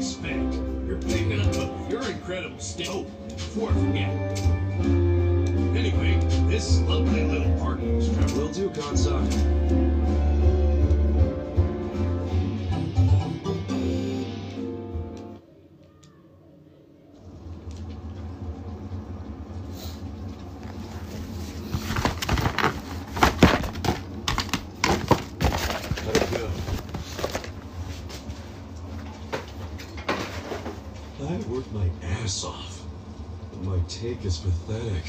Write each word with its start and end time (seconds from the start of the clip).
expect? 0.00 0.54
You're 0.86 0.96
picking 0.96 1.40
up 1.40 1.90
you're 1.90 2.02
incredible. 2.02 2.58
I 3.50 3.72
forget. 3.72 4.08
Anyway, 5.76 6.20
this 6.48 6.80
lovely 6.82 7.24
little 7.24 7.52
party 7.58 7.84
was 7.88 8.08
travel. 8.14 8.42
will 8.42 8.52
do, 8.52 8.70
is 34.30 34.38
pathetic. 34.38 35.02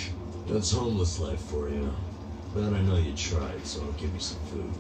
That's 0.47 0.71
homeless 0.71 1.19
life 1.19 1.41
for 1.41 1.69
you. 1.69 1.93
But 2.55 2.73
I 2.73 2.81
know 2.81 2.97
you 2.97 3.13
tried, 3.15 3.63
so 3.67 3.81
I'll 3.81 3.91
give 3.91 4.11
you 4.11 4.19
some 4.19 4.39
food. 4.45 4.73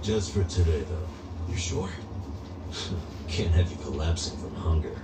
Just 0.00 0.32
for 0.32 0.42
today, 0.44 0.80
though. 0.88 1.52
You 1.52 1.56
sure? 1.58 1.90
Can't 3.28 3.50
have 3.50 3.70
you 3.70 3.76
collapsing 3.84 4.38
from 4.38 4.54
hunger. 4.54 4.96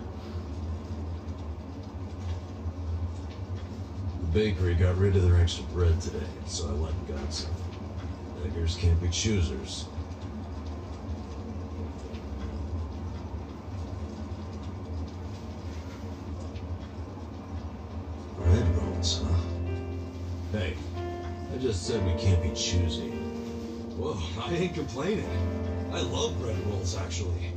The 4.23 4.39
bakery 4.39 4.75
got 4.75 4.97
rid 4.97 5.15
of 5.15 5.29
their 5.29 5.39
extra 5.39 5.65
bread 5.75 6.01
today, 6.01 6.27
so 6.47 6.71
I 6.71 6.73
went 6.73 6.95
and 6.95 7.09
got 7.09 7.35
some. 7.35 7.51
Beggars 8.43 8.77
can't 8.77 9.01
be 9.03 9.11
choosers. 9.11 9.85
Said 21.81 22.05
we 22.05 22.13
can't 22.21 22.43
be 22.43 22.51
choosy. 22.51 23.09
Whoa, 23.97 24.19
I 24.45 24.55
ain't 24.55 24.75
complaining. 24.75 25.25
I 25.91 26.03
love 26.03 26.39
bread 26.39 26.59
rolls, 26.67 26.95
actually. 26.95 27.55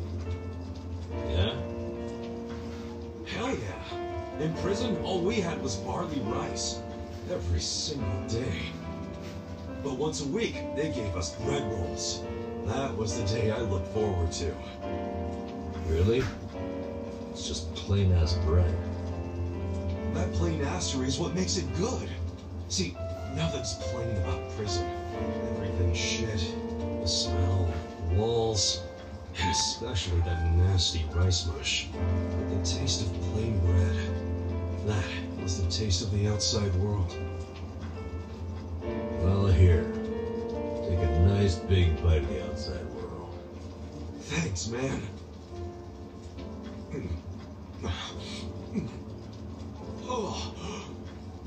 Yeah? 1.28 1.54
Hell 3.28 3.50
yeah. 3.50 4.40
In 4.40 4.54
prison, 4.62 4.98
all 5.04 5.20
we 5.20 5.42
had 5.42 5.62
was 5.62 5.76
barley 5.76 6.22
rice. 6.22 6.80
Every 7.30 7.60
single 7.60 8.28
day. 8.30 8.62
But 9.84 9.98
once 9.98 10.22
a 10.22 10.28
week, 10.30 10.56
they 10.78 10.90
gave 10.90 11.18
us 11.18 11.36
bread 11.42 11.70
rolls. 11.74 12.24
That 12.68 12.96
was 12.96 13.22
the 13.22 13.28
day 13.28 13.52
I 13.52 13.60
looked 13.60 13.90
forward 13.90 14.32
to. 14.34 14.56
Really? 15.90 16.24
It's 17.32 17.46
just 17.46 17.76
plain 17.76 18.14
ass 18.14 18.36
bread. 18.46 18.74
That 20.14 20.32
plain 20.32 20.62
assery 20.62 21.08
is 21.08 21.20
what 21.20 21.36
makes 21.36 21.58
it 21.58 21.66
good. 21.76 22.08
See, 22.70 22.96
nothing's 23.36 23.74
plain 23.76 24.16
about 24.18 24.50
prison. 24.56 24.90
Everything's 25.56 25.98
shit. 25.98 26.56
The 27.02 27.08
smell, 27.08 27.74
the 28.10 28.16
walls, 28.16 28.82
and 29.40 29.50
especially 29.52 30.20
that 30.22 30.52
nasty 30.56 31.06
rice 31.14 31.46
mush. 31.48 31.88
But 31.92 32.50
the 32.50 32.66
taste 32.66 33.02
of 33.02 33.14
plain 33.32 33.60
bread, 33.60 34.88
that 34.88 35.42
was 35.42 35.64
the 35.64 35.70
taste 35.72 36.02
of 36.02 36.12
the 36.12 36.28
outside 36.28 36.74
world. 36.76 37.16
Well, 39.22 39.48
here. 39.48 39.84
Take 40.88 41.00
a 41.00 41.20
nice 41.28 41.56
big 41.56 42.02
bite 42.04 42.22
of 42.22 42.30
the 42.30 42.46
outside 42.46 42.86
world. 42.94 43.34
Thanks, 44.20 44.68
man. 44.68 45.02
Mm. 46.92 47.10
Mm. 48.74 48.90
Oh, 50.06 50.52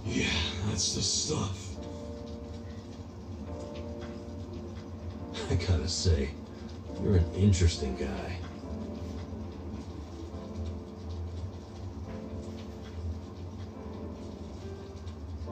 yeah, 0.04 0.28
that's 0.68 0.94
the 0.94 1.02
stuff. 1.02 1.65
I 5.50 5.54
gotta 5.54 5.88
say, 5.88 6.30
you're 7.02 7.16
an 7.16 7.34
interesting 7.34 7.96
guy. 7.96 8.38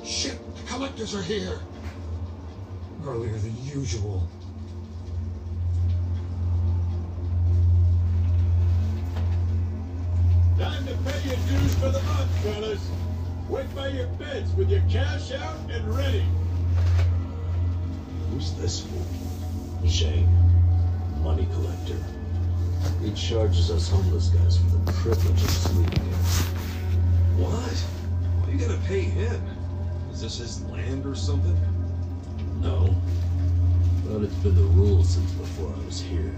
Shit, 0.04 0.38
the 0.56 0.62
collectors 0.62 1.14
are 1.14 1.22
here. 1.22 1.60
Earlier 3.06 3.36
than 3.36 3.54
usual. 3.64 4.28
Time 10.58 10.86
to 10.86 10.94
pay 10.94 11.28
your 11.28 11.36
dues 11.36 11.75
for 11.75 11.90
the 11.90 12.02
month, 12.02 12.31
fellas. 12.42 12.90
Wait 13.48 13.75
by 13.75 13.88
your 13.88 14.06
beds 14.06 14.52
with 14.54 14.70
your 14.70 14.82
cash 14.90 15.32
out 15.32 15.56
and 15.70 15.96
ready. 15.96 16.25
Who's 18.31 18.52
this 18.54 18.81
fool? 18.81 19.24
Shane, 19.88 20.28
money 21.22 21.46
collector. 21.52 21.96
He 23.02 23.12
charges 23.12 23.70
us 23.70 23.88
homeless 23.88 24.28
guys 24.28 24.56
for 24.58 24.76
the 24.76 24.92
privilege 24.92 25.42
of 25.42 25.50
sleeping 25.50 26.02
here. 26.02 26.14
What? 27.36 27.78
Why 28.40 28.52
you 28.52 28.58
gotta 28.58 28.81
pay 28.86 29.02
him? 29.02 29.42
Is 30.12 30.22
this 30.22 30.38
his 30.38 30.64
land 30.66 31.06
or 31.06 31.14
something? 31.14 31.56
No. 32.60 32.94
But 34.06 34.22
it's 34.22 34.34
been 34.36 34.54
the 34.54 34.62
rule 34.62 35.04
since 35.04 35.31
before 35.32 35.72
I 35.75 35.86
was 35.86 36.00
here. 36.00 36.34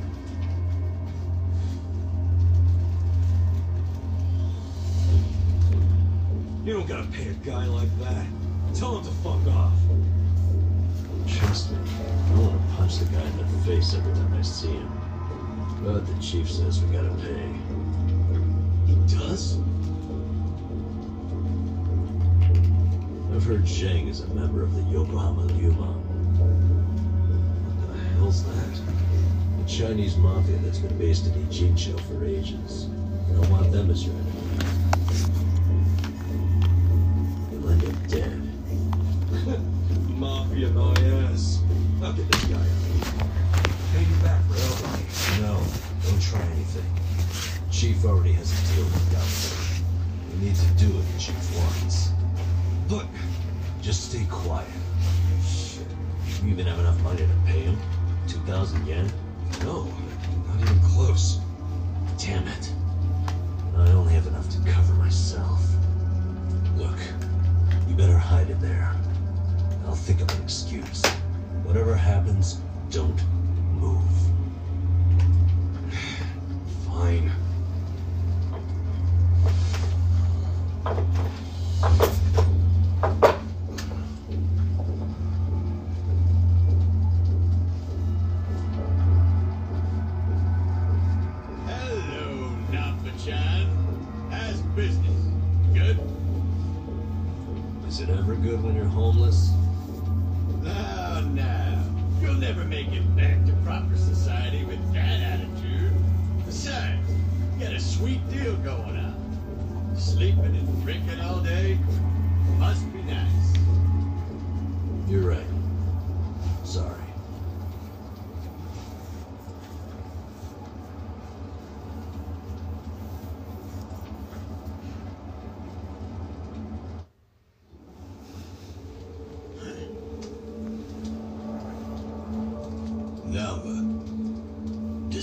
You 6.64 6.72
don't 6.72 6.88
gotta 6.88 7.06
pay 7.08 7.28
a 7.28 7.34
guy 7.34 7.66
like 7.66 7.96
that. 8.00 8.26
Tell 8.74 8.98
him 8.98 9.04
to 9.04 9.10
fuck 9.22 9.46
off. 9.54 9.72
Trust 11.36 11.70
me, 11.72 11.78
I 11.78 12.38
want 12.38 12.52
to 12.70 12.76
punch 12.76 12.96
the 12.98 13.04
guy 13.06 13.20
in 13.22 13.36
the 13.36 13.44
face 13.66 13.94
every 13.94 14.12
time 14.14 14.32
I 14.34 14.42
see 14.42 14.68
him. 14.72 14.90
But 15.82 16.06
the 16.06 16.14
chief 16.22 16.50
says 16.50 16.80
we 16.82 16.88
gotta 16.96 17.10
pay. 17.16 17.52
He 18.86 18.94
does? 19.06 19.58
I've 23.34 23.44
heard 23.44 23.64
Zhang 23.64 24.08
is 24.08 24.20
a 24.20 24.28
member 24.28 24.62
of 24.62 24.74
the 24.74 24.82
Yokohama 24.90 25.42
Liumang, 25.52 26.00
What 27.76 27.92
the 27.92 27.98
hell's 28.14 28.42
that? 28.44 28.80
the 29.62 29.68
Chinese 29.68 30.16
mafia 30.16 30.56
that's 30.58 30.78
been 30.78 30.96
based 30.96 31.26
in 31.26 31.32
Ijincho 31.46 32.00
for 32.08 32.24
ages. 32.24 32.86
You 33.28 33.34
don't 33.36 33.50
want 33.50 33.70
them 33.72 33.90
as 33.90 34.04
your 34.06 34.14
enemy. 34.14 34.75
Need 50.40 50.54
to 50.54 50.66
do 50.76 50.86
it 50.98 51.18
chief 51.18 51.56
wants. 51.56 52.10
But 52.88 53.06
Just 53.80 54.10
stay 54.10 54.26
quiet. 54.28 54.68
Shit. 55.44 55.86
You 56.42 56.50
even 56.50 56.66
have 56.66 56.78
enough 56.78 57.00
money 57.02 57.18
to 57.18 57.34
pay 57.46 57.60
him? 57.60 57.78
2,000 58.28 58.86
yen? 58.86 59.10
no, 59.62 59.84
not 60.46 60.60
even 60.60 60.80
close. 60.80 61.38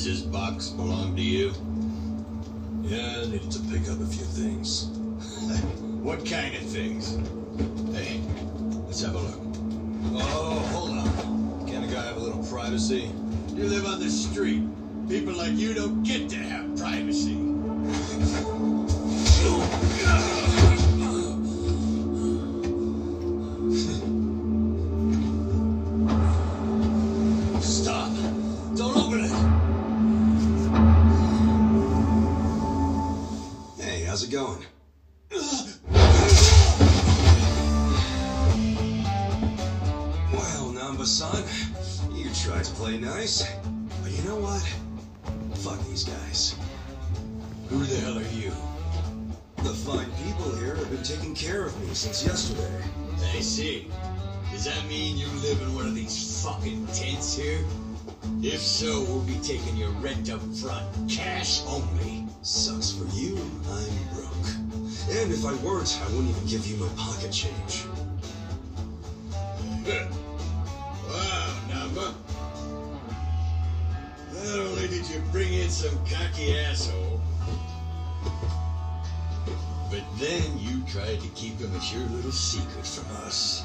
Does 0.04 0.22
this 0.22 0.32
box 0.34 0.68
belong 0.68 1.16
to 1.16 1.22
you? 1.22 1.54
Yeah, 2.82 3.22
I 3.22 3.26
needed 3.28 3.50
to 3.52 3.60
pick 3.72 3.90
up 3.90 4.02
a 4.02 4.06
few 4.06 4.26
things. 4.26 4.90
What 6.04 6.26
kind 6.26 6.54
of 6.54 6.64
things? 6.64 7.16
Hey, 7.96 8.20
let's 8.86 9.02
have 9.02 9.16
a 9.16 9.20
look. 9.20 9.40
Oh, 10.16 10.60
hold 10.74 10.90
on. 10.90 11.66
Can't 11.66 11.86
a 11.86 11.88
guy 11.88 12.06
have 12.06 12.18
a 12.18 12.20
little 12.20 12.44
privacy? 12.44 13.10
You 13.56 13.64
live 13.64 13.86
on 13.86 14.02
the 14.02 14.10
street. 14.10 14.64
People 15.08 15.36
like 15.36 15.54
you 15.54 15.74
don't 15.74 16.04
get 16.04 16.28
to 16.32 16.36
have 16.36 16.76
privacy. 16.76 17.38
taking 59.58 59.78
your 59.78 59.92
rent 60.02 60.32
up 60.32 60.42
front, 60.56 60.84
cash 61.08 61.62
only. 61.68 62.26
Sucks 62.42 62.92
for 62.92 63.06
you, 63.16 63.38
I'm 63.70 64.16
broke. 64.16 64.48
And 65.12 65.32
if 65.32 65.46
I 65.46 65.54
weren't, 65.64 65.96
I 66.02 66.08
wouldn't 66.08 66.30
even 66.30 66.48
give 66.48 66.66
you 66.66 66.78
my 66.78 66.88
pocket 66.98 67.32
change. 67.32 67.86
wow, 71.08 71.60
Namba. 71.70 72.16
Not 74.34 74.60
only 74.60 74.88
did 74.88 75.08
you 75.08 75.22
bring 75.32 75.54
in 75.54 75.70
some 75.70 75.96
cocky 76.04 76.58
asshole, 76.58 77.22
but 79.92 80.04
then 80.18 80.58
you 80.58 80.82
tried 80.88 81.22
to 81.22 81.28
keep 81.36 81.60
him 81.60 81.76
as 81.76 81.94
your 81.94 82.02
little 82.08 82.32
secret 82.32 82.88
from 82.88 83.06
us. 83.18 83.64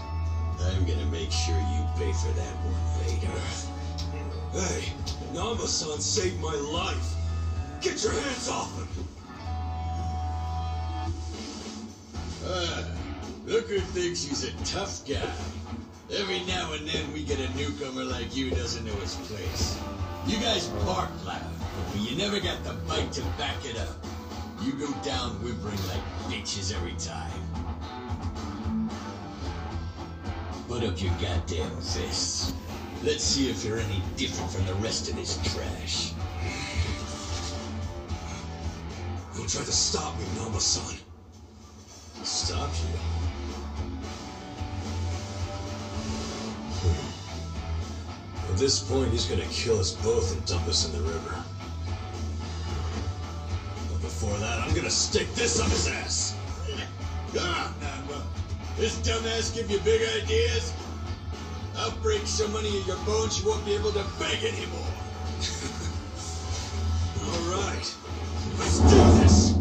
I'm 0.61 0.85
gonna 0.85 1.07
make 1.07 1.33
sure 1.33 1.57
you 1.57 1.87
pay 1.97 2.13
for 2.13 2.33
that 2.33 2.55
one 2.67 3.07
later. 3.07 3.78
Hey, 4.59 4.93
Namba-san 5.35 6.01
saved 6.01 6.41
my 6.41 6.53
life. 6.53 7.15
Get 7.81 8.03
your 8.03 8.11
hands 8.11 8.49
off 8.49 8.77
him! 8.77 8.89
Ah, 12.45 12.85
look 13.47 13.69
who 13.69 13.79
thinks 13.79 14.25
he's 14.25 14.43
a 14.43 14.51
tough 14.65 15.07
guy. 15.07 15.31
Every 16.13 16.41
now 16.47 16.73
and 16.73 16.89
then 16.89 17.13
we 17.13 17.23
get 17.23 17.39
a 17.39 17.49
newcomer 17.57 18.03
like 18.03 18.35
you 18.35 18.49
who 18.49 18.57
doesn't 18.57 18.85
know 18.85 18.95
his 18.95 19.15
place. 19.15 19.79
You 20.27 20.39
guys 20.39 20.67
bark 20.85 21.11
loud, 21.25 21.41
but 21.93 22.01
you 22.01 22.19
never 22.19 22.41
got 22.41 22.65
the 22.65 22.73
bite 22.89 23.13
to 23.13 23.23
back 23.39 23.65
it 23.65 23.79
up. 23.79 24.05
You 24.61 24.73
go 24.73 24.93
down 25.05 25.41
whimpering 25.41 25.79
like 25.87 26.03
bitches 26.27 26.75
every 26.75 26.95
time. 26.99 27.31
Put 30.67 30.83
up 30.83 31.01
your 31.01 31.13
goddamn 31.21 31.77
fists. 31.77 32.53
Let's 33.05 33.23
see 33.23 33.49
if 33.49 33.65
you're 33.65 33.79
any 33.79 34.03
different 34.17 34.51
from 34.51 34.67
the 34.67 34.75
rest 34.75 35.09
of 35.09 35.15
this 35.15 35.39
trash. 35.55 36.13
Don't 39.37 39.49
try 39.49 39.63
to 39.63 39.73
stop 39.73 40.19
me, 40.19 40.25
Namba-san. 40.35 40.99
Stop 42.25 42.69
you. 42.83 42.99
At 48.51 48.59
this 48.59 48.81
point, 48.81 49.13
he's 49.13 49.27
gonna 49.27 49.47
kill 49.47 49.79
us 49.79 49.93
both 49.93 50.33
and 50.33 50.45
dump 50.45 50.67
us 50.67 50.85
in 50.85 50.93
the 50.93 51.01
river. 51.09 51.45
But 53.93 54.01
before 54.01 54.37
that, 54.39 54.59
I'm 54.59 54.75
gonna 54.75 54.91
stick 54.91 55.33
this 55.35 55.61
up 55.61 55.69
his 55.69 55.87
ass. 55.87 56.35
Ah, 57.39 57.73
Namba. 57.81 58.23
This 58.79 58.97
dumbass 58.97 59.55
give 59.55 59.71
you 59.71 59.79
big 59.81 60.01
ideas? 60.23 60.73
I'll 61.79 61.93
break 62.03 62.27
so 62.27 62.49
many 62.49 62.77
of 62.77 62.87
your 62.89 62.97
bones 63.07 63.41
you 63.41 63.49
won't 63.49 63.65
be 63.65 63.73
able 63.75 63.93
to 63.93 64.05
beg 64.19 64.43
anymore. 64.43 64.93
All 67.23 67.39
right, 67.55 67.97
let's 68.59 68.79
do 68.81 68.97
this. 69.23 69.55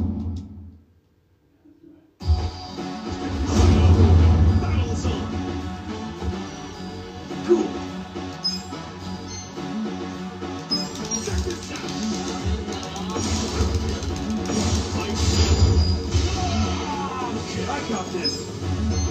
I 17.69 17.89
got 17.89 18.05
this. 18.13 19.06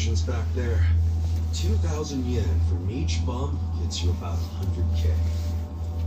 Calculations 0.00 0.22
back 0.22 0.44
there. 0.54 0.80
2,000 1.52 2.24
yen 2.24 2.60
from 2.68 2.90
each 2.90 3.24
bump 3.26 3.58
gets 3.82 4.02
you 4.02 4.10
about 4.10 4.38
100k. 4.38 5.10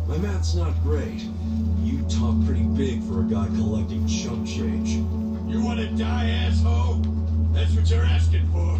My 0.07 0.17
math's 0.17 0.55
not 0.55 0.73
great. 0.81 1.21
You 1.81 2.01
talk 2.09 2.43
pretty 2.45 2.63
big 2.63 3.03
for 3.03 3.21
a 3.21 3.23
guy 3.23 3.45
collecting 3.55 4.07
chump 4.07 4.47
change. 4.47 4.89
You 5.47 5.61
wanna 5.63 5.91
die, 5.91 6.29
asshole? 6.29 7.01
That's 7.53 7.73
what 7.73 7.89
you're 7.89 8.03
asking 8.03 8.47
for. 8.51 8.79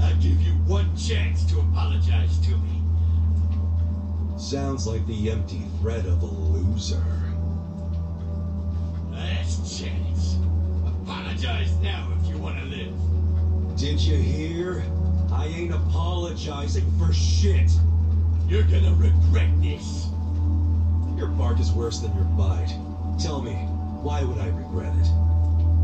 I'll 0.00 0.16
give 0.16 0.42
you 0.42 0.52
one 0.66 0.94
chance 0.96 1.44
to 1.50 1.60
apologize 1.60 2.38
to 2.40 2.50
me. 2.50 2.82
Sounds 4.36 4.86
like 4.86 5.06
the 5.06 5.30
empty 5.30 5.62
threat 5.80 6.04
of 6.04 6.22
a 6.22 6.26
loser. 6.26 7.02
Last 9.10 9.80
chance. 9.80 10.36
Apologize 11.02 11.74
now 11.76 12.12
if 12.20 12.28
you 12.28 12.36
wanna 12.36 12.64
live. 12.66 13.07
Did 13.78 14.00
you 14.00 14.16
hear? 14.16 14.82
I 15.30 15.46
ain't 15.46 15.72
apologizing 15.72 16.84
for 16.98 17.12
shit. 17.12 17.70
You're 18.48 18.64
gonna 18.64 18.92
regret 18.94 19.48
this. 19.62 20.08
Your 21.16 21.28
bark 21.28 21.60
is 21.60 21.70
worse 21.70 22.00
than 22.00 22.12
your 22.16 22.24
bite. 22.24 22.76
Tell 23.20 23.40
me, 23.40 23.52
why 24.02 24.24
would 24.24 24.38
I 24.38 24.48
regret 24.48 24.92
it? 24.96 25.06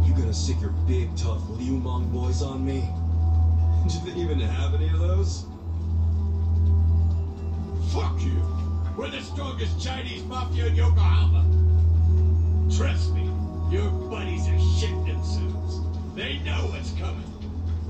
You 0.09 0.13
gonna 0.13 0.35
stick 0.35 0.61
your 0.61 0.73
big 0.89 1.17
tough 1.17 1.41
Liumang 1.43 2.11
boys 2.13 2.43
on 2.43 2.67
me? 2.67 2.81
Do 3.89 4.11
they 4.11 4.21
even 4.21 4.41
have 4.41 4.75
any 4.75 4.89
of 4.89 4.99
those? 4.99 5.45
Fuck 7.93 8.21
you. 8.21 8.43
We're 8.99 9.11
the 9.11 9.21
strongest 9.21 9.81
Chinese 9.81 10.25
mafia 10.25 10.67
in 10.67 10.75
Yokohama. 10.75 11.45
Trust 12.77 13.15
me, 13.15 13.31
your 13.71 13.89
buddies 14.11 14.49
are 14.49 14.59
shitting 14.59 15.07
themselves. 15.07 15.79
They 16.17 16.39
know 16.39 16.67
what's 16.73 16.91
coming. 16.99 17.34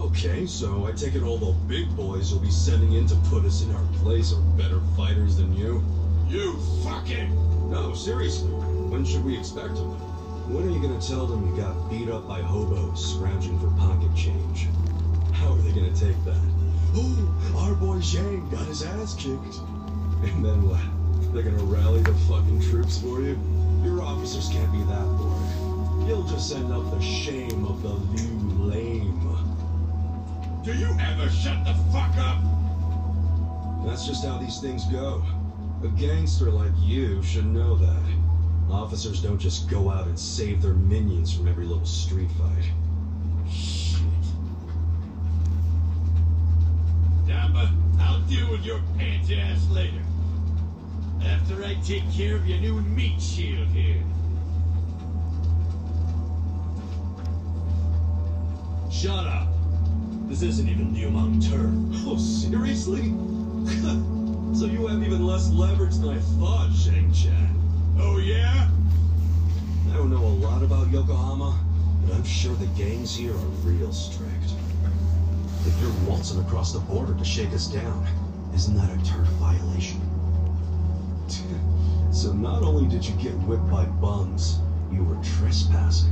Okay, 0.05 0.45
so 0.45 0.87
I 0.87 0.93
take 0.93 1.15
it 1.15 1.23
all 1.23 1.39
the 1.39 1.53
big 1.67 1.89
boys 1.97 2.31
will 2.31 2.41
be 2.41 2.51
sending 2.51 2.93
in 2.93 3.07
to 3.07 3.15
put 3.31 3.43
us 3.47 3.63
in 3.63 3.75
our 3.75 3.87
place 4.03 4.35
are 4.35 4.41
better 4.59 4.79
fighters 4.99 5.39
than 5.39 5.57
you? 5.57 5.83
You 6.29 6.59
fucking... 6.85 7.71
No, 7.71 7.95
seriously. 7.95 8.51
When 8.51 9.07
should 9.07 9.25
we 9.25 9.39
expect 9.39 9.77
them? 9.77 9.93
When 10.53 10.69
are 10.69 10.71
you 10.71 10.83
gonna 10.83 11.01
tell 11.01 11.27
them 11.27 11.49
you 11.49 11.57
got 11.57 11.89
beat 11.89 12.11
up 12.11 12.29
by 12.29 12.43
hobos 12.43 13.15
scrounging 13.15 13.59
for 13.59 13.69
pocket 13.81 14.15
change? 14.15 14.69
How 15.33 15.55
are 15.55 15.63
they 15.63 15.73
gonna 15.73 15.97
take 15.97 16.23
that? 16.27 16.43
Oh, 16.95 17.57
our 17.57 17.75
boy 17.75 17.97
Zhang 17.97 18.51
got 18.51 18.67
his 18.67 18.83
ass 18.83 19.15
kicked. 19.15 19.57
And 20.23 20.45
then 20.45 20.69
what? 20.69 20.85
They're 21.33 21.43
gonna 21.43 21.65
rally 21.65 22.03
the 22.03 22.13
fucking 22.29 22.61
troops 22.69 22.99
for 22.99 23.23
you? 23.23 23.39
Your 23.83 24.03
officers 24.03 24.51
can't 24.51 24.71
be 24.71 24.83
that 24.85 25.07
bored. 25.17 26.07
You'll 26.07 26.25
just 26.25 26.51
send 26.51 26.71
up 26.71 26.91
the 26.91 27.01
shame 27.01 27.65
of 27.65 27.81
the 27.81 27.89
Liu 27.89 28.34
lame. 28.34 28.34
Do 28.34 28.34
you 28.34 28.34
ever 31.05 31.29
shut 31.31 31.65
the 31.65 31.75
fuck 31.93 32.17
up? 32.17 32.39
That's 33.85 34.07
just 34.07 34.25
how 34.25 34.39
these 34.39 34.61
things 34.61 34.85
go. 34.87 35.23
A 35.83 35.89
gangster 35.89 36.51
like 36.51 36.73
you 36.79 37.23
should 37.23 37.47
know 37.47 37.77
that. 37.77 38.03
Officers 38.71 39.23
don't 39.23 39.39
just 39.39 39.69
go 39.69 39.91
out 39.91 40.07
and 40.07 40.19
save 40.19 40.63
their 40.63 40.73
minions 40.73 41.33
from 41.35 41.47
every 41.47 41.67
little 41.67 41.85
street 41.85 42.31
fight. 42.33 42.71
Shit. 43.51 44.01
Namba, 47.27 47.71
I'll 48.01 48.21
deal 48.23 48.51
with 48.51 48.65
your 48.65 48.81
pants 48.97 49.31
ass 49.31 49.69
later. 49.71 50.03
After 51.23 51.63
I 51.65 51.75
take 51.85 52.11
care 52.13 52.37
of 52.37 52.47
your 52.47 52.59
new 52.59 52.81
meat 52.81 53.21
shield 53.21 53.69
here. 53.69 54.03
Shut 58.91 59.27
up. 59.27 59.54
This 60.35 60.43
isn't 60.43 60.69
even 60.69 60.93
Liumang 60.93 61.39
turf. 61.49 61.71
Oh, 62.05 62.19
seriously? 62.19 63.03
so 64.59 64.67
you 64.67 64.85
have 64.89 65.01
even 65.01 65.25
less 65.25 65.49
leverage 65.51 65.95
than 65.95 66.09
I 66.09 66.19
thought, 66.19 66.73
Shang 66.75 67.13
Chan. 67.13 67.55
Oh 68.01 68.19
yeah? 68.19 68.69
I 69.93 69.97
don't 69.97 70.11
know 70.11 70.25
a 70.25 70.35
lot 70.43 70.65
about 70.65 70.91
Yokohama, 70.91 71.57
but 72.05 72.17
I'm 72.17 72.25
sure 72.25 72.53
the 72.57 72.67
gangs 72.77 73.15
here 73.15 73.31
are 73.31 73.49
real 73.63 73.93
strict. 73.93 74.55
If 75.67 75.81
you're 75.81 75.95
waltzing 76.05 76.41
across 76.41 76.73
the 76.73 76.81
border 76.81 77.15
to 77.15 77.25
shake 77.25 77.53
us 77.53 77.69
down, 77.69 78.05
isn't 78.57 78.75
that 78.75 78.91
a 78.91 79.05
turf 79.09 79.29
violation? 79.39 80.01
so 82.13 82.33
not 82.33 82.65
only 82.65 82.89
did 82.89 83.07
you 83.07 83.15
get 83.23 83.35
whipped 83.47 83.71
by 83.71 83.85
bums, 83.85 84.59
you 84.91 85.05
were 85.05 85.23
trespassing. 85.23 86.11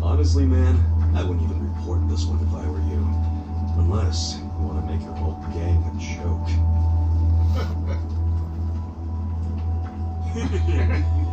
Honestly, 0.00 0.46
man, 0.46 0.76
I 1.16 1.22
wouldn't 1.22 1.42
even 1.42 1.74
report 1.74 2.06
this 2.10 2.26
one 2.26 2.38
if 2.46 2.52
I 2.52 2.66
were 2.68 2.82
you. 2.92 3.00
Unless 3.78 4.36
you 4.36 4.44
want 4.60 4.84
to 4.84 4.92
make 4.92 5.00
your 5.00 5.14
whole 5.14 5.40
gang 5.54 5.82
a 5.88 5.92
joke. 5.96 6.48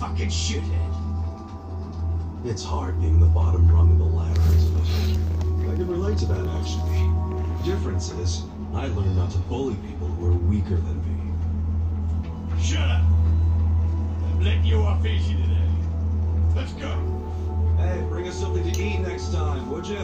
Fucking 0.00 0.30
shithead. 0.30 0.94
It's 2.46 2.64
hard 2.64 2.98
being 2.98 3.20
the 3.20 3.26
bottom 3.26 3.70
rung 3.70 3.92
of 3.92 3.98
the 3.98 4.04
ladder, 4.04 4.40
isn't 4.56 4.74
it? 4.78 5.18
I 5.70 5.74
can 5.76 5.86
relate 5.86 6.16
to 6.18 6.24
that, 6.26 6.46
actually. 6.60 7.10
Difference 7.62 8.10
is, 8.12 8.44
I 8.72 8.86
learned 8.86 9.16
not 9.16 9.30
to 9.32 9.38
bully 9.38 9.74
people 9.86 10.08
who 10.08 10.28
are 10.28 10.32
weaker 10.32 10.76
than 10.76 10.98
me. 11.04 11.12
Shut 12.62 12.88
up. 12.88 13.02
I'm 13.02 14.40
letting 14.42 14.64
you 14.64 14.80
off 14.80 15.04
easy 15.04 15.34
today. 15.34 15.55
Let's 16.56 16.72
go. 16.72 16.88
Hey, 17.76 18.02
bring 18.08 18.26
us 18.26 18.34
something 18.34 18.72
to 18.72 18.82
eat 18.82 19.00
next 19.00 19.30
time, 19.30 19.70
would 19.70 19.86
you? 19.86 19.98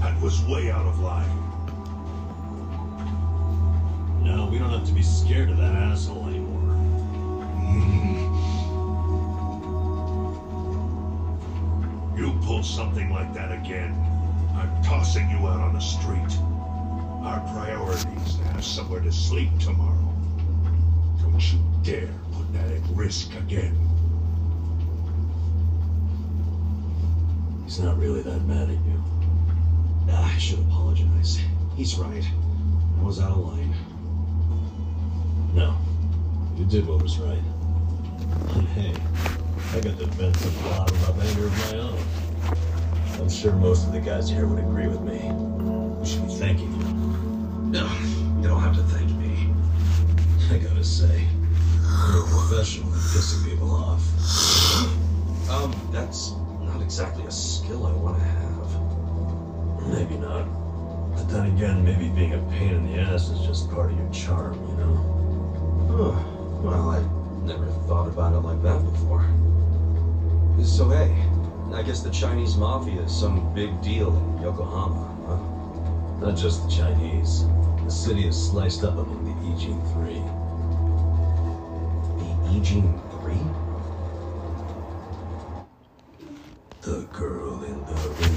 That 0.00 0.20
was 0.20 0.42
way 0.46 0.72
out 0.72 0.86
of 0.86 0.98
line. 0.98 1.30
No, 4.24 4.48
we 4.50 4.58
don't 4.58 4.70
have 4.70 4.84
to 4.88 4.92
be 4.92 5.02
scared 5.02 5.50
of 5.50 5.56
that 5.58 5.72
asshole 5.72 6.26
anymore. 6.26 6.74
You 12.18 12.32
pull 12.42 12.64
something 12.64 13.10
like 13.10 13.32
that 13.34 13.52
again, 13.52 13.94
I'm 14.56 14.82
tossing 14.82 15.30
you 15.30 15.46
out 15.46 15.60
on 15.60 15.74
the 15.74 15.80
street. 15.80 16.57
Our 17.22 17.40
priority 17.52 18.08
is 18.24 18.36
to 18.36 18.44
have 18.44 18.64
somewhere 18.64 19.00
to 19.00 19.12
sleep 19.12 19.50
tomorrow. 19.58 20.14
Don't 21.20 21.52
you 21.52 21.58
dare 21.82 22.08
put 22.32 22.52
that 22.52 22.70
at 22.70 22.80
risk 22.90 23.34
again. 23.34 23.76
He's 27.64 27.80
not 27.80 27.98
really 27.98 28.22
that 28.22 28.44
mad 28.44 28.70
at 28.70 28.76
you. 28.86 29.02
Ah, 30.10 30.34
I 30.34 30.38
should 30.38 30.60
apologize. 30.60 31.38
He's 31.76 31.98
right. 31.98 32.24
I 32.98 33.02
was 33.02 33.20
out 33.20 33.32
of 33.32 33.38
line. 33.38 33.74
No. 35.54 35.76
You 36.56 36.64
did 36.64 36.86
what 36.86 37.02
was 37.02 37.18
right. 37.18 37.42
And 38.54 38.68
hey, 38.68 38.94
I 39.74 39.80
got 39.80 39.98
to 39.98 40.06
vent 40.06 40.36
some 40.36 40.54
bottom 40.64 40.96
up 41.04 41.18
anger 41.22 41.46
of 41.46 41.72
my 41.72 41.78
own. 41.78 41.98
I'm 43.20 43.28
sure 43.28 43.52
most 43.52 43.86
of 43.86 43.92
the 43.92 44.00
guys 44.00 44.30
here 44.30 44.46
would 44.46 44.60
agree 44.60 44.86
with 44.86 45.00
me. 45.00 45.47
say. 50.88 51.28
You're 52.08 52.24
a 52.24 52.28
professional 52.28 52.88
at 52.94 53.00
pissing 53.12 53.44
people 53.44 53.70
off. 53.72 54.02
Um, 55.50 55.74
that's 55.92 56.32
not 56.62 56.80
exactly 56.80 57.24
a 57.24 57.30
skill 57.30 57.86
I 57.86 57.92
want 57.92 58.16
to 58.18 58.24
have. 58.24 58.68
Maybe 59.86 60.16
not. 60.16 60.46
But 61.14 61.28
then 61.28 61.46
again, 61.54 61.84
maybe 61.84 62.08
being 62.08 62.32
a 62.32 62.38
pain 62.50 62.72
in 62.72 62.90
the 62.90 62.98
ass 63.00 63.28
is 63.28 63.46
just 63.46 63.70
part 63.70 63.92
of 63.92 63.98
your 63.98 64.10
charm, 64.12 64.54
you 64.54 64.76
know? 64.76 64.96
Oh, 65.90 66.60
well, 66.64 66.88
I 66.90 67.00
never 67.46 67.66
thought 67.86 68.08
about 68.08 68.32
it 68.32 68.40
like 68.40 68.62
that 68.62 68.82
before. 68.90 69.26
So 70.64 70.88
hey, 70.88 71.14
I 71.74 71.82
guess 71.82 72.00
the 72.00 72.10
Chinese 72.10 72.56
Mafia 72.56 73.02
is 73.02 73.14
some 73.14 73.54
big 73.54 73.80
deal 73.82 74.16
in 74.16 74.42
Yokohama, 74.42 75.04
huh? 75.28 76.26
Not 76.26 76.36
just 76.36 76.64
the 76.64 76.70
Chinese. 76.70 77.44
The 77.84 77.90
city 77.90 78.26
is 78.26 78.36
sliced 78.50 78.84
up 78.84 78.94
among 78.94 79.24
the 79.24 79.34
EG3. 79.52 80.37
Eugene 82.50 82.98
3? 83.10 83.36
The 86.80 87.06
girl 87.12 87.62
in 87.62 87.84
the 87.84 88.27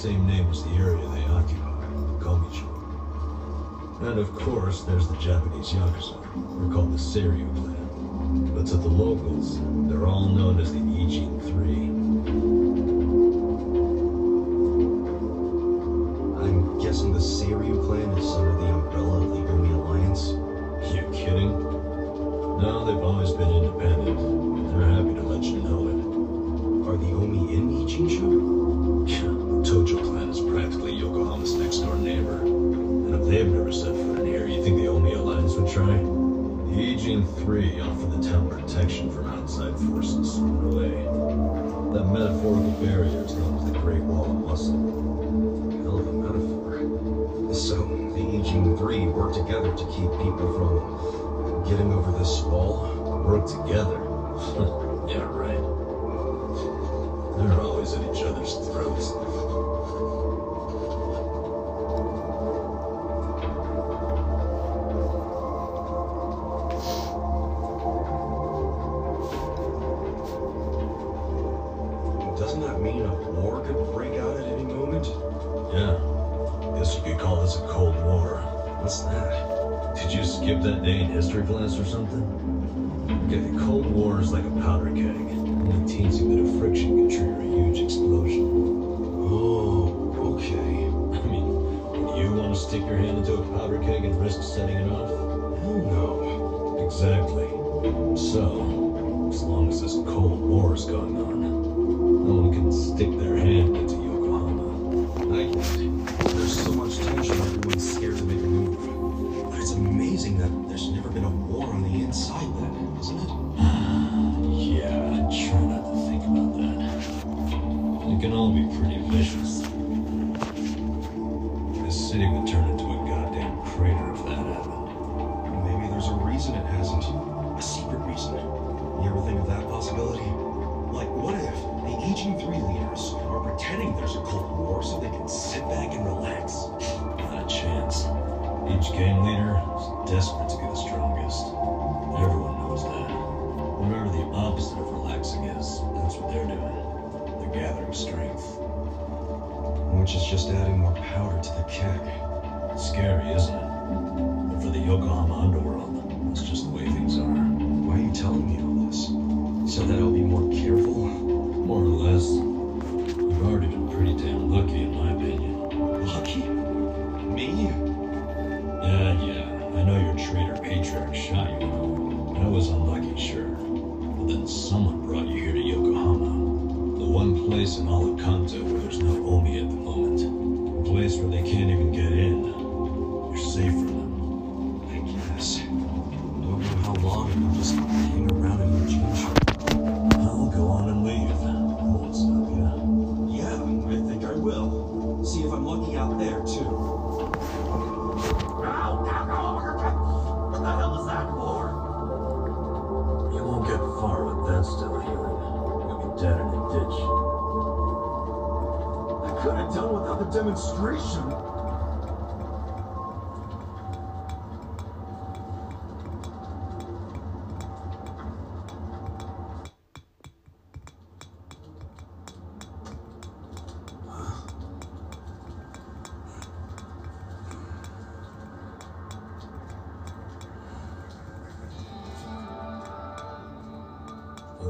same 0.00 0.26
name 0.26 0.48
as 0.48 0.64
the 0.64 0.70
area 0.70 0.96
they 1.08 1.24
occupy, 1.26 1.84
Komicho. 2.20 2.66
And 4.00 4.18
of 4.18 4.34
course, 4.34 4.80
there's 4.84 5.06
the 5.06 5.16
Japanese 5.18 5.74
Yakuza. 5.74 6.16
They're 6.58 6.72
called 6.72 6.94
the 6.94 6.96
Seiryu 6.96 7.54
clan. 7.54 8.54
But 8.54 8.66
to 8.68 8.78
the 8.78 8.88
locals, 8.88 9.60
they're 9.90 10.06
all 10.06 10.24
known 10.24 10.58
as 10.58 10.72
the 10.72 10.78
Ijin 10.78 11.42
Three. 11.42 12.59
together 49.44 49.74
to 49.74 49.84
keep 49.86 50.10
people 50.20 50.52
from 50.52 51.64
getting 51.64 51.92
over 51.92 52.12
this 52.18 52.42
wall. 52.42 52.84
Work 53.26 53.46
together. 53.46 53.96
yeah, 55.08 55.24
right. 55.24 55.60
They're 57.38 57.60
all 57.60 57.79
glass 81.50 81.78
or 81.78 81.84
something? 81.84 82.22
Okay, 83.26 83.40
the 83.40 83.58
Cold 83.58 83.86
War 83.86 84.20
is 84.20 84.32
like 84.32 84.44
a 84.44 84.50
powder 84.62 84.86
keg. 84.86 85.06
Only 85.06 85.92
teensy 85.92 86.28
bit 86.28 86.46
of 86.46 86.58
friction 86.60 86.96
can 86.96 87.10
trigger 87.10 87.40
a 87.40 87.44
huge 87.44 87.80
explosion. 87.80 88.46
Oh, 89.28 90.36
okay. 90.36 90.56
I 91.18 91.26
mean, 91.26 91.46
do 92.14 92.22
you 92.22 92.32
want 92.34 92.54
to 92.54 92.60
stick 92.60 92.82
your 92.82 92.96
hand 92.96 93.18
into 93.18 93.34
a 93.34 93.58
powder 93.58 93.78
keg 93.78 94.04
and 94.04 94.20
risk 94.20 94.42
setting 94.42 94.76
it 94.76 94.92
off? 94.92 95.08
Hell 95.60 95.78
no. 95.90 96.86
Exactly. 96.86 97.48
So, 98.16 99.30
as 99.32 99.42
long 99.42 99.68
as 99.68 99.82
this 99.82 99.94
Cold 100.06 100.40
War 100.40 100.74
is 100.74 100.84
going 100.84 101.16
on, 101.16 101.59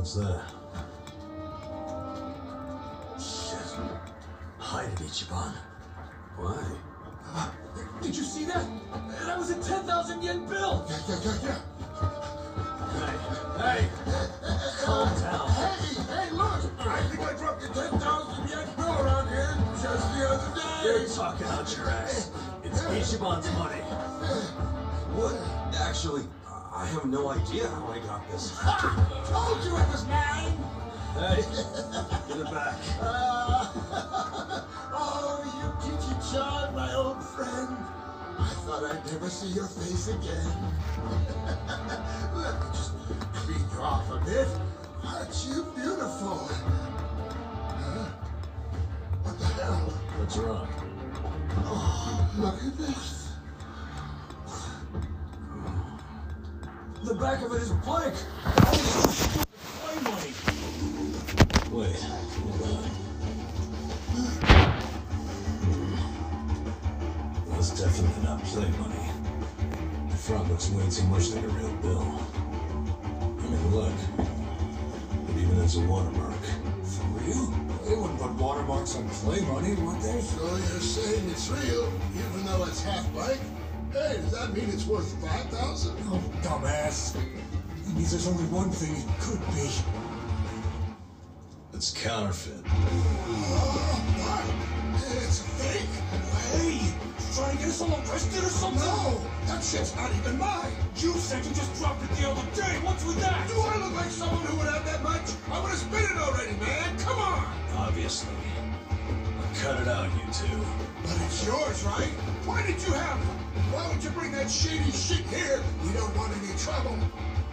What's 0.00 0.14
that? 0.14 0.40
Shit. 3.20 3.76
Hide 4.58 4.86
it, 4.86 4.98
Ichiban. 4.98 5.52
Why? 6.38 6.56
Did 8.00 8.16
you 8.16 8.22
see 8.22 8.46
that? 8.46 8.64
That 9.26 9.36
was 9.36 9.50
a 9.50 9.62
10,000 9.62 10.22
yen 10.22 10.46
bill! 10.46 10.86
Yeah, 10.88 11.00
yeah, 11.06 11.20
yeah, 11.22 11.38
yeah. 11.44 11.58
Hey, 13.60 13.82
hey! 13.82 13.88
Calm 14.80 15.20
down. 15.20 15.48
Hey, 15.50 15.92
hey, 16.08 16.30
look! 16.30 16.64
I 16.78 17.02
think 17.02 17.20
I 17.20 17.36
dropped 17.36 17.62
a 17.62 17.68
10,000 17.68 18.48
yen 18.48 18.68
bill 18.76 19.02
around 19.02 19.28
here 19.28 19.54
just 19.82 20.16
the 20.16 20.30
other 20.30 20.50
day! 20.56 20.82
You're 20.82 21.08
talking 21.14 21.46
out 21.48 21.76
your 21.76 21.90
ass. 21.90 22.30
It's 22.64 22.80
Ichiban's 22.84 23.52
money. 23.52 23.82
What? 25.12 25.36
Actually, 25.78 26.22
I 26.80 26.86
have 26.86 27.04
no 27.04 27.28
idea 27.28 27.68
how 27.68 27.88
I 27.88 27.98
got 27.98 28.26
this. 28.30 28.56
Ha! 28.62 28.72
Told 29.28 29.62
you 29.66 29.76
it 29.76 29.88
was 29.92 30.06
mine! 30.08 30.56
Hey, 31.12 31.44
get 32.26 32.40
it 32.40 32.50
back. 32.50 32.78
Uh, 33.02 33.68
oh, 34.94 35.44
you 35.44 35.68
Gigi 35.84 36.14
child, 36.32 36.74
my 36.74 36.94
old 36.94 37.22
friend. 37.22 37.76
I 38.38 38.48
thought 38.64 38.84
I'd 38.84 39.04
never 39.12 39.28
see 39.28 39.48
your 39.48 39.66
face 39.66 40.08
again. 40.08 40.48
Let 42.34 42.54
me 42.58 42.66
just 42.72 42.92
clean 43.34 43.60
you 43.60 43.80
off 43.82 44.10
a 44.10 44.24
bit. 44.24 44.48
Aren't 45.04 45.46
you 45.46 45.66
beautiful? 45.76 46.48
Huh? 47.76 48.08
What 49.22 49.38
the 49.38 49.44
hell? 49.44 49.92
What's 50.16 50.36
wrong? 50.38 50.68
Oh, 51.58 52.30
look 52.38 52.54
at 52.54 52.78
this. 52.78 53.19
The 57.10 57.16
back 57.16 57.42
of 57.42 57.52
it 57.52 57.62
is 57.62 57.72
blank. 57.72 58.14
Play 58.44 59.98
money. 60.00 60.32
Wait, 61.72 61.98
hold 61.98 62.62
on. 62.62 62.86
That's 67.48 67.70
definitely 67.80 68.22
not 68.22 68.44
play 68.44 68.68
money. 68.78 69.10
The 70.08 70.16
front 70.18 70.50
looks 70.50 70.70
way 70.70 70.88
too 70.88 71.02
much 71.08 71.30
like 71.30 71.42
a 71.42 71.48
real 71.48 71.74
bill. 71.82 72.20
I 73.02 73.42
mean, 73.42 73.74
look. 73.74 73.92
It 75.30 75.36
even 75.36 75.56
has 75.56 75.76
a 75.78 75.80
watermark. 75.80 76.40
For 76.84 77.06
real? 77.24 77.46
They 77.86 77.96
wouldn't 77.96 78.20
put 78.20 78.34
watermarks 78.34 78.94
on 78.94 79.08
play 79.08 79.40
money, 79.40 79.74
would 79.74 80.00
they? 80.00 80.20
So 80.20 80.46
you're 80.46 80.78
saying 80.78 81.28
it's 81.28 81.48
real, 81.48 81.92
even 82.14 82.46
though 82.46 82.66
it's 82.66 82.84
half 82.84 83.12
blank? 83.12 83.40
Hey, 83.92 84.18
does 84.22 84.30
that 84.38 84.54
mean 84.54 84.70
it's 84.70 84.86
worth 84.86 85.10
5000 85.20 85.96
Oh, 86.06 86.22
dumbass. 86.42 87.16
It 87.16 87.94
means 87.96 88.12
there's 88.12 88.28
only 88.28 88.44
one 88.44 88.70
thing 88.70 88.94
it 88.94 89.04
could 89.18 89.40
be. 89.50 89.66
It's 91.74 91.90
counterfeit. 91.90 92.62
Oh, 92.66 93.98
what? 94.22 94.46
It's 95.26 95.40
a 95.40 95.48
fake? 95.58 95.90
Hey, 96.54 96.78
trying 97.34 97.56
to 97.56 97.58
get 97.58 97.68
us 97.68 97.80
all 97.82 97.90
arrested 97.90 98.44
or 98.44 98.54
something? 98.54 98.78
No, 98.78 99.20
that 99.46 99.64
shit's 99.64 99.96
not 99.96 100.14
even 100.14 100.38
mine. 100.38 100.70
You 100.94 101.12
said 101.14 101.44
you 101.44 101.50
just 101.50 101.74
dropped 101.82 102.04
it 102.04 102.10
the 102.14 102.30
other 102.30 102.46
day. 102.54 102.78
What's 102.86 103.04
with 103.04 103.18
that? 103.20 103.48
Do 103.48 103.58
I 103.58 103.76
look 103.78 103.94
like 103.94 104.10
someone 104.10 104.46
who 104.46 104.56
would 104.58 104.68
have 104.68 104.86
that 104.86 105.02
much? 105.02 105.34
I 105.50 105.58
would 105.60 105.70
have 105.70 105.78
spent 105.78 106.06
it 106.06 106.16
already, 106.16 106.54
man. 106.62 106.96
Come 107.00 107.18
on. 107.18 107.42
Obviously. 107.74 108.38
Now 109.34 109.50
cut 109.58 109.80
it 109.80 109.88
out, 109.88 110.06
you 110.14 110.32
two. 110.32 110.89
But 111.02 111.20
it's 111.26 111.46
yours, 111.46 111.82
right? 111.84 112.12
Why 112.44 112.62
did 112.66 112.80
you 112.82 112.92
have 112.92 113.20
it? 113.20 113.40
Why 113.72 113.88
would 113.88 114.02
you 114.02 114.10
bring 114.10 114.32
that 114.32 114.50
shady 114.50 114.90
shit 114.90 115.24
here? 115.26 115.62
We 115.84 115.92
don't 115.92 116.14
want 116.16 116.32
any 116.36 116.56
trouble. 116.58 116.96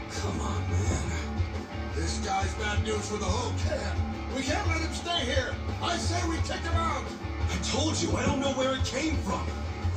Come 0.09 0.41
on, 0.41 0.61
man. 0.69 1.11
This 1.95 2.19
guy's 2.19 2.53
bad 2.55 2.83
news 2.83 3.07
for 3.09 3.17
the 3.17 3.25
whole 3.25 3.53
camp. 3.65 3.97
We 4.35 4.43
can't 4.43 4.67
let 4.67 4.81
him 4.81 4.93
stay 4.93 5.25
here. 5.25 5.55
I 5.81 5.97
say 5.97 6.19
we 6.29 6.37
kick 6.37 6.61
him 6.61 6.75
out. 6.75 7.03
I 7.49 7.57
told 7.63 7.99
you, 8.01 8.15
I 8.15 8.25
don't 8.25 8.39
know 8.39 8.53
where 8.53 8.75
it 8.75 8.85
came 8.85 9.15
from. 9.17 9.45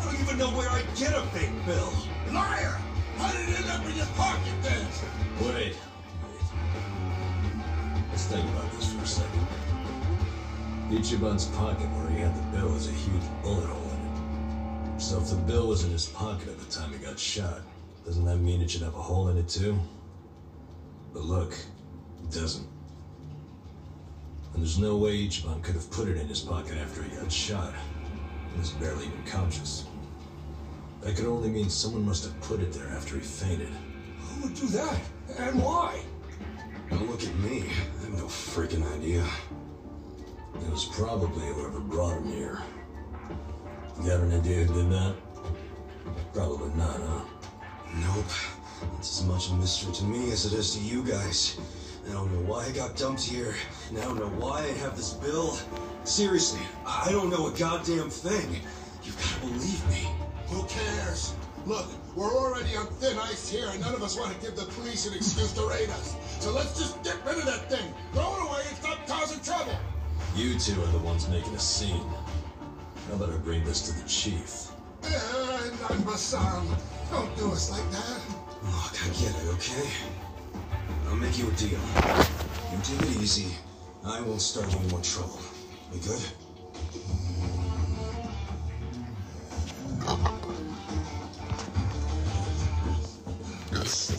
I 0.01 0.05
don't 0.05 0.21
even 0.21 0.39
know 0.39 0.51
where 0.51 0.71
I 0.71 0.83
get 0.97 1.13
a 1.15 1.23
fake 1.29 1.53
bill. 1.67 1.93
Liar! 2.33 2.79
How 3.19 3.33
did 3.33 3.49
it 3.49 3.61
end 3.61 3.71
up 3.71 3.85
in 3.85 3.97
your 3.97 4.07
pocket 4.17 4.55
then? 4.63 4.87
Wait. 5.43 5.55
Wait. 5.55 5.77
Let's 8.11 8.25
think 8.25 8.49
about 8.49 8.73
this 8.73 8.93
for 8.93 9.03
a 9.03 9.07
second. 9.07 9.47
Ichiban's 10.91 11.47
pocket 11.57 11.87
where 11.91 12.11
he 12.11 12.19
had 12.19 12.35
the 12.35 12.57
bill 12.57 12.73
has 12.73 12.89
a 12.89 12.93
huge 12.93 13.23
bullet 13.43 13.65
hole 13.65 13.91
in 13.93 14.95
it. 14.97 15.01
So 15.01 15.19
if 15.19 15.31
the 15.31 15.37
bill 15.37 15.69
was 15.69 15.85
in 15.85 15.91
his 15.91 16.07
pocket 16.07 16.49
at 16.49 16.59
the 16.59 16.67
time 16.67 16.93
he 16.93 16.99
got 16.99 17.17
shot, 17.17 17.61
doesn't 18.05 18.25
that 18.25 18.39
mean 18.39 18.61
it 18.61 18.69
should 18.69 18.83
have 18.83 18.97
a 18.97 19.01
hole 19.01 19.29
in 19.29 19.39
it 19.39 19.49
too? 19.49 19.79
But 21.13 21.23
look, 21.23 21.53
it 21.53 22.33
doesn't. 22.33 22.67
And 24.53 24.63
there's 24.63 24.79
no 24.79 24.97
way 24.97 25.29
Ichiban 25.29 25.63
could 25.63 25.77
have 25.77 25.89
put 25.93 26.09
it 26.09 26.17
in 26.17 26.27
his 26.27 26.41
pocket 26.41 26.77
after 26.77 27.05
he 27.05 27.17
got 27.17 27.31
shot. 27.31 27.73
He 28.53 28.59
was 28.59 28.71
barely 28.71 29.07
even 29.07 29.23
conscious. 29.27 29.85
That 31.03 31.15
could 31.15 31.27
only 31.27 31.51
mean 31.51 31.71
someone 31.71 32.05
must 32.05 32.25
have 32.25 32.39
put 32.41 32.59
it 32.59 32.73
there 32.73 32.89
after 32.89 33.15
he 33.15 33.21
fainted. 33.21 33.71
Who 34.19 34.43
would 34.43 34.55
do 34.57 34.67
that? 34.67 35.01
And 35.39 35.63
why? 35.63 36.03
Don't 36.91 37.09
look 37.09 37.23
at 37.23 37.35
me. 37.37 37.61
I 37.61 38.05
have 38.05 38.19
no 38.19 38.25
freaking 38.25 38.85
idea. 38.93 39.25
It 40.55 40.71
was 40.71 40.85
probably 40.85 41.47
whoever 41.47 41.81
brought 41.81 42.19
him 42.19 42.33
here. 42.33 42.63
You 43.99 44.09
got 44.09 44.21
an 44.21 44.33
idea 44.33 44.65
who 44.65 44.75
did 44.75 44.91
that? 44.93 45.15
Probably 46.33 46.71
not, 46.75 47.01
huh? 47.01 47.25
Nope. 47.95 48.25
It's 48.99 49.21
as 49.21 49.27
much 49.27 49.51
a 49.51 49.55
mystery 49.55 49.93
to 49.93 50.05
me 50.05 50.33
as 50.33 50.47
it 50.47 50.59
is 50.59 50.75
to 50.75 50.81
you 50.81 51.03
guys. 51.03 51.59
I 52.09 52.13
don't 52.13 52.33
know 52.33 52.41
why 52.51 52.65
I 52.65 52.71
got 52.71 52.97
dumped 52.97 53.23
here, 53.23 53.55
and 53.89 53.99
I 53.99 54.03
don't 54.03 54.19
know 54.19 54.31
why 54.45 54.61
I 54.63 54.73
have 54.83 54.97
this 54.97 55.13
bill. 55.13 55.59
Seriously, 56.05 56.61
I 56.87 57.11
don't 57.11 57.31
know 57.31 57.49
a 57.49 57.53
goddamn 57.53 58.11
thing. 58.11 58.61
You've 59.03 59.17
got 59.17 59.35
to 59.35 59.41
believe 59.41 59.89
me. 59.89 60.09
Who 60.49 60.65
cares? 60.65 61.35
Look, 61.67 61.87
we're 62.17 62.33
already 62.35 62.75
on 62.77 62.87
thin 62.87 63.19
ice 63.19 63.49
here, 63.49 63.69
and 63.71 63.81
none 63.81 63.95
of 63.95 64.03
us 64.03 64.19
want 64.19 64.33
to 64.33 64.41
give 64.41 64.57
the 64.57 64.65
police 64.73 65.07
an 65.07 65.15
excuse 65.15 65.53
to 65.53 65.67
raid 65.69 65.91
us. 65.91 66.17
So 66.41 66.53
let's 66.53 66.79
just 66.79 67.03
get 67.05 67.17
rid 67.27 67.39
of 67.39 67.45
that 67.45 67.71
thing. 67.71 67.93
Throw 68.13 68.35
it 68.35 68.49
away 68.49 68.63
and 68.67 68.77
stop 68.79 69.07
causing 69.07 69.41
trouble. 69.41 69.79
You 70.37 70.59
two 70.59 70.81
are 70.83 70.87
the 70.87 70.99
ones 70.99 71.29
making 71.29 71.55
a 71.55 71.59
scene. 71.59 72.07
I 73.13 73.37
bring 73.39 73.65
this 73.65 73.83
to 73.89 73.93
the 74.01 74.09
chief? 74.09 74.71
And 75.03 75.79
I'm 75.89 76.03
Basan. 76.03 76.67
Don't 77.11 77.37
do 77.37 77.51
us 77.53 77.71
like 77.71 77.91
that. 77.91 78.21
Look, 78.63 78.95
I 79.05 79.09
get 79.21 79.35
it, 79.43 79.49
okay? 79.55 79.91
I'll 81.09 81.17
make 81.17 81.37
you 81.39 81.49
a 81.49 81.53
deal. 81.53 81.71
You 81.71 82.79
take 82.83 83.03
it 83.03 83.17
easy. 83.21 83.57
I 84.05 84.21
won't 84.21 84.41
start 84.41 84.73
any 84.75 84.89
more 84.89 85.01
trouble. 85.01 85.41
We 85.93 85.99
good? 85.99 86.23
I 93.73 94.15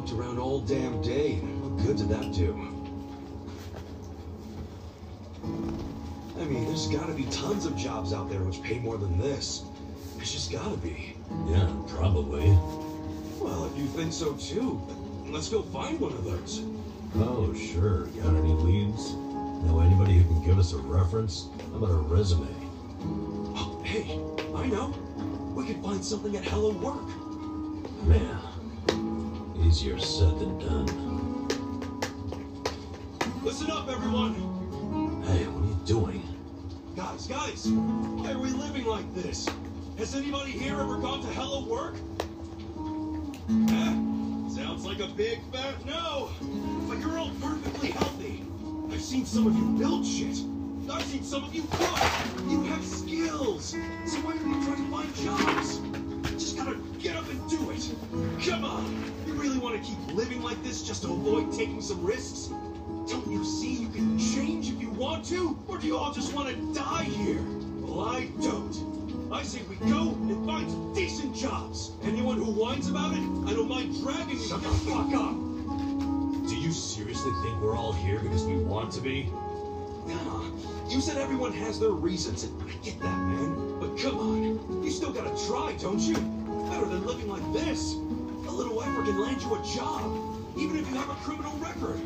Walked 0.00 0.12
around 0.12 0.38
all 0.38 0.60
damn 0.60 1.02
day. 1.02 1.34
What 1.34 1.86
good 1.86 1.98
did 1.98 2.08
that 2.08 2.32
do? 2.32 2.54
I 6.40 6.44
mean, 6.44 6.64
there's 6.64 6.86
gotta 6.88 7.12
be 7.12 7.24
tons 7.24 7.66
of 7.66 7.76
jobs 7.76 8.14
out 8.14 8.30
there 8.30 8.40
which 8.40 8.62
pay 8.62 8.78
more 8.78 8.96
than 8.96 9.18
this. 9.18 9.62
There's 10.16 10.32
just 10.32 10.50
gotta 10.50 10.78
be. 10.78 11.16
Yeah, 11.46 11.70
probably. 11.86 12.48
Well, 13.40 13.66
if 13.66 13.76
you 13.76 13.84
think 13.88 14.14
so 14.14 14.32
too, 14.36 14.80
let's 15.26 15.50
go 15.50 15.60
find 15.60 16.00
one 16.00 16.12
of 16.12 16.24
those. 16.24 16.62
Oh, 17.16 17.52
sure. 17.52 18.06
Got 18.06 18.36
any 18.36 18.54
leads? 18.54 19.12
Know 19.66 19.80
anybody 19.84 20.14
who 20.14 20.24
can 20.24 20.42
give 20.42 20.58
us 20.58 20.72
a 20.72 20.78
reference? 20.78 21.48
How 21.72 21.76
about 21.76 21.90
a 21.90 21.96
resume? 22.08 22.48
Oh, 23.54 23.82
hey, 23.84 24.18
I 24.56 24.66
know. 24.66 24.94
We 25.54 25.66
could 25.66 25.82
find 25.82 26.02
something 26.02 26.34
at 26.38 26.44
Hello 26.46 26.70
Work. 26.70 27.06
Man, 28.06 28.38
easier 29.70 30.00
said 30.00 30.36
than 30.40 30.58
done. 30.58 31.46
Listen 33.44 33.70
up, 33.70 33.88
everyone. 33.88 34.34
Hey, 35.22 35.46
what 35.46 35.62
are 35.62 35.68
you 35.68 35.78
doing? 35.84 36.22
Guys, 36.96 37.28
guys, 37.28 37.68
why 37.68 38.32
are 38.32 38.38
we 38.38 38.50
living 38.50 38.84
like 38.84 39.14
this? 39.14 39.48
Has 39.96 40.16
anybody 40.16 40.50
here 40.50 40.80
ever 40.80 40.98
gone 40.98 41.20
to 41.20 41.28
Hello 41.28 41.64
Work? 41.66 41.94
Eh? 43.70 43.94
Sounds 44.52 44.84
like 44.84 44.98
a 44.98 45.06
big 45.06 45.38
fat 45.52 45.86
no. 45.86 46.30
But 46.88 46.98
you're 46.98 47.16
all 47.16 47.30
perfectly 47.40 47.90
healthy. 47.92 48.42
I've 48.90 49.00
seen 49.00 49.24
some 49.24 49.46
of 49.46 49.54
you 49.54 49.78
build 49.78 50.04
shit. 50.04 50.36
I've 50.90 51.04
seen 51.04 51.22
some 51.22 51.44
of 51.44 51.54
you 51.54 51.62
cook. 51.70 52.02
You 52.48 52.64
have 52.64 52.84
skills. 52.84 53.76
So 54.06 54.18
why 54.26 54.32
are 54.32 54.34
you 54.34 54.64
trying 54.64 54.82
to 54.82 54.90
find 54.90 55.14
jobs? 55.14 55.78
Just 56.32 56.56
gotta 56.56 56.76
get 56.98 57.14
up 57.14 57.30
and 57.30 57.48
do 57.48 57.70
it. 57.70 57.88
Come 58.44 58.64
on. 58.64 59.29
You 59.40 59.46
really 59.46 59.58
want 59.58 59.82
to 59.82 59.88
keep 59.88 60.14
living 60.14 60.42
like 60.42 60.62
this 60.62 60.82
just 60.82 61.00
to 61.00 61.08
avoid 61.08 61.50
taking 61.50 61.80
some 61.80 62.04
risks? 62.04 62.48
Don't 63.08 63.26
you 63.26 63.42
see 63.42 63.72
you 63.72 63.88
can 63.88 64.18
change 64.18 64.68
if 64.68 64.78
you 64.78 64.90
want 64.90 65.24
to? 65.30 65.56
Or 65.66 65.78
do 65.78 65.86
you 65.86 65.96
all 65.96 66.12
just 66.12 66.34
want 66.34 66.50
to 66.50 66.74
die 66.74 67.04
here? 67.04 67.40
Well, 67.80 68.06
I 68.06 68.26
don't. 68.42 69.32
I 69.32 69.42
say 69.42 69.62
we 69.62 69.76
go 69.88 70.10
and 70.10 70.44
find 70.44 70.70
some 70.70 70.92
decent 70.92 71.34
jobs. 71.34 71.92
Anyone 72.02 72.36
who 72.36 72.52
whines 72.52 72.90
about 72.90 73.14
it, 73.14 73.22
I 73.48 73.54
don't 73.54 73.66
mind 73.66 73.98
dragging 74.02 74.36
you. 74.36 74.46
Shut 74.46 74.62
the 74.62 74.68
fuck 74.68 75.10
up. 75.14 75.34
Do 76.46 76.54
you 76.54 76.70
seriously 76.70 77.32
think 77.42 77.62
we're 77.62 77.78
all 77.78 77.94
here 77.94 78.18
because 78.18 78.44
we 78.44 78.58
want 78.58 78.92
to 78.92 79.00
be? 79.00 79.32
Nah, 80.06 80.50
you 80.86 81.00
said 81.00 81.16
everyone 81.16 81.54
has 81.54 81.80
their 81.80 81.92
reasons, 81.92 82.44
and 82.44 82.62
I 82.62 82.74
get 82.84 83.00
that, 83.00 83.18
man. 83.18 83.80
But 83.80 83.98
come 83.98 84.18
on, 84.18 84.84
you 84.84 84.90
still 84.90 85.14
gotta 85.14 85.34
try, 85.46 85.74
don't 85.80 85.98
you? 85.98 86.16
Better 86.68 86.84
than 86.84 87.06
living 87.06 87.28
like 87.28 87.52
this. 87.54 87.96
Little 88.60 88.82
effort 88.82 89.06
can 89.06 89.18
land 89.18 89.40
you 89.40 89.54
a 89.54 89.62
job, 89.64 90.04
even 90.54 90.76
if 90.76 90.86
you 90.90 90.94
have 90.96 91.08
a 91.08 91.14
criminal 91.24 91.56
record. 91.56 91.98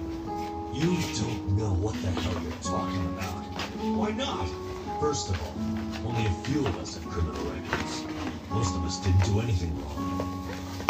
You 0.72 0.94
don't 1.18 1.58
know 1.58 1.74
what 1.74 2.00
the 2.00 2.12
hell 2.12 2.40
you're 2.44 2.62
talking 2.62 3.04
about. 3.18 3.42
Why 3.98 4.12
not? 4.12 4.46
First 5.00 5.30
of 5.30 5.42
all, 5.42 5.58
only 6.06 6.24
a 6.26 6.34
few 6.46 6.64
of 6.64 6.78
us 6.78 6.94
have 6.94 7.04
criminal 7.10 7.42
records. 7.50 8.04
Most 8.50 8.76
of 8.76 8.84
us 8.84 9.02
didn't 9.02 9.24
do 9.24 9.40
anything 9.40 9.74
wrong. 9.82 10.46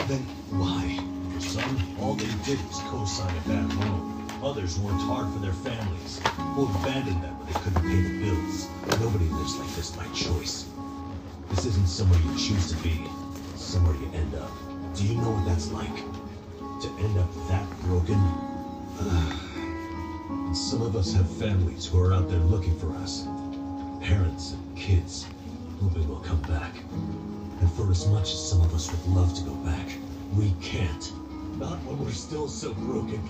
Then 0.06 0.20
why? 0.52 1.00
For 1.32 1.40
some, 1.40 1.96
all 1.98 2.12
they 2.12 2.28
did 2.44 2.60
was 2.68 2.84
co-sign 2.92 3.34
a 3.34 3.48
bad 3.48 3.72
loan. 3.80 4.28
Others 4.44 4.78
worked 4.80 5.00
hard 5.08 5.32
for 5.32 5.38
their 5.38 5.56
families, 5.64 6.20
who 6.52 6.68
abandoned 6.76 7.24
them 7.24 7.40
when 7.40 7.46
they 7.48 7.58
couldn't 7.64 7.88
pay 7.88 8.02
the 8.04 8.20
bills. 8.20 8.68
Nobody 9.00 9.32
lives 9.32 9.56
like 9.56 9.72
this 9.80 9.96
by 9.96 10.04
choice. 10.12 10.68
This 11.48 11.64
isn't 11.64 11.88
somewhere 11.88 12.20
you 12.20 12.36
choose 12.36 12.68
to 12.68 12.76
be, 12.84 13.00
somewhere 13.56 13.96
you 13.96 14.12
end 14.12 14.34
up. 14.34 14.73
Do 14.94 15.04
you 15.04 15.16
know 15.16 15.32
what 15.32 15.44
that's 15.44 15.72
like? 15.72 15.96
To 16.82 16.88
end 17.02 17.18
up 17.18 17.28
that 17.48 17.68
broken? 17.82 18.14
and 20.30 20.56
some 20.56 20.82
of 20.82 20.94
us 20.94 21.12
have 21.14 21.28
families 21.36 21.84
who 21.84 22.00
are 22.00 22.14
out 22.14 22.30
there 22.30 22.38
looking 22.38 22.78
for 22.78 22.92
us. 23.02 23.26
Parents 24.00 24.52
and 24.52 24.78
kids, 24.78 25.26
hoping 25.82 26.08
we'll 26.08 26.20
come 26.20 26.40
back. 26.42 26.72
And 27.60 27.68
for 27.72 27.90
as 27.90 28.06
much 28.06 28.30
as 28.30 28.48
some 28.48 28.60
of 28.60 28.72
us 28.72 28.88
would 28.88 29.04
love 29.08 29.34
to 29.34 29.42
go 29.42 29.54
back, 29.66 29.84
we 30.36 30.54
can't. 30.62 31.12
Not 31.58 31.82
when 31.82 31.98
we're 32.04 32.12
still 32.12 32.46
so 32.46 32.72
broken. 32.74 33.20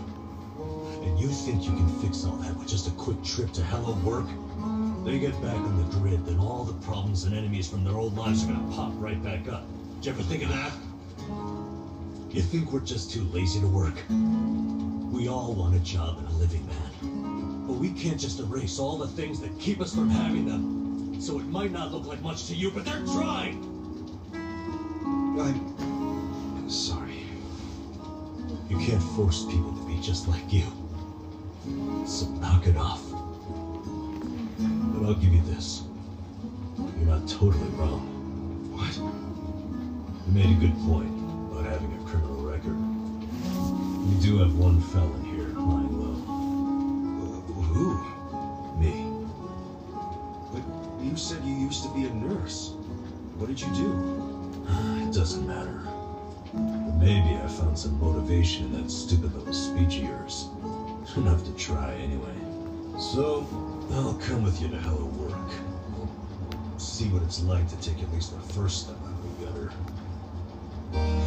And 1.02 1.18
you 1.18 1.28
think 1.28 1.64
you 1.64 1.72
can 1.72 1.88
fix 2.00 2.26
all 2.26 2.36
that 2.44 2.54
with 2.58 2.68
just 2.68 2.88
a 2.88 2.92
quick 2.92 3.24
trip 3.24 3.52
to 3.54 3.64
Hello 3.64 3.94
Work? 4.04 4.26
They 5.06 5.18
get 5.18 5.32
back 5.40 5.56
on 5.56 5.78
the 5.78 5.96
grid, 5.96 6.26
then 6.26 6.38
all 6.38 6.64
the 6.64 6.74
problems 6.84 7.24
and 7.24 7.34
enemies 7.34 7.70
from 7.70 7.84
their 7.84 7.94
old 7.94 8.14
lives 8.18 8.44
are 8.44 8.52
gonna 8.52 8.70
pop 8.74 8.92
right 8.96 9.22
back 9.24 9.48
up. 9.48 9.64
Did 9.96 10.06
you 10.06 10.12
ever 10.12 10.22
think 10.24 10.42
of 10.42 10.50
that? 10.50 10.72
You 12.34 12.42
think 12.42 12.72
we're 12.72 12.80
just 12.80 13.12
too 13.12 13.22
lazy 13.32 13.60
to 13.60 13.68
work? 13.68 13.94
We 14.10 15.28
all 15.28 15.54
want 15.54 15.76
a 15.76 15.78
job 15.78 16.18
and 16.18 16.26
a 16.26 16.32
living, 16.32 16.66
man. 16.66 17.64
But 17.64 17.74
we 17.74 17.90
can't 17.90 18.18
just 18.18 18.40
erase 18.40 18.80
all 18.80 18.98
the 18.98 19.06
things 19.06 19.38
that 19.38 19.56
keep 19.60 19.80
us 19.80 19.94
from 19.94 20.10
having 20.10 20.44
them. 20.44 21.20
So 21.20 21.38
it 21.38 21.46
might 21.46 21.70
not 21.70 21.92
look 21.92 22.06
like 22.06 22.20
much 22.22 22.48
to 22.48 22.56
you, 22.56 22.72
but 22.72 22.84
they're 22.84 23.04
trying! 23.04 23.62
I'm 25.38 26.68
sorry. 26.68 27.22
You 28.68 28.78
can't 28.78 29.02
force 29.14 29.44
people 29.44 29.72
to 29.72 29.86
be 29.86 30.00
just 30.00 30.26
like 30.26 30.52
you. 30.52 30.66
So 32.04 32.26
knock 32.40 32.66
it 32.66 32.76
off. 32.76 33.00
But 34.58 35.06
I'll 35.06 35.14
give 35.14 35.32
you 35.32 35.42
this. 35.42 35.84
You're 36.98 37.06
not 37.06 37.28
totally 37.28 37.68
wrong. 37.76 38.00
What? 38.72 38.96
You 40.26 40.32
made 40.32 40.50
a 40.50 40.58
good 40.58 40.74
point 40.80 41.13
about 41.54 41.70
having 41.70 41.92
a 41.92 42.04
criminal 42.08 42.42
record. 42.42 42.76
We 44.08 44.20
do 44.20 44.38
have 44.38 44.56
one 44.56 44.80
felon 44.80 45.24
here 45.24 45.48
lying 45.54 46.00
low. 46.00 46.18
Uh, 46.26 47.62
who? 47.62 47.94
Me. 48.78 49.06
But 50.52 51.04
you 51.04 51.16
said 51.16 51.44
you 51.44 51.54
used 51.54 51.84
to 51.84 51.94
be 51.94 52.06
a 52.06 52.10
nurse. 52.10 52.72
What 53.36 53.46
did 53.48 53.60
you 53.60 53.72
do? 53.74 54.20
It 55.06 55.12
doesn't 55.12 55.46
matter. 55.46 55.80
But 56.52 56.96
maybe 56.96 57.36
I 57.36 57.46
found 57.46 57.78
some 57.78 58.00
motivation 58.00 58.64
in 58.66 58.82
that 58.82 58.90
stupid 58.90 59.32
little 59.34 59.52
speech 59.52 59.98
of 59.98 60.04
yours. 60.10 60.48
Enough 61.16 61.44
to 61.44 61.52
try, 61.54 61.94
anyway. 61.94 62.34
So, 62.98 63.46
I'll 63.92 64.14
come 64.14 64.42
with 64.42 64.60
you 64.60 64.68
to 64.68 64.76
Hello 64.78 65.04
Work. 65.04 65.52
See 66.78 67.08
what 67.10 67.22
it's 67.22 67.42
like 67.42 67.68
to 67.68 67.76
take 67.76 68.02
at 68.02 68.12
least 68.12 68.34
the 68.34 68.54
first 68.54 68.84
step 68.84 68.96
out 69.04 69.12
of 69.12 69.22
the 69.22 69.46
gutter. 69.46 71.23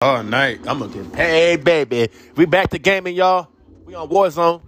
All 0.00 0.22
night. 0.22 0.60
I'm 0.64 0.78
gonna 0.78 0.92
get 0.94 1.12
paid, 1.12 1.64
baby. 1.64 2.08
We 2.36 2.46
back 2.46 2.70
to 2.70 2.78
gaming, 2.78 3.16
y'all. 3.16 3.48
We 3.84 3.96
on 3.96 4.08
Warzone. 4.08 4.62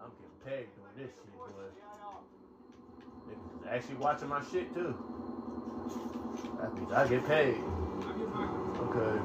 I'm 0.00 0.10
getting 0.16 0.40
paid 0.46 0.68
doing 0.74 0.94
this 0.96 1.10
shit, 1.14 1.36
boy. 1.36 1.48
Niggas 3.28 3.68
actually 3.70 3.96
watching 3.96 4.28
my 4.30 4.40
shit 4.50 4.72
too. 4.72 4.96
I 6.94 7.06
get 7.08 7.26
paid. 7.26 7.56
Okay. 8.80 9.20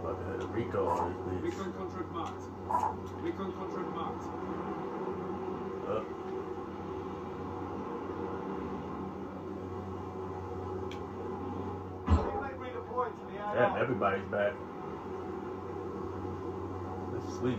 About 0.00 0.16
to 0.18 0.24
have 0.32 0.40
a 0.40 0.46
Rico 0.46 0.88
on 0.88 1.12
this 1.12 1.18
bitch. 1.20 1.42
Recon 1.44 1.72
contract 1.74 2.10
marked. 2.12 2.42
Recon 3.22 3.52
contract 3.52 3.90
marked. 3.94 4.24
Up. 5.88 6.04
Damn, 13.54 13.72
everybody's 14.04 14.30
back. 14.30 14.52
That's 17.12 17.36
sweet. 17.38 17.58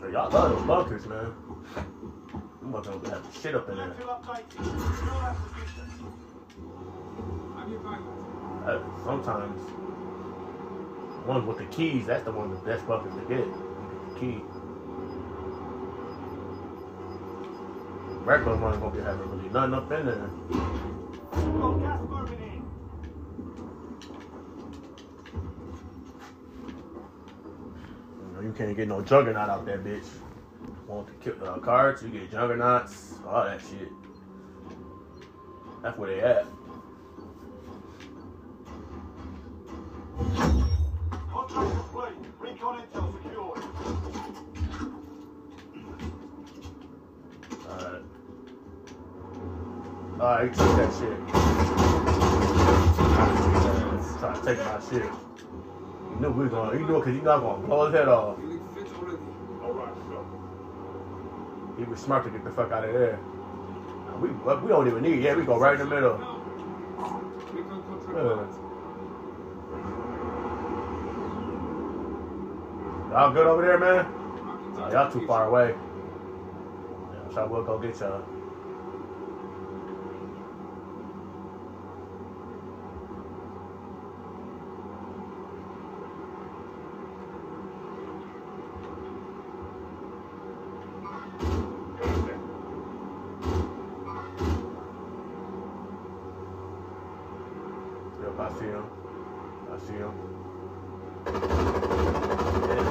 Hey, 0.00 0.12
y'all 0.12 0.30
love 0.30 0.50
those 0.56 0.66
bunkers, 0.66 1.06
man. 1.06 1.32
I'm 2.62 2.74
about 2.74 2.84
to 2.84 2.90
have 3.10 3.22
shit 3.40 3.54
up 3.54 3.68
in 3.68 3.76
there. 3.76 3.86
Have 3.86 3.98
you? 3.98 4.04
Uh, 8.66 8.80
sometimes, 9.04 9.60
one 11.26 11.46
with 11.46 11.58
the 11.58 11.66
keys, 11.66 12.06
that's 12.06 12.24
the 12.24 12.32
one 12.32 12.50
of 12.50 12.60
the 12.60 12.66
best 12.70 12.86
bunkers 12.86 13.14
to 13.14 13.20
get. 13.20 13.38
Get 13.38 13.46
the 14.14 14.20
key. 14.20 14.42
Regular 18.24 18.56
one 18.56 18.80
gonna 18.80 18.94
be 18.94 19.00
having 19.00 19.30
really 19.30 19.48
nothing 19.50 19.74
up 19.74 19.92
in 19.92 20.06
there. 20.06 20.30
You 28.40 28.54
can't 28.56 28.76
get 28.76 28.88
no 28.88 29.02
juggernaut 29.02 29.48
out 29.48 29.66
that 29.66 29.82
bitch. 29.82 30.06
Want 30.86 31.08
kill 31.20 31.34
uh, 31.44 31.58
cards, 31.58 32.02
you 32.02 32.08
get 32.08 32.30
juggernauts, 32.30 33.14
all 33.26 33.44
that 33.44 33.60
shit. 33.60 33.88
That's 35.82 35.98
where 35.98 36.08
they 36.08 36.20
at. 36.20 36.46
Because 56.96 57.14
you 57.14 57.22
not 57.22 57.40
gonna 57.40 57.66
blow 57.66 57.86
his 57.86 57.94
head 57.94 58.08
off. 58.08 58.38
He 61.78 61.84
was 61.84 62.00
smart 62.00 62.24
to 62.24 62.30
get 62.30 62.44
the 62.44 62.50
fuck 62.50 62.72
out 62.72 62.84
of 62.84 62.92
there. 62.92 63.18
We, 64.20 64.30
we 64.30 64.68
don't 64.68 64.88
even 64.88 65.02
need 65.02 65.18
it. 65.18 65.22
Yeah, 65.22 65.36
we 65.36 65.44
go 65.44 65.58
right 65.58 65.78
in 65.78 65.88
the 65.88 65.94
middle. 65.94 66.42
Uh. 68.08 68.46
Y'all 73.10 73.32
good 73.32 73.46
over 73.46 73.62
there, 73.62 73.78
man? 73.78 74.06
Y'all 74.92 75.10
too 75.10 75.26
far 75.26 75.48
away. 75.48 75.74
Yeah, 77.12 77.34
so 77.34 77.40
I 77.42 77.44
will 77.44 77.62
go 77.64 77.78
get 77.78 77.98
y'all. 78.00 78.22
Yep, 98.22 98.37
I 98.48 98.50
see 98.52 98.64
him. 98.64 98.84
I 99.70 99.78
see 99.86 99.92
him. 99.92 100.12
Yeah. 102.66 102.88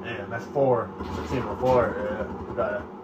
Man, 0.00 0.30
that's 0.30 0.44
four. 0.46 0.90
It's 1.08 1.30
a 1.30 1.34
team 1.34 1.46
of 1.46 1.60
four. 1.60 1.94
Yeah, 1.96 2.56
gotta. 2.56 2.97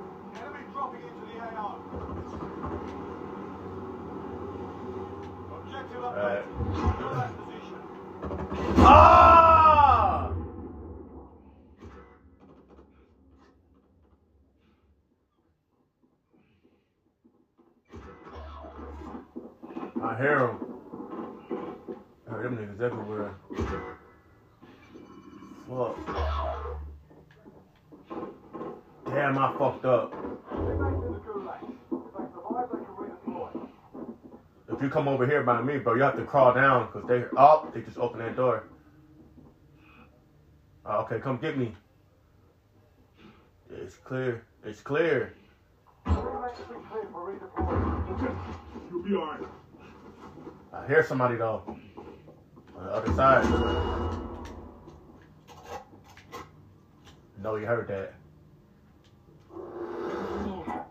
Come 34.94 35.08
over 35.08 35.26
here 35.26 35.42
by 35.42 35.60
me, 35.60 35.76
bro, 35.76 35.94
you 35.94 36.02
have 36.02 36.16
to 36.16 36.24
crawl 36.24 36.54
down 36.54 36.86
because 36.86 37.08
they 37.08 37.24
oh 37.36 37.68
they 37.74 37.80
just 37.80 37.98
opened 37.98 38.20
that 38.20 38.36
door. 38.36 38.68
Oh, 40.86 41.00
okay, 41.00 41.18
come 41.18 41.38
get 41.38 41.58
me. 41.58 41.74
It's 43.70 43.96
clear. 43.96 44.44
It's 44.64 44.80
clear. 44.80 45.34
Remain 46.06 46.22
to 46.54 46.62
be 46.62 46.74
clear 46.88 47.08
for 47.10 47.32
redeployment. 47.32 48.22
Okay. 48.22 48.34
You'll 48.88 49.02
be 49.02 49.14
alright. 49.16 49.40
I 50.72 50.86
hear 50.86 51.04
somebody 51.04 51.36
though. 51.38 51.64
On 52.78 52.84
the 52.84 52.92
other 52.92 53.12
side. 53.14 53.44
No, 57.42 57.56
you 57.56 57.66
heard 57.66 57.88
that. 57.88 58.14
Claymore. 59.50 60.86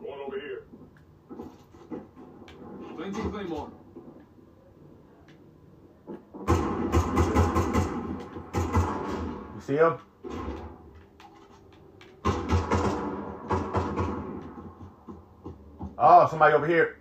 Going 0.00 0.20
over 0.20 0.38
here. 0.38 0.62
Planting 3.04 3.30
Claymore. 3.32 3.70
You 9.54 9.60
see 9.60 9.74
him? 9.74 9.98
Oh, 15.98 16.28
somebody 16.30 16.54
over 16.54 16.66
here. 16.66 16.96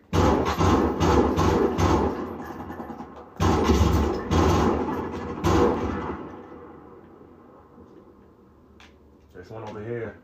There's 9.33 9.49
one 9.49 9.63
over 9.69 9.81
here. 9.81 10.17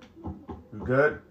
You 0.74 0.80
good? 0.84 1.22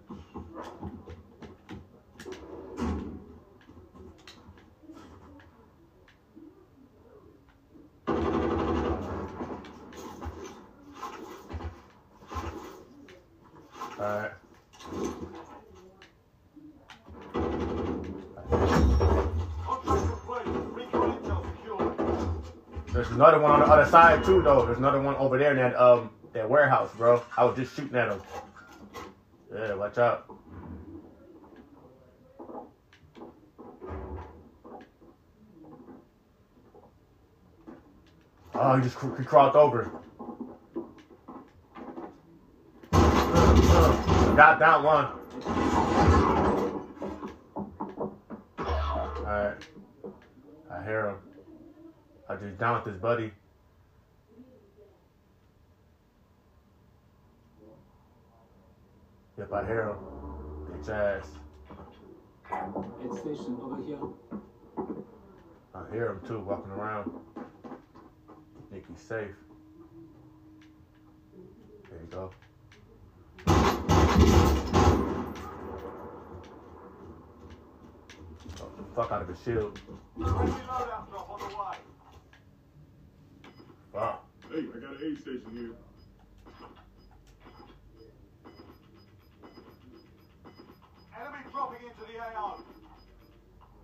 Side 23.91 24.25
too, 24.25 24.43
though. 24.43 24.67
There's 24.67 24.79
another 24.79 25.01
one 25.01 25.17
over 25.17 25.39
there 25.39 25.51
in 25.53 25.57
that 25.57 25.77
um 25.77 26.11
that 26.33 26.49
warehouse, 26.49 26.91
bro. 26.97 27.23
I 27.37 27.45
was 27.45 27.57
just 27.57 27.75
shooting 27.75 27.97
at 27.97 28.09
him. 28.09 28.21
Yeah, 29.53 29.75
watch 29.75 29.99
out. 29.99 30.27
Oh, 38.55 38.77
he 38.77 38.83
just 38.83 38.97
cr- 38.97 39.17
he 39.17 39.25
crawled 39.25 39.57
over. 39.57 39.91
Got 44.37 44.59
that 44.61 44.83
one. 44.83 45.07
Alright. 49.21 49.57
I 50.71 50.85
hear 50.85 51.09
him. 51.09 51.17
I 52.29 52.37
just 52.37 52.59
downed 52.59 52.87
his 52.87 53.01
buddy. 53.01 53.33
Yep, 59.39 59.53
I 59.53 59.67
hear 59.67 59.83
him. 59.85 59.97
Bitch 60.67 60.89
ass. 60.89 61.29
Aid 62.51 63.13
station 63.21 63.57
over 63.63 63.81
here. 63.81 63.99
I 65.73 65.77
hear 65.93 66.09
him 66.11 66.21
too, 66.27 66.41
walking 66.41 66.73
around. 66.73 67.13
Think 68.73 68.85
he's 68.89 69.01
safe. 69.01 69.37
There 71.89 72.01
you 72.01 72.09
go. 72.11 72.31
Oh, 78.61 78.71
the 78.77 78.83
fuck 78.97 79.13
out 79.13 79.23
of 79.23 79.29
his 79.29 79.41
shield. 79.45 79.81
Fuck. 83.93 84.25
Hey, 84.51 84.59
I 84.59 84.79
got 84.81 84.91
an 84.91 84.99
aid 85.05 85.21
station 85.21 85.51
here. 85.53 85.77
Enemy 91.21 92.08
dropping 92.19 92.65
into 92.67 92.81
the 92.81 92.89
AO. 92.89 93.03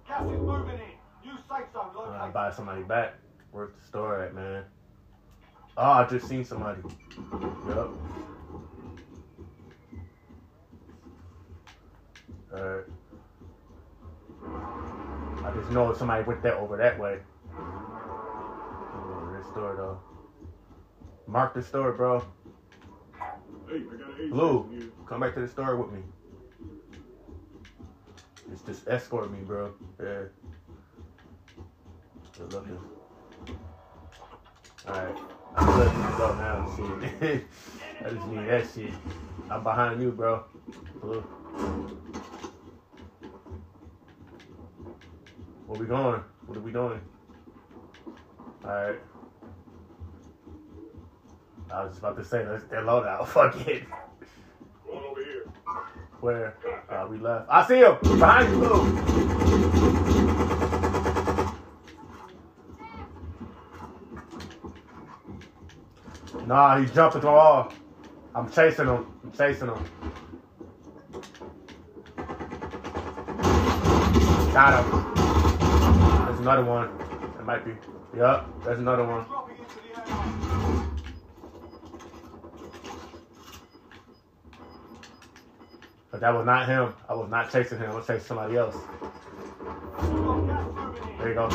Gas 0.09 0.32
is 0.32 0.41
moving 0.41 0.74
in. 0.74 1.28
New 1.28 1.37
safe 1.37 1.72
zone 1.72 1.91
I'm 1.97 2.18
gonna 2.18 2.32
buy 2.32 2.51
somebody 2.51 2.82
back. 2.82 3.14
Where's 3.53 3.72
the 3.72 3.87
store 3.87 4.22
at, 4.22 4.35
man? 4.35 4.64
Oh, 5.76 5.82
I 5.82 6.07
just 6.09 6.28
seen 6.28 6.45
somebody. 6.45 6.80
Yup. 7.68 7.91
Alright. 12.53 12.85
I 15.45 15.51
just 15.57 15.70
know 15.70 15.93
somebody 15.95 16.24
went 16.24 16.43
that 16.43 16.55
over 16.55 16.76
that 16.76 16.99
way. 16.99 17.18
Over 17.57 19.39
this 19.39 19.47
store 19.51 19.74
though. 19.76 19.99
Mark 21.26 21.55
the 21.55 21.62
store, 21.62 21.93
bro. 21.93 22.20
Hey, 23.68 23.76
I 23.76 23.97
got 23.97 24.30
Blue, 24.30 24.93
come 25.07 25.20
back 25.20 25.35
to 25.35 25.41
the 25.41 25.49
store 25.49 25.76
with 25.76 25.91
me. 25.91 26.01
It's 28.53 28.63
just 28.63 28.89
escort 28.89 29.31
me, 29.31 29.39
bro. 29.41 29.73
Yeah. 30.01 30.23
Good 32.39 32.53
looking. 32.53 32.79
Alright. 34.87 35.17
I'm 35.57 35.79
letting 35.79 36.03
you 36.03 36.09
go 36.19 36.35
now. 36.35 37.41
I 38.05 38.11
just 38.11 38.27
need 38.27 38.49
that 38.49 38.67
shit. 38.75 38.93
I'm 39.51 39.63
behind 39.63 40.03
you, 40.03 40.11
bro. 40.11 40.45
Blue. 41.01 41.21
Where 45.67 45.81
we 45.81 45.87
going? 45.87 46.23
What 46.47 46.59
are 46.59 46.61
we 46.61 46.73
doing? 46.73 47.01
Alright. 48.65 49.01
I 51.73 51.85
was 51.85 51.93
just 51.93 52.01
about 52.01 52.17
to 52.19 52.25
say, 52.25 52.47
let's 52.47 52.65
that 52.65 52.85
loadout. 52.85 53.27
Fuck 53.29 53.67
it. 53.67 53.85
Going 54.87 55.05
over 55.05 55.25
here. 55.25 55.45
Where? 56.21 56.57
Uh, 56.89 57.07
we 57.11 57.19
left. 57.19 57.47
I 57.51 57.67
see 57.67 57.79
him! 57.79 57.97
Behind 58.03 58.51
you, 58.51 58.59
Blue! 58.59 59.15
Nah, 66.47 66.79
he's 66.79 66.93
jumping 66.93 67.23
the 67.23 67.29
wall. 67.29 67.73
I'm 68.35 68.51
chasing 68.51 68.87
him. 68.87 69.07
I'm 69.23 69.33
chasing 69.33 69.69
him. 69.69 69.85
Got 74.53 74.85
him. 74.85 75.15
There's 76.27 76.41
another 76.41 76.65
one. 76.65 76.89
It 77.39 77.45
might 77.45 77.65
be. 77.65 77.73
Yup, 78.17 78.65
there's 78.65 78.79
another 78.79 79.05
one. 79.05 79.25
Dropping 79.25 79.57
into 79.57 79.75
the 79.75 80.01
AO. 80.01 80.45
But 86.15 86.21
that 86.21 86.33
was 86.33 86.47
not 86.47 86.69
him. 86.69 86.95
I 87.09 87.15
was 87.15 87.29
not 87.29 87.51
chasing 87.51 87.77
him. 87.77 87.91
I 87.91 87.95
was 87.97 88.07
chasing 88.07 88.25
somebody 88.25 88.57
else. 88.57 88.77
There 91.19 91.29
you 91.29 91.35
go. 91.35 91.49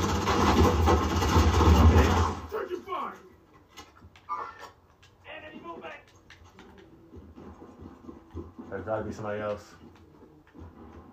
There's 8.69 8.83
gotta 8.83 9.03
be 9.05 9.13
somebody 9.13 9.39
else. 9.39 9.63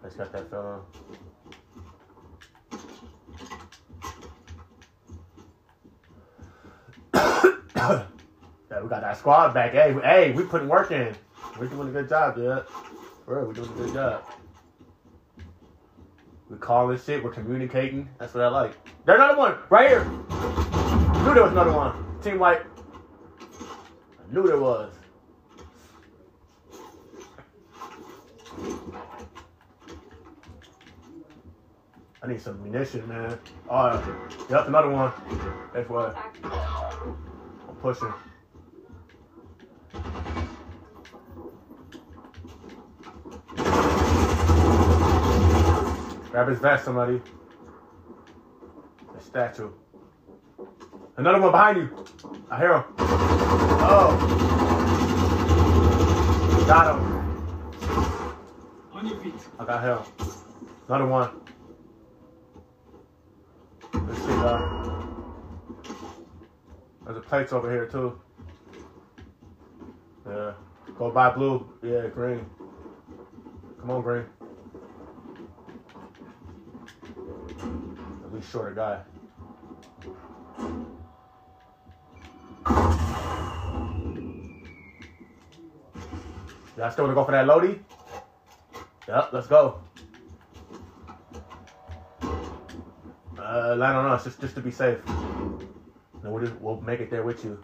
I 0.03 0.07
just 0.07 0.19
got 0.19 0.33
that 0.33 0.51
feeling. 0.51 0.81
yeah, 8.73 8.83
we 8.83 8.89
got 8.89 9.03
that 9.03 9.17
squad 9.17 9.55
back. 9.55 9.71
Hey, 9.71 9.93
hey, 10.03 10.33
we 10.33 10.43
putting 10.43 10.67
work 10.67 10.91
in. 10.91 11.15
We're 11.61 11.69
doing 11.69 11.91
a 11.91 11.93
good 11.93 12.09
job, 12.09 12.35
dude. 12.35 12.65
Real, 13.27 13.45
we're 13.45 13.55
doing 13.55 13.69
a 13.69 13.73
good 13.73 13.93
job. 13.93 14.23
We 16.49 16.59
calling 16.59 16.97
shit. 16.97 17.25
We're 17.25 17.33
communicating. 17.33 18.09
That's 18.19 18.33
what 18.35 18.45
I 18.45 18.49
like. 18.49 18.75
There's 19.05 19.17
another 19.17 19.37
one 19.37 19.57
right 19.69 19.89
here. 19.89 20.05
Knew 20.05 21.35
there 21.35 21.43
was 21.43 21.51
another 21.51 21.73
one. 21.73 22.21
Team 22.23 22.39
White. 22.39 22.61
I 23.51 24.33
knew 24.33 24.47
there 24.47 24.61
was. 24.61 24.93
I 32.23 32.29
need 32.29 32.41
some 32.41 32.63
munition, 32.63 33.09
man. 33.09 33.37
Oh, 33.69 34.19
yep, 34.49 34.69
another 34.69 34.91
one. 34.91 35.13
That's 35.75 35.89
what 35.89 36.17
I'm 37.69 37.77
pushing. 37.83 38.13
Grab 46.37 46.49
his 46.49 46.59
vest, 46.59 46.85
somebody. 46.85 47.23
The 49.15 49.23
statue. 49.23 49.71
Another 51.17 51.41
one 51.41 51.51
behind 51.51 51.79
you. 51.79 51.89
I 52.51 52.59
hear 52.59 52.75
him. 52.75 52.85
Oh. 52.99 54.13
Got 56.69 56.95
him. 56.95 57.01
On 58.93 59.07
your 59.07 59.19
feet. 59.21 59.33
I 59.59 59.65
got 59.65 59.83
him. 59.83 59.99
Another 60.89 61.07
one. 61.07 61.31
Let's 63.95 64.21
see, 64.21 64.33
uh, 64.33 64.59
there's 67.07 67.17
a 67.17 67.21
plates 67.23 67.55
over 67.55 67.71
here 67.71 67.87
too. 67.87 68.21
Yeah. 70.29 70.53
Go 70.99 71.11
buy 71.11 71.31
blue. 71.31 71.67
Yeah, 71.83 72.09
green. 72.09 72.45
Come 73.81 73.91
on, 73.91 74.03
green. 74.03 74.27
Shorter 78.43 78.75
guy. 78.75 79.01
Y'all 86.77 86.91
still 86.91 87.05
wanna 87.05 87.15
go 87.15 87.25
for 87.25 87.33
that 87.33 87.47
Lodi? 87.47 87.79
Yep, 89.09 89.31
let's 89.33 89.47
go. 89.47 89.81
Uh, 93.39 93.75
land 93.77 93.97
on 93.97 94.07
us, 94.07 94.25
just, 94.25 94.41
just 94.41 94.55
to 94.57 94.61
be 94.61 94.71
safe. 94.71 94.99
And 95.07 96.33
we'll, 96.33 96.45
just, 96.45 96.55
we'll 96.61 96.81
make 96.81 97.01
it 97.01 97.11
there 97.11 97.23
with 97.23 97.45
you. 97.45 97.59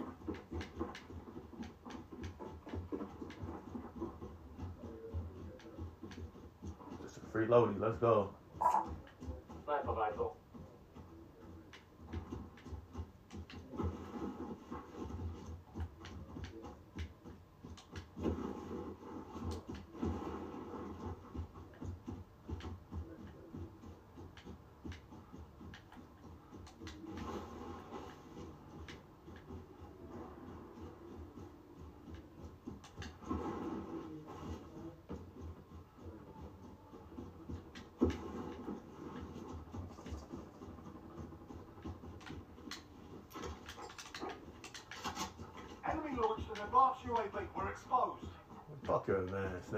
Just 7.03 7.16
a 7.18 7.20
free 7.33 7.47
Lodi, 7.47 7.79
let's 7.79 7.99
go. 7.99 8.31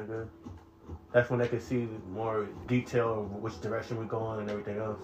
nigga. 0.05 0.28
That's 1.12 1.30
when 1.30 1.38
they 1.38 1.48
can 1.48 1.61
see 1.61 1.88
more 2.11 2.48
detail 2.66 3.20
of 3.20 3.30
which 3.42 3.61
direction 3.61 3.96
we're 3.96 4.05
going 4.05 4.40
and 4.40 4.50
everything 4.50 4.78
else. 4.78 4.98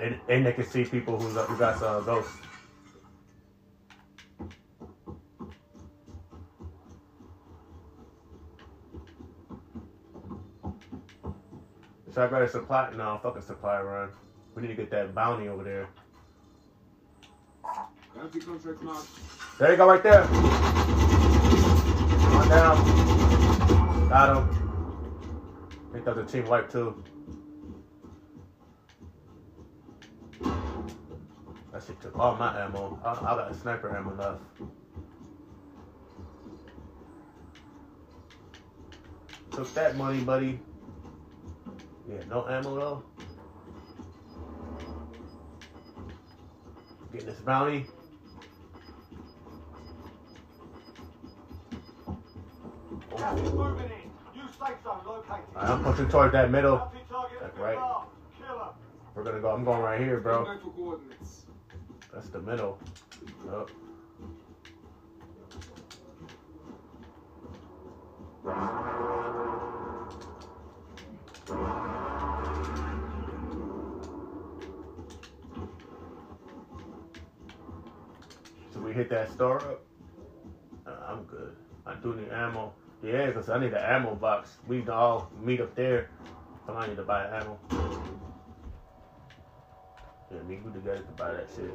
And, 0.00 0.18
and 0.28 0.46
they 0.46 0.52
can 0.52 0.64
see 0.64 0.84
people 0.84 1.18
who's, 1.18 1.34
who 1.34 1.56
got 1.58 1.82
uh, 1.82 2.00
ghosts. 2.00 2.32
So 12.14 12.24
I 12.24 12.28
got 12.28 12.42
a 12.42 12.48
supply. 12.48 12.92
No, 12.96 13.18
fuck 13.22 13.36
a 13.36 13.42
supply 13.42 13.80
run. 13.80 14.10
We 14.54 14.62
need 14.62 14.68
to 14.68 14.74
get 14.74 14.90
that 14.90 15.14
bounty 15.14 15.48
over 15.48 15.62
there. 15.62 15.88
There 19.58 19.70
you 19.70 19.76
go, 19.76 19.86
right 19.86 20.02
there. 20.02 21.07
Down. 22.48 24.08
Got 24.08 24.36
him. 24.36 24.44
That 25.92 26.16
was 26.16 26.26
a 26.26 26.32
team 26.32 26.46
wipe 26.46 26.70
too. 26.72 27.04
That 30.40 31.82
shit 31.86 32.00
took 32.00 32.18
all 32.18 32.36
my 32.36 32.58
ammo. 32.58 32.98
I, 33.04 33.10
I 33.10 33.36
got 33.36 33.54
sniper 33.54 33.94
ammo 33.94 34.14
left. 34.16 34.40
Took 39.50 39.74
that 39.74 39.96
money, 39.96 40.20
buddy. 40.20 40.58
Yeah, 42.08 42.24
no 42.30 42.46
ammo 42.48 42.74
though. 42.74 43.04
Getting 47.12 47.26
this 47.26 47.40
bounty. 47.40 47.86
Gas 52.70 52.86
is 52.88 53.07
moving 53.07 53.07
in. 53.07 53.07
New 53.07 53.07
safe 53.07 53.07
zone 53.07 53.07
located. 53.07 53.07
Alright, 55.56 55.70
I'm 55.70 55.82
pushing 55.84 56.08
towards 56.08 56.32
that 56.32 56.50
middle. 56.50 56.76
Right. 57.58 57.76
We're 59.14 59.24
gonna 59.24 59.40
go. 59.40 59.50
I'm 59.50 59.64
going 59.64 59.82
right 59.82 60.00
here, 60.00 60.20
bro. 60.20 60.44
That's 62.14 62.28
the 62.28 62.40
middle. 62.40 62.78
Yup. 63.46 63.70
So 78.72 78.80
we 78.80 78.92
hit 78.92 79.10
that 79.10 79.32
star 79.32 79.56
up. 79.56 79.84
Uh, 80.86 80.90
I'm 81.08 81.24
good. 81.24 81.56
I 81.86 81.94
do 81.96 82.14
need 82.14 82.28
ammo. 82.30 82.72
Yeah, 83.02 83.26
because 83.26 83.48
I 83.48 83.60
need 83.60 83.72
an 83.72 83.84
ammo 83.84 84.16
box. 84.16 84.56
We 84.66 84.80
can 84.80 84.90
all 84.90 85.30
meet 85.40 85.60
up 85.60 85.74
there. 85.76 86.10
I 86.68 86.88
need 86.88 86.96
to 86.96 87.02
buy 87.02 87.26
ammo. 87.26 87.58
Yeah, 90.30 90.42
me 90.42 90.58
we 90.64 90.72
together 90.72 90.98
to 90.98 91.12
buy 91.12 91.32
that 91.32 91.48
shit. 91.54 91.70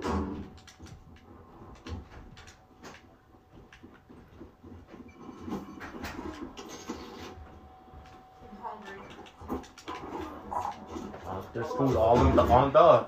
Uh, 11.26 11.42
there's 11.54 11.68
food 11.68 11.96
all 11.96 12.28
in 12.28 12.36
the 12.36 12.44
on 12.44 12.74
the. 12.74 13.00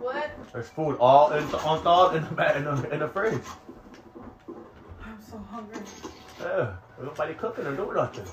What? 0.00 0.30
There's 0.52 0.68
food 0.68 0.96
all 0.98 1.32
in 1.32 1.48
the 1.48 1.58
on 1.58 1.84
the 1.84 2.16
in 2.18 2.36
the 2.36 2.56
in 2.56 2.64
the, 2.64 2.94
in 2.94 2.98
the 3.00 3.08
fridge. 3.08 3.40
I'm 5.02 5.22
so 5.22 5.38
hungry. 5.38 5.80
Yeah, 6.40 6.76
nobody 7.02 7.34
cooking 7.34 7.66
or 7.66 7.74
doing 7.74 7.94
nothing. 7.96 8.24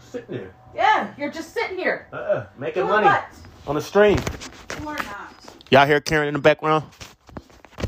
Sitting 0.00 0.36
there, 0.36 0.54
Yeah, 0.74 1.12
you're 1.18 1.32
just 1.32 1.52
sitting 1.52 1.76
here. 1.78 2.08
uh, 2.12 2.44
making 2.58 2.82
Doing 2.82 2.88
money 2.94 3.06
what? 3.06 3.24
on 3.66 3.74
the 3.74 3.80
stream. 3.80 4.18
You 4.80 4.88
are 4.88 4.96
not. 4.96 5.34
Y'all 5.70 5.86
hear 5.86 6.00
Karen 6.00 6.28
in 6.28 6.34
the 6.34 6.40
background? 6.40 6.84
Marlon, 7.78 7.86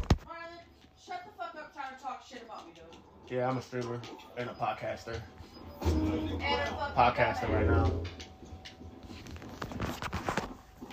shut 1.07 1.23
the 1.25 1.31
fuck 1.39 1.55
up 1.55 1.73
trying 1.75 1.97
to 1.97 2.03
talk 2.03 2.23
shit 2.29 2.43
about 2.45 2.67
me, 2.67 2.73
dude. 2.75 3.37
Yeah, 3.37 3.49
I'm 3.49 3.59
a 3.59 3.63
streamer 3.63 4.01
and 4.37 4.51
a 4.51 4.55
podcaster. 4.55 5.21
And 5.83 5.93
a 5.93 6.67
fucking 6.67 7.25
Podcasting 7.25 7.53
right 7.53 7.67
now. 7.67 7.93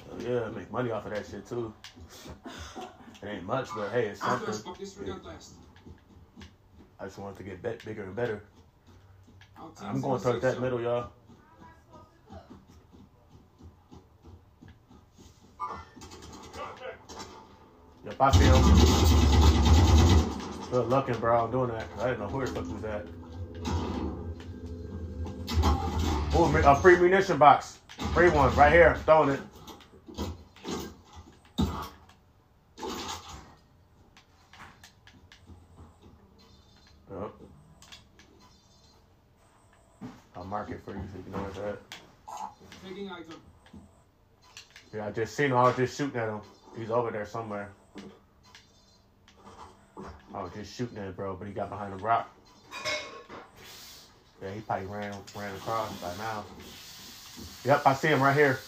So 0.10 0.30
yeah, 0.30 0.44
I 0.46 0.50
make 0.50 0.72
money 0.72 0.92
off 0.92 1.06
of 1.06 1.14
that 1.14 1.26
shit 1.26 1.48
too. 1.48 1.74
It 3.24 3.28
ain't 3.28 3.44
much, 3.44 3.70
but 3.76 3.90
hey, 3.92 4.08
it's 4.08 4.20
something. 4.20 4.46
First 4.48 4.60
stop 4.62 4.78
disregard 4.78 5.24
last. 5.24 5.54
I 7.00 7.06
just 7.06 7.18
want 7.18 7.36
it 7.36 7.38
to 7.40 7.44
get 7.44 7.62
bet 7.64 7.84
bigger 7.84 8.04
and 8.04 8.16
better. 8.16 8.44
I'm 9.58 10.02
going 10.02 10.20
to 10.20 10.24
towards 10.24 10.24
safe 10.24 10.42
that 10.42 10.62
middle, 10.62 10.82
y'all. 10.82 11.12
Yep, 18.06 18.16
I 18.20 18.32
feel. 18.32 18.62
Good 20.70 20.90
looking, 20.90 21.18
bro. 21.20 21.46
I'm 21.46 21.52
doing 21.52 21.70
that. 21.70 21.88
I 22.00 22.10
didn't 22.10 22.20
know 22.20 22.28
who 22.28 22.46
the 22.46 22.52
fuck 22.52 22.72
was 22.72 22.82
that. 22.82 23.08
Oh, 26.38 26.54
a 26.66 26.76
free 26.82 26.98
munition 26.98 27.38
box. 27.38 27.80
Free 28.14 28.30
one 28.30 28.54
right 28.56 28.72
here. 28.72 28.96
Throwing 29.06 29.30
it. 29.30 29.40
Yep. 37.10 37.32
I'll 40.36 40.44
mark 40.44 40.70
it 40.70 40.82
for 40.84 40.92
you 40.92 41.02
so 41.12 41.18
you 41.18 41.24
can 41.24 41.32
know 41.32 41.40
where 41.40 41.50
it's 41.50 41.60
at. 41.60 41.80
Taking 42.88 43.10
item. 43.10 43.42
Yeah, 44.94 44.95
I 45.06 45.12
just 45.12 45.36
seen 45.36 45.48
him. 45.52 45.58
I 45.58 45.66
was 45.66 45.78
just 45.78 45.98
shooting 45.98 46.20
at 46.20 46.30
him. 46.30 46.42
He's 46.76 46.92
over 46.92 47.12
there 47.12 47.28
somewhere. 47.28 47.78
I 50.34 50.44
was 50.44 50.54
just 50.54 50.76
shooting 50.76 50.98
at 50.98 51.06
him, 51.06 51.14
bro, 51.16 51.36
but 51.36 51.48
he 51.48 51.54
got 51.54 51.70
behind 51.70 51.94
a 51.94 51.98
rock. 51.98 52.32
Yeah, 54.42 54.54
he 54.54 54.62
probably 54.62 54.88
ran 54.88 55.24
ran 55.36 55.56
across 55.56 55.96
by 55.98 56.16
now. 56.16 56.48
Yep, 57.66 57.84
I 57.86 57.94
see 57.94 58.10
him 58.10 58.22
right 58.24 58.36
here. 58.36 58.62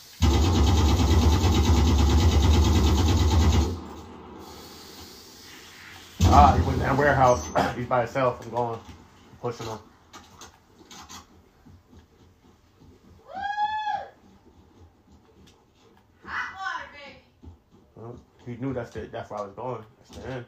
Ah, 6.26 6.56
he 6.56 6.62
went 6.64 6.76
in 6.82 6.88
that 6.88 6.98
warehouse. 6.98 7.50
He's 7.76 7.88
by 7.88 8.02
himself. 8.02 8.42
I'm 8.42 8.52
going, 8.52 8.82
pushing 9.42 9.68
him. 9.68 9.80
Hot 16.26 16.54
water, 16.56 16.90
baby. 16.94 17.20
Well, 17.96 18.22
he 18.48 18.56
knew 18.56 18.74
that's 18.74 18.92
the 18.92 19.02
that's 19.02 19.30
where 19.30 19.42
I 19.42 19.44
was 19.44 19.54
going. 19.54 19.84
That's 20.00 20.18
the 20.18 20.32
end. 20.32 20.46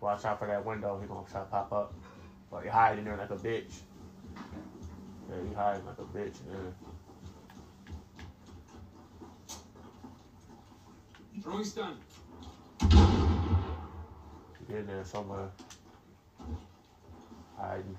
Watch 0.00 0.24
out 0.24 0.38
for 0.38 0.46
that 0.46 0.64
window. 0.64 0.98
He 1.00 1.08
gonna 1.08 1.26
try 1.28 1.40
to 1.40 1.46
pop 1.46 1.72
up. 1.72 1.92
But 2.50 2.62
he 2.62 2.68
hiding 2.68 3.04
there 3.04 3.16
like 3.16 3.30
a 3.30 3.36
bitch. 3.36 3.80
Yeah, 5.28 5.48
he 5.48 5.54
hiding 5.54 5.84
like 5.84 5.98
a 5.98 6.02
bitch. 6.02 6.36
Yeah. 6.48 6.70
Throwing 11.42 11.64
stun. 11.64 11.96
He 14.68 14.74
in 14.76 14.86
there 14.86 15.04
somewhere. 15.04 15.50
Hiding. 17.56 17.96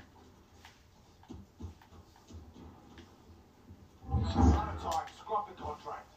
Out. 4.12 5.10
Scrap 5.20 5.48
the 5.48 5.62
contract. 5.62 6.09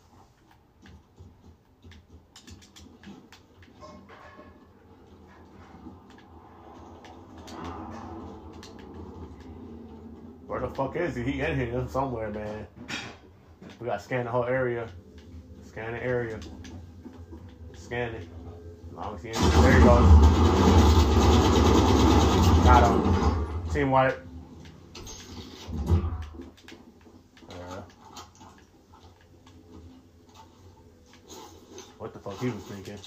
Where 10.53 10.61
the 10.61 10.68
fuck 10.68 10.96
is 10.96 11.16
he? 11.16 11.22
He 11.22 11.40
in 11.40 11.57
here 11.57 11.86
somewhere, 11.88 12.28
man. 12.28 12.66
We 13.80 13.86
gotta 13.86 14.03
scan 14.03 14.26
the 14.26 14.30
whole 14.30 14.44
area. 14.44 14.86
Scan 15.62 15.92
the 15.92 16.05
area. 16.05 16.38
Scan 17.72 18.14
it. 18.14 18.28
As 18.90 18.94
long 18.94 19.14
as 19.14 19.22
he 19.22 19.28
in 19.28 19.34
there. 19.34 19.50
There 19.62 19.72
he 19.72 19.82
goes. 19.82 20.07
Got 22.66 22.84
him. 22.84 23.72
Team 23.72 23.90
white. 23.90 24.14
Uh, 27.48 27.80
what 31.96 32.12
the 32.12 32.18
fuck 32.18 32.38
he 32.40 32.50
was 32.50 32.62
thinking? 32.64 32.98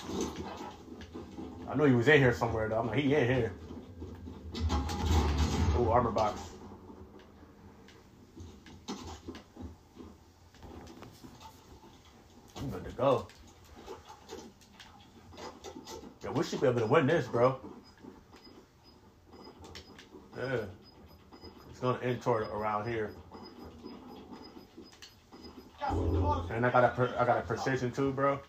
I 1.69 1.75
knew 1.75 1.83
he 1.83 1.93
was 1.93 2.07
in 2.07 2.19
here 2.19 2.33
somewhere 2.33 2.69
though. 2.69 2.79
I'm 2.79 2.87
like, 2.87 2.97
he 2.97 3.13
in 3.13 3.27
here. 3.27 3.53
Ooh, 5.77 5.91
armor 5.91 6.09
box. 6.09 6.41
I'm 12.65 12.71
good 12.71 12.85
to 12.85 12.91
go. 13.05 13.27
Yeah, 16.23 16.31
we 16.31 16.43
should 16.43 16.61
be 16.61 16.67
able 16.67 16.79
to 16.79 16.87
win 16.87 17.05
this, 17.05 17.27
bro. 17.27 17.59
Yeah. 20.37 20.65
It's 21.69 21.79
gonna 21.79 21.99
end 21.99 22.21
toward 22.21 22.47
around 22.47 22.87
here. 22.87 23.05
Is. 23.05 23.15
And 26.49 26.65
I 26.65 26.71
got 26.71 26.97
a 26.97 27.21
I 27.21 27.25
got 27.25 27.37
a 27.37 27.41
precision 27.41 27.91
too, 27.91 28.11
bro. 28.11 28.39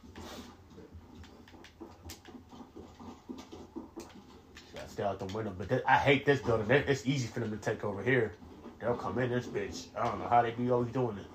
Gotta 4.75 4.89
stay 4.89 5.03
out 5.03 5.19
the 5.19 5.27
window, 5.27 5.55
but 5.57 5.69
th- 5.69 5.83
I 5.87 5.97
hate 5.97 6.25
this 6.25 6.41
building. 6.41 6.71
It's 6.71 7.07
easy 7.07 7.27
for 7.27 7.41
them 7.41 7.51
to 7.51 7.59
take 7.59 7.85
over 7.85 8.03
here. 8.03 8.33
they'll 8.81 8.95
come 8.95 9.19
in 9.19 9.31
this 9.31 9.47
bitch. 9.47 9.89
I 9.99 10.05
don't 10.07 10.19
know 10.19 10.29
how 10.29 10.41
they 10.41 10.53
be 10.53 10.71
always 10.71 10.93
doing 10.93 11.19
it. 11.19 11.27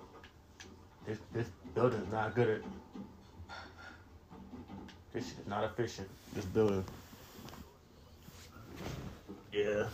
This 1.06 1.20
this 1.32 1.48
building's 1.76 2.12
not 2.12 2.34
good 2.34 2.50
at. 2.50 2.81
This 5.14 5.28
shit 5.28 5.40
is 5.40 5.48
not 5.48 5.66
efficient. 5.66 6.08
This 6.34 6.46
building. 6.46 6.86
Yeah. 9.52 9.88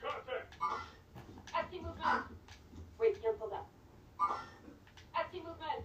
Contact. 0.00 0.54
Active 1.52 1.82
movement. 1.82 2.24
Wait, 3.00 3.20
cancel 3.20 3.48
that. 3.48 3.64
Active 5.16 5.42
movement. 5.44 5.84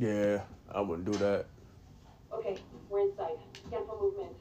Yeah, 0.00 0.42
I 0.98 1.00
wouldn't 1.00 1.16
do 1.16 1.24
that. 1.24 1.46
Okay, 2.32 2.56
we're 2.90 3.08
inside. 3.08 3.38
Cancel 3.70 3.98
movement. 4.00 4.36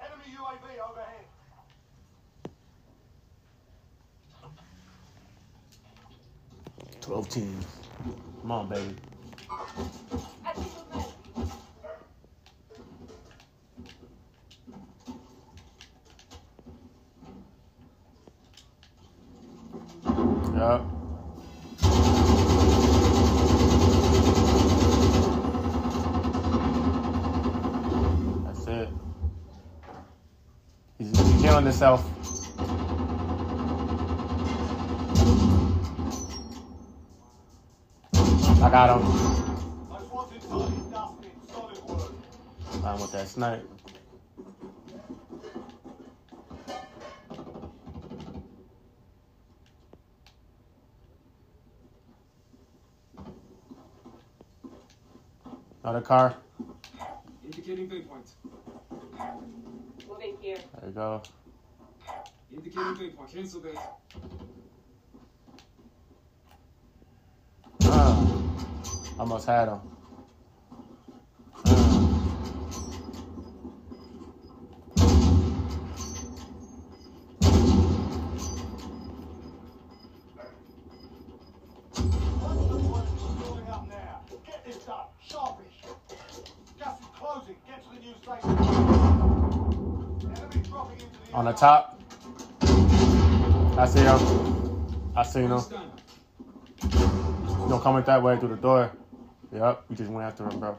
Enemy 0.00 0.36
UAV 0.38 0.64
overhead. 0.88 1.26
Twelve 7.00 7.28
teams. 7.28 7.66
Come 8.42 8.52
on, 8.52 8.68
baby. 8.68 8.94
Active 10.44 10.64
movement. 10.94 11.08
Yup. 20.54 20.84
That's 28.44 28.66
it. 28.68 28.88
He's, 30.98 31.10
he's 31.72 31.80
killing 31.80 31.98
himself. 31.98 32.08
I 38.62 38.70
got 38.70 39.00
him. 39.00 39.06
Those 39.90 40.10
ones 40.10 40.32
inside 40.34 40.72
is 40.72 40.84
dusting. 40.86 41.30
Solid 41.50 41.78
work. 41.88 42.12
I'm 42.84 43.00
with 43.00 43.12
that 43.12 43.28
snipe. 43.28 43.68
Another 55.82 56.00
car. 56.00 56.36
Indicating 57.44 57.88
waypoint. 57.88 58.30
Moving 60.08 60.36
here. 60.40 60.58
There 60.80 60.88
you 60.88 60.94
go. 60.94 61.22
Indicating 62.54 62.94
waypoint. 62.94 63.32
Cancel 63.32 63.60
that. 63.60 63.98
Uh, 67.84 68.26
almost 69.18 69.46
had 69.46 69.68
him. 69.68 69.80
Building 83.38 83.68
up 83.68 83.88
now. 83.88 84.20
Get 84.46 84.64
this 84.66 84.76
done. 84.84 85.06
Sharpish. 85.26 85.66
Gas 86.78 87.00
is 87.00 87.06
closing. 87.14 87.56
Get 87.66 87.82
to 87.82 87.88
the 87.94 88.00
new 88.00 88.14
station. 88.22 88.50
Enemy 90.36 90.68
dropping 90.68 91.00
into 91.00 91.18
the 91.26 91.32
on 91.32 91.44
the 91.46 91.52
top. 91.52 92.01
I 93.76 93.86
see 93.86 94.00
him. 94.00 94.18
I 95.16 95.22
seen 95.22 95.50
him. 95.50 95.60
No 97.68 97.80
coming 97.82 98.04
that 98.04 98.22
way 98.22 98.38
through 98.38 98.50
the 98.50 98.56
door. 98.56 98.92
Yep, 99.52 99.84
we 99.88 99.96
just 99.96 100.10
went 100.10 100.26
after 100.26 100.48
him, 100.48 100.60
bro. 100.60 100.78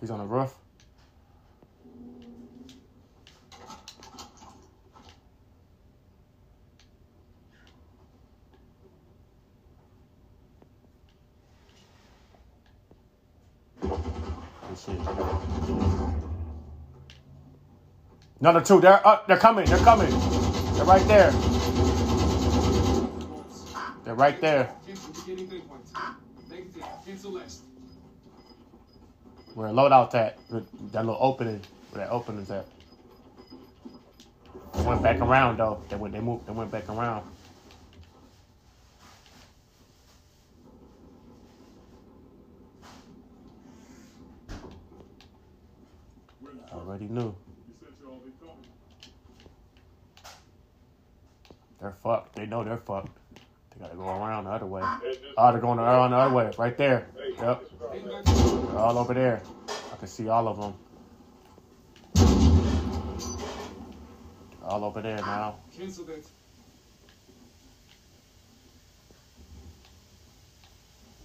He's 0.00 0.10
on 0.10 0.18
the 0.18 0.24
roof. 0.24 0.54
Shit. 14.76 15.00
Another 18.40 18.60
two. 18.62 18.80
They're 18.80 19.06
up. 19.06 19.26
They're 19.26 19.38
coming. 19.38 19.66
They're 19.66 19.78
coming. 19.78 20.10
They're 20.74 20.84
right 20.84 21.06
there. 21.08 21.30
They're 24.04 24.14
right 24.14 24.40
there. 24.40 24.70
Where 29.54 29.68
a 29.68 29.72
loadout 29.72 30.14
at? 30.14 30.38
That 30.50 31.06
little 31.06 31.18
opening. 31.20 31.62
Where 31.90 32.04
that 32.04 32.12
opening's 32.12 32.50
at. 32.50 32.66
They 34.74 34.82
went 34.82 35.02
back 35.02 35.20
around 35.20 35.58
though. 35.58 35.82
They 35.88 35.96
went. 35.96 36.14
They 36.14 36.20
moved. 36.20 36.46
They 36.46 36.52
went 36.52 36.70
back 36.70 36.88
around. 36.88 37.26
Already 46.86 47.08
knew. 47.08 47.20
You 47.20 47.34
said 47.80 47.88
you'll 48.00 48.12
all 48.12 48.20
be 48.20 48.30
coming. 48.38 48.54
They're 51.80 51.96
fucked. 52.02 52.36
They 52.36 52.46
know 52.46 52.62
they're 52.62 52.76
fucked. 52.76 53.10
They 53.34 53.80
gotta 53.80 53.96
go 53.96 54.04
around 54.04 54.44
the 54.44 54.50
other 54.50 54.66
way. 54.66 54.82
Oh, 55.36 55.50
they're 55.50 55.60
going 55.60 55.80
around 55.80 56.12
the 56.12 56.16
other 56.16 56.34
way. 56.34 56.52
Right 56.56 56.76
there. 56.76 57.08
Yep. 57.38 57.64
They're 57.92 58.78
all 58.78 58.98
over 58.98 59.14
there. 59.14 59.42
I 59.92 59.96
can 59.96 60.06
see 60.06 60.28
all 60.28 60.46
of 60.46 60.60
them. 60.60 60.74
All 64.62 64.84
over 64.84 65.02
there 65.02 65.16
now. 65.16 65.56
Cancel 65.76 66.04
that. 66.04 66.24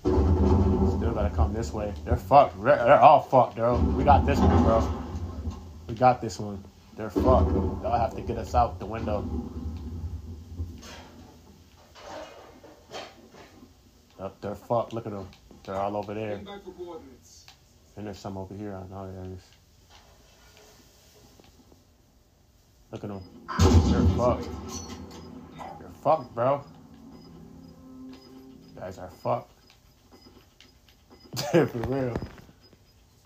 Still 0.01 1.13
gotta 1.13 1.29
come 1.35 1.53
this 1.53 1.71
way. 1.71 1.93
They're 2.03 2.17
fucked. 2.17 2.61
They're, 2.63 2.77
they're 2.77 2.99
all 2.99 3.21
fucked, 3.21 3.57
bro. 3.57 3.77
We 3.77 4.03
got 4.03 4.25
this 4.25 4.39
one, 4.39 4.63
bro. 4.63 5.00
We 5.91 5.97
got 5.97 6.21
this 6.21 6.39
one. 6.39 6.63
They're 6.95 7.09
fucked. 7.09 7.53
They'll 7.53 7.91
have 7.91 8.15
to 8.15 8.21
get 8.21 8.37
us 8.37 8.55
out 8.55 8.79
the 8.79 8.85
window. 8.85 9.27
Yep, 14.17 14.35
they're 14.39 14.55
fucked. 14.55 14.93
Look 14.93 15.05
at 15.05 15.11
them. 15.11 15.27
They're 15.65 15.75
all 15.75 15.97
over 15.97 16.13
there. 16.13 16.29
Heading 16.29 16.45
back 16.45 16.63
for 16.63 16.71
coordinates. 16.71 17.45
And 17.97 18.07
there's 18.07 18.19
some 18.19 18.37
over 18.37 18.53
here. 18.53 18.73
I 18.73 18.87
know 18.89 19.11
there 19.11 19.33
is. 19.33 19.43
Look 22.93 23.03
at 23.03 23.09
them. 23.09 23.21
They're 23.91 24.15
fucked. 24.15 24.47
They're 25.57 25.89
fucked, 26.01 26.33
bro. 26.33 26.63
You 28.09 28.79
guys 28.79 28.97
are 28.97 29.09
fucked. 29.09 29.51
For 31.51 31.65
real. 31.65 32.15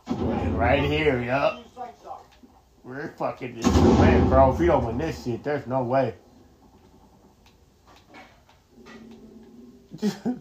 Right 0.07 0.83
here, 0.83 1.21
yup. 1.21 1.65
We're 2.85 3.07
fucking 3.17 3.55
this 3.55 3.65
man, 3.65 4.29
bro. 4.29 4.51
If 4.53 4.59
we 4.59 4.67
don't 4.67 4.85
win 4.85 4.99
this 4.99 5.23
shit, 5.23 5.43
there's 5.43 5.65
no 5.65 5.81
way. 5.81 6.13
you 10.03 10.39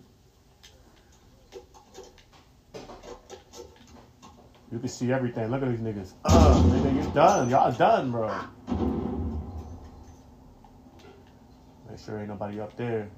can 4.70 4.88
see 4.88 5.10
everything. 5.10 5.50
Look 5.50 5.62
at 5.62 5.70
these 5.70 5.80
niggas. 5.80 6.12
Uh, 6.22 6.62
nigga, 6.64 6.94
you 6.94 7.10
done. 7.14 7.48
Y'all 7.48 7.72
done, 7.72 8.10
bro. 8.10 8.28
Make 11.88 11.98
sure 11.98 12.18
ain't 12.18 12.28
nobody 12.28 12.60
up 12.60 12.76
there. 12.76 13.08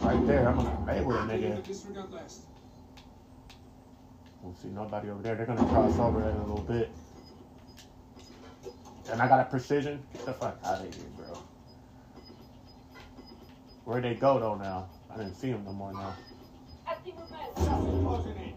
Right 0.00 0.26
there, 0.28 0.48
I'm 0.48 0.56
gonna 0.56 0.82
play 0.84 1.00
with 1.00 1.16
a 1.16 1.20
nigga. 1.20 2.57
We'll 4.42 4.54
see 4.54 4.68
nobody 4.68 5.10
over 5.10 5.22
there. 5.22 5.34
They're 5.34 5.46
gonna 5.46 5.66
cross 5.68 5.98
over 5.98 6.20
in 6.22 6.36
a 6.36 6.40
little 6.46 6.64
bit. 6.64 6.90
And 9.10 9.20
I 9.20 9.28
got 9.28 9.40
a 9.40 9.44
precision. 9.44 10.02
Get 10.12 10.26
the 10.26 10.32
fuck 10.34 10.58
out 10.64 10.80
of 10.84 10.94
here, 10.94 11.04
bro. 11.16 11.38
Where'd 13.84 14.04
they 14.04 14.14
go 14.14 14.38
though 14.38 14.54
now? 14.54 14.88
I 15.10 15.16
didn't 15.16 15.34
see 15.34 15.50
them 15.50 15.64
no 15.64 15.72
more 15.72 15.92
now. 15.92 16.14
I 16.86 16.94
see 17.04 17.12
movement. 17.12 17.54
Gas 17.56 17.82
is 17.82 18.00
closing 18.02 18.36
in. 18.36 18.54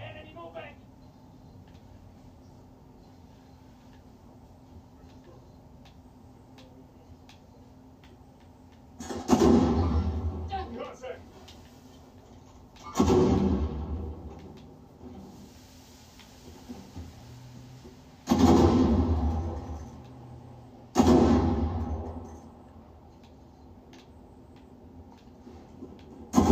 Enemy 0.00 0.34
movement. 0.34 0.76
Contact. 10.76 11.20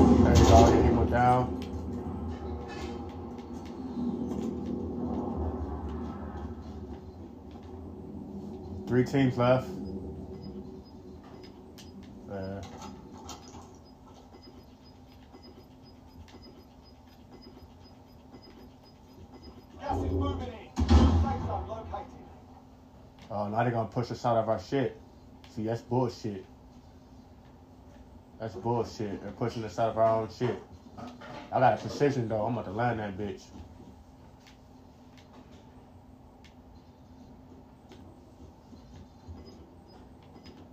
There 0.03 0.37
you 0.37 0.45
go. 0.45 0.83
He 0.83 0.91
went 0.91 1.11
down. 1.11 1.59
Three 9.03 9.23
teams 9.23 9.37
left. 9.37 9.69
Gas 19.81 20.05
is 20.05 20.13
moving 20.13 20.49
in. 20.49 20.77
Safe 20.77 20.87
zone 20.87 21.69
located. 21.69 22.07
oh, 23.31 23.49
now 23.49 23.63
they're 23.65 23.73
gonna 23.73 23.89
push 23.89 24.13
us 24.13 24.25
out 24.25 24.37
of 24.37 24.49
our 24.49 24.61
shit. 24.61 25.01
See, 25.49 25.65
that's 25.65 25.83
bullshit. 25.83 26.45
That's 28.39 28.55
bullshit. 28.55 29.21
They're 29.21 29.33
pushing 29.33 29.65
us 29.65 29.81
out 29.81 29.91
of 29.91 29.99
our 29.99 30.21
own 30.21 30.29
shit. 30.31 30.63
I 31.51 31.59
got 31.59 31.75
a 31.75 31.77
precision 31.79 32.29
though. 32.29 32.47
I'm 32.47 32.53
about 32.53 32.67
to 32.67 32.71
land 32.73 33.01
that 33.01 33.19
bitch. 33.19 33.43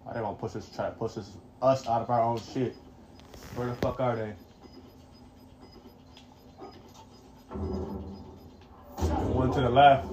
Why 0.10 0.16
they 0.16 0.22
gonna 0.22 0.38
push 0.38 0.55
us, 0.55 0.68
try 0.76 0.86
to 0.86 0.91
push 0.93 1.18
us, 1.18 1.38
us 1.62 1.88
out 1.88 2.01
of 2.01 2.10
our 2.10 2.24
own 2.24 2.39
shit? 2.39 2.76
Where 3.53 3.68
the 3.68 3.76
fuck 3.76 3.99
are 3.99 4.16
they? 4.16 4.34
One 9.05 9.51
to 9.51 9.62
the 9.62 9.70
left. 9.70 10.07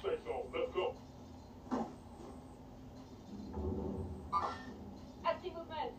Safe 0.00 0.24
zone. 0.24 0.46
Let's 0.54 0.72
go. 0.72 0.94
I 5.24 5.34
movement. 5.42 5.90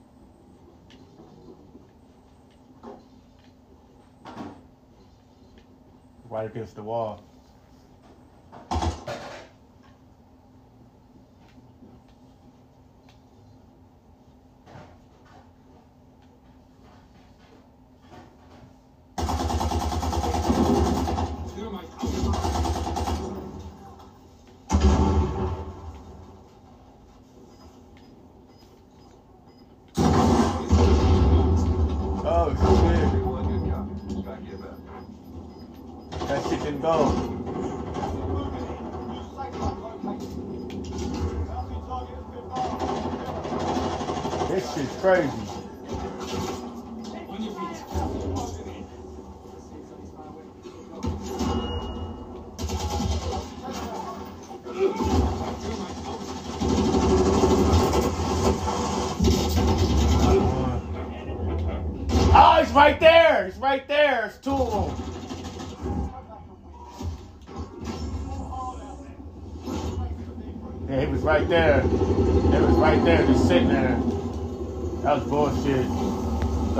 Right 6.30 6.50
against 6.50 6.76
the 6.76 6.84
wall. 6.84 7.35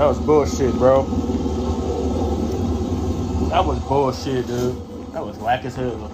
That 0.06 0.10
was 0.10 0.20
bullshit, 0.20 0.74
bro. 0.76 1.02
That 3.48 3.66
was 3.66 3.80
bullshit, 3.80 4.46
dude. 4.46 4.76
That 5.12 5.26
was 5.26 5.36
whack 5.38 5.64
as 5.64 5.74
hell. 5.74 6.12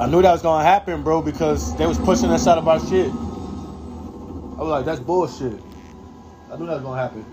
I 0.00 0.06
knew 0.06 0.22
that 0.22 0.32
was 0.32 0.40
gonna 0.40 0.64
happen, 0.64 1.02
bro, 1.02 1.20
because 1.20 1.76
they 1.76 1.86
was 1.86 1.98
pushing 1.98 2.30
us 2.30 2.46
out 2.46 2.56
of 2.56 2.66
our 2.66 2.80
shit. 2.80 3.10
I 3.10 4.62
was 4.62 4.70
like, 4.70 4.86
that's 4.86 5.00
bullshit. 5.00 5.60
I 6.50 6.56
knew 6.56 6.64
that 6.64 6.76
was 6.76 6.82
gonna 6.82 7.02
happen. 7.02 7.26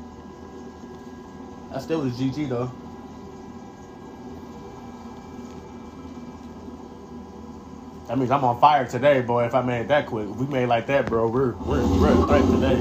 I 1.71 1.79
still 1.79 2.01
was 2.01 2.19
GG 2.19 2.49
though. 2.49 2.69
That 8.07 8.19
means 8.19 8.29
I'm 8.29 8.43
on 8.43 8.59
fire 8.59 8.85
today, 8.85 9.21
boy. 9.21 9.45
If 9.45 9.55
I 9.55 9.63
made 9.63 9.87
that 9.87 10.05
quick, 10.05 10.29
if 10.29 10.35
we 10.35 10.45
made 10.45 10.67
like 10.67 10.85
that, 10.87 11.07
bro, 11.07 11.27
we're 11.27 11.53
we're 11.53 11.83
we're 11.87 12.13
right 12.13 12.45
today. 12.51 12.75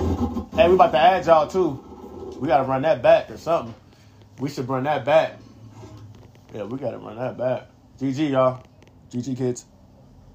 Hey, 0.55 0.69
we 0.69 0.75
about 0.75 0.93
to 0.93 0.99
add 0.99 1.25
y'all 1.25 1.49
too. 1.49 2.37
We 2.39 2.47
gotta 2.47 2.65
run 2.65 2.83
that 2.83 3.01
back 3.03 3.31
or 3.31 3.39
something. 3.39 3.75
We 4.39 4.51
should 4.51 4.69
run 4.69 4.85
that 4.85 5.07
back. 5.07 5.39
Yeah, 6.53 6.65
we 6.65 6.79
gotta 6.79 6.99
run 6.99 7.17
that 7.17 7.39
back. 7.39 7.69
GG, 7.99 8.31
y'all. 8.33 8.65
GG, 9.11 9.39
kids. 9.39 9.65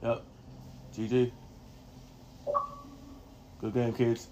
Yep. 0.01 0.23
GG. 0.95 1.31
Good 3.61 3.73
game, 3.73 3.93
kids. 3.93 4.27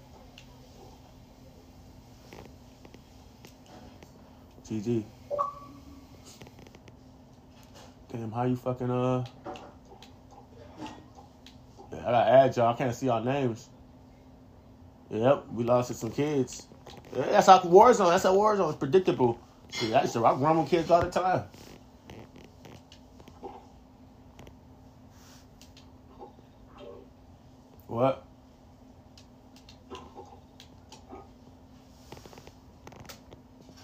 GG. 4.68 5.04
Damn, 8.10 8.32
how 8.32 8.42
you 8.42 8.56
fucking 8.56 8.90
uh? 8.90 9.24
I 11.92 11.96
gotta 11.96 12.30
add 12.30 12.56
y'all. 12.56 12.74
I 12.74 12.76
can't 12.76 12.94
see 12.94 13.06
y'all 13.06 13.22
names. 13.24 13.68
Yep, 15.10 15.46
we 15.52 15.64
lost 15.64 15.88
to 15.88 15.94
some 15.94 16.12
kids. 16.12 16.68
That's 17.12 17.46
how 17.46 17.60
Warzone. 17.60 18.10
That's 18.10 18.24
how 18.24 18.34
Warzone 18.34 18.70
is 18.70 18.76
predictable. 18.76 19.40
See, 19.72 19.94
I 19.94 20.02
used 20.02 20.14
to 20.14 20.20
run 20.20 20.58
with 20.58 20.70
kids 20.70 20.90
all 20.90 21.02
the 21.02 21.10
time. 21.10 21.44
What? 27.86 28.26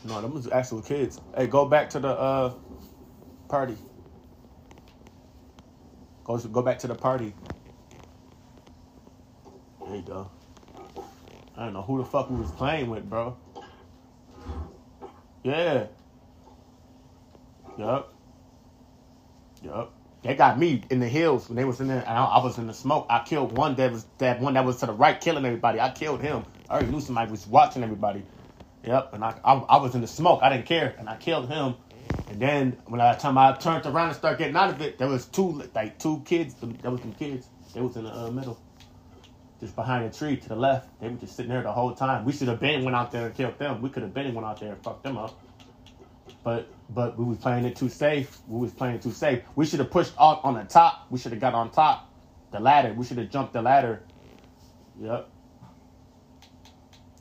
No, 0.04 0.20
them 0.20 0.34
was 0.34 0.48
actual 0.48 0.82
kids. 0.82 1.20
Hey, 1.36 1.46
go 1.46 1.66
back 1.66 1.90
to 1.90 2.00
the 2.00 2.08
uh 2.08 2.54
party. 3.48 3.76
Go 6.24 6.38
go 6.38 6.62
back 6.62 6.78
to 6.80 6.88
the 6.88 6.94
party. 6.94 7.34
There 9.94 10.00
you 10.00 10.08
go. 10.08 10.30
I 11.56 11.66
don't 11.66 11.72
know 11.72 11.82
who 11.82 11.98
the 11.98 12.04
fuck 12.04 12.28
we 12.28 12.36
was 12.36 12.50
playing 12.50 12.90
with, 12.90 13.08
bro. 13.08 13.36
Yeah. 15.44 15.86
Yup. 17.78 18.12
Yup. 19.62 19.92
They 20.22 20.34
got 20.34 20.58
me 20.58 20.82
in 20.90 20.98
the 20.98 21.06
hills 21.06 21.48
when 21.48 21.54
they 21.54 21.64
was 21.64 21.80
in 21.80 21.86
there. 21.86 22.02
I, 22.08 22.24
I 22.24 22.42
was 22.42 22.58
in 22.58 22.66
the 22.66 22.74
smoke. 22.74 23.06
I 23.08 23.20
killed 23.20 23.52
one 23.52 23.76
that 23.76 23.92
was 23.92 24.06
that 24.18 24.40
one 24.40 24.54
that 24.54 24.64
was 24.64 24.78
to 24.78 24.86
the 24.86 24.92
right, 24.92 25.20
killing 25.20 25.44
everybody. 25.44 25.78
I 25.78 25.90
killed 25.90 26.20
him. 26.20 26.44
I 26.68 26.74
already 26.74 26.90
knew 26.90 27.00
somebody 27.00 27.30
was 27.30 27.46
watching 27.46 27.84
everybody. 27.84 28.24
Yep. 28.82 29.10
And 29.12 29.24
I, 29.24 29.38
I 29.44 29.54
I 29.54 29.76
was 29.76 29.94
in 29.94 30.00
the 30.00 30.08
smoke. 30.08 30.40
I 30.42 30.48
didn't 30.48 30.66
care, 30.66 30.96
and 30.98 31.08
I 31.08 31.18
killed 31.18 31.48
him. 31.48 31.76
And 32.26 32.40
then 32.40 32.78
when 32.86 33.00
I 33.00 33.14
time 33.14 33.38
I 33.38 33.52
turned 33.52 33.86
around 33.86 34.08
and 34.08 34.16
started 34.16 34.38
getting 34.38 34.56
out 34.56 34.70
of 34.70 34.82
it, 34.82 34.98
there 34.98 35.06
was 35.06 35.26
two 35.26 35.62
like 35.72 36.00
two 36.00 36.20
kids. 36.24 36.56
There 36.82 36.90
was 36.90 37.00
some 37.00 37.12
kids. 37.12 37.48
They 37.72 37.80
was 37.80 37.96
in 37.96 38.04
the 38.04 38.12
uh, 38.12 38.30
middle, 38.32 38.58
just 39.64 39.74
behind 39.74 40.04
a 40.04 40.10
tree 40.10 40.36
to 40.36 40.48
the 40.50 40.54
left. 40.54 40.88
They 41.00 41.08
were 41.08 41.16
just 41.16 41.36
sitting 41.36 41.50
there 41.50 41.62
the 41.62 41.72
whole 41.72 41.94
time. 41.94 42.26
We 42.26 42.32
should 42.32 42.48
have 42.48 42.60
been 42.60 42.84
went 42.84 42.94
out 42.94 43.10
there 43.10 43.26
and 43.26 43.34
killed 43.34 43.58
them. 43.58 43.80
We 43.80 43.88
could 43.88 44.02
have 44.02 44.12
been 44.12 44.34
went 44.34 44.46
out 44.46 44.60
there 44.60 44.72
and 44.72 44.82
fucked 44.82 45.02
them 45.02 45.16
up. 45.16 45.40
But 46.42 46.68
but 46.90 47.18
we 47.18 47.24
was 47.24 47.38
playing 47.38 47.64
it 47.64 47.74
too 47.74 47.88
safe. 47.88 48.40
We 48.46 48.60
was 48.60 48.72
playing 48.72 48.96
it 48.96 49.02
too 49.02 49.10
safe. 49.10 49.40
We 49.56 49.64
should 49.64 49.78
have 49.78 49.90
pushed 49.90 50.12
up 50.18 50.44
on 50.44 50.52
the 50.52 50.64
top. 50.64 51.06
We 51.08 51.18
should 51.18 51.32
have 51.32 51.40
got 51.40 51.54
on 51.54 51.70
top, 51.70 52.12
the 52.50 52.60
ladder. 52.60 52.92
We 52.92 53.06
should 53.06 53.16
have 53.16 53.30
jumped 53.30 53.54
the 53.54 53.62
ladder. 53.62 54.02
Yep. 55.00 55.30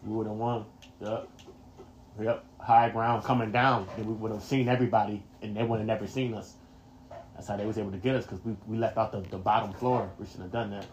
We 0.05 0.13
would 0.13 0.27
have 0.27 0.35
won. 0.35 0.65
Yep. 0.99 1.29
Yep. 2.21 2.45
High 2.59 2.89
ground 2.89 3.23
coming 3.23 3.53
down. 3.53 3.87
Then 3.95 4.05
we 4.05 4.13
would 4.15 4.33
have 4.33 4.43
seen 4.43 4.67
everybody, 4.67 5.23
and 5.41 5.55
they 5.55 5.63
would 5.63 5.77
have 5.77 5.87
never 5.87 6.07
seen 6.07 6.33
us. 6.33 6.55
That's 7.35 7.47
how 7.47 7.55
they 7.55 7.65
was 7.65 7.77
able 7.77 7.91
to 7.91 7.97
get 7.97 8.15
us 8.15 8.25
because 8.25 8.43
we, 8.43 8.53
we 8.67 8.77
left 8.77 8.97
out 8.97 9.13
the, 9.13 9.21
the 9.21 9.37
bottom 9.37 9.71
floor. 9.71 10.11
We 10.19 10.25
shouldn't 10.25 10.43
have 10.43 10.51
done 10.51 10.71
that. 10.71 10.85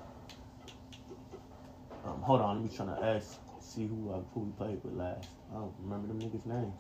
Um, 2.04 2.22
hold 2.22 2.40
on, 2.40 2.62
let 2.62 2.70
me 2.70 2.76
trying 2.76 2.94
to 2.96 3.04
ask, 3.04 3.38
see 3.60 3.86
who 3.86 4.10
uh, 4.10 4.20
who 4.32 4.40
we 4.40 4.52
played 4.52 4.82
with 4.82 4.94
last. 4.94 5.28
I 5.50 5.54
don't 5.54 5.74
remember 5.80 6.08
them 6.08 6.20
niggas' 6.20 6.46
names. 6.46 6.74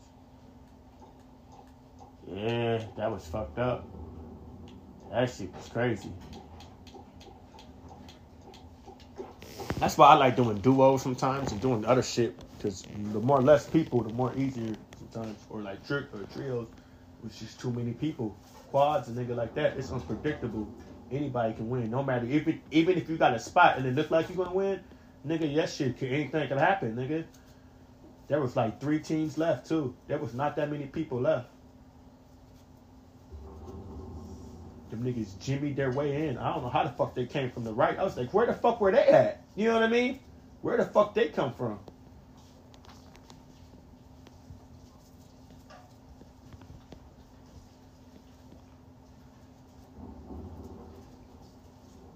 Yeah, 2.26 2.82
that 2.96 3.10
was 3.10 3.26
fucked 3.26 3.58
up. 3.58 3.86
That 5.10 5.30
shit 5.30 5.54
was 5.54 5.68
crazy. 5.68 6.12
That's 9.78 9.96
why 9.96 10.08
I 10.08 10.14
like 10.14 10.36
doing 10.36 10.58
duos 10.58 11.02
sometimes 11.02 11.52
and 11.52 11.60
doing 11.60 11.84
other 11.84 12.02
shit. 12.02 12.38
Because 12.56 12.82
the 12.82 13.20
more 13.20 13.40
less 13.40 13.66
people, 13.66 14.02
the 14.02 14.12
more 14.12 14.32
easier 14.36 14.76
sometimes. 14.98 15.38
Or 15.48 15.62
like 15.62 15.84
trick 15.86 16.06
or 16.12 16.22
trios, 16.34 16.68
which 17.22 17.40
is 17.42 17.54
too 17.54 17.72
many 17.72 17.92
people. 17.92 18.36
Quads 18.68 19.08
and 19.08 19.16
nigga 19.16 19.34
like 19.34 19.54
that, 19.54 19.76
it's 19.76 19.90
unpredictable. 19.90 20.68
Anybody 21.10 21.54
can 21.54 21.68
win, 21.68 21.90
no 21.90 22.04
matter 22.04 22.26
if 22.26 22.46
it, 22.46 22.60
even 22.70 22.96
if 22.96 23.08
you 23.08 23.16
got 23.16 23.34
a 23.34 23.38
spot 23.38 23.78
and 23.78 23.86
it 23.86 23.94
look 23.94 24.10
like 24.10 24.28
you're 24.28 24.36
gonna 24.36 24.54
win, 24.54 24.80
nigga, 25.26 25.52
yes 25.52 25.76
shit 25.76 26.02
anything 26.02 26.48
could 26.48 26.58
happen, 26.58 26.96
nigga. 26.96 27.24
There 28.28 28.40
was 28.40 28.54
like 28.56 28.80
three 28.80 29.00
teams 29.00 29.36
left 29.38 29.68
too. 29.68 29.94
There 30.06 30.18
was 30.18 30.34
not 30.34 30.56
that 30.56 30.70
many 30.70 30.86
people 30.86 31.20
left. 31.20 31.48
Them 34.90 35.04
niggas 35.04 35.36
jimmied 35.38 35.76
their 35.76 35.92
way 35.92 36.28
in. 36.28 36.38
I 36.38 36.52
don't 36.52 36.62
know 36.62 36.68
how 36.68 36.84
the 36.84 36.90
fuck 36.90 37.14
they 37.14 37.26
came 37.26 37.50
from 37.50 37.64
the 37.64 37.72
right. 37.72 37.98
I 37.98 38.02
was 38.02 38.16
like, 38.16 38.32
where 38.32 38.46
the 38.46 38.54
fuck 38.54 38.80
were 38.80 38.92
they 38.92 39.06
at? 39.06 39.42
You 39.54 39.68
know 39.68 39.74
what 39.74 39.82
I 39.82 39.88
mean? 39.88 40.20
Where 40.62 40.76
the 40.76 40.84
fuck 40.84 41.14
they 41.14 41.28
come 41.28 41.52
from? 41.54 41.78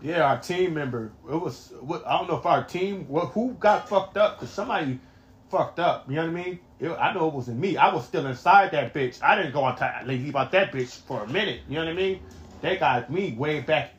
Yeah, 0.05 0.25
our 0.25 0.39
team 0.39 0.75
member. 0.75 1.13
It 1.27 1.35
was. 1.35 1.73
I 2.07 2.19
don't 2.19 2.29
know 2.29 2.37
if 2.37 2.45
our 2.45 2.63
team. 2.63 3.07
Who 3.07 3.55
got 3.55 3.89
fucked 3.89 4.19
up? 4.19 4.39
Cause 4.39 4.51
somebody 4.51 5.01
fucked 5.49 5.79
up. 5.79 6.11
You 6.11 6.17
know 6.17 6.31
what 6.31 6.31
I 6.31 6.45
mean? 6.45 6.59
It, 6.79 6.91
I 6.91 7.15
know 7.15 7.29
it 7.29 7.33
wasn't 7.33 7.59
me. 7.59 7.79
I 7.79 7.93
was 7.95 8.05
still 8.05 8.27
inside 8.27 8.73
that 8.73 8.93
bitch. 8.93 9.23
I 9.23 9.35
didn't 9.35 9.53
go 9.53 9.65
out 9.65 9.79
to 9.79 10.03
leave 10.05 10.37
out 10.37 10.53
that 10.53 10.73
bitch 10.73 10.91
for 11.07 11.25
a 11.25 11.27
minute. 11.27 11.63
You 11.67 11.77
know 11.77 11.87
what 11.87 11.93
I 11.93 11.95
mean? 11.95 12.21
They 12.61 12.77
got 12.77 13.11
me 13.11 13.33
way 13.33 13.61
back. 13.61 13.95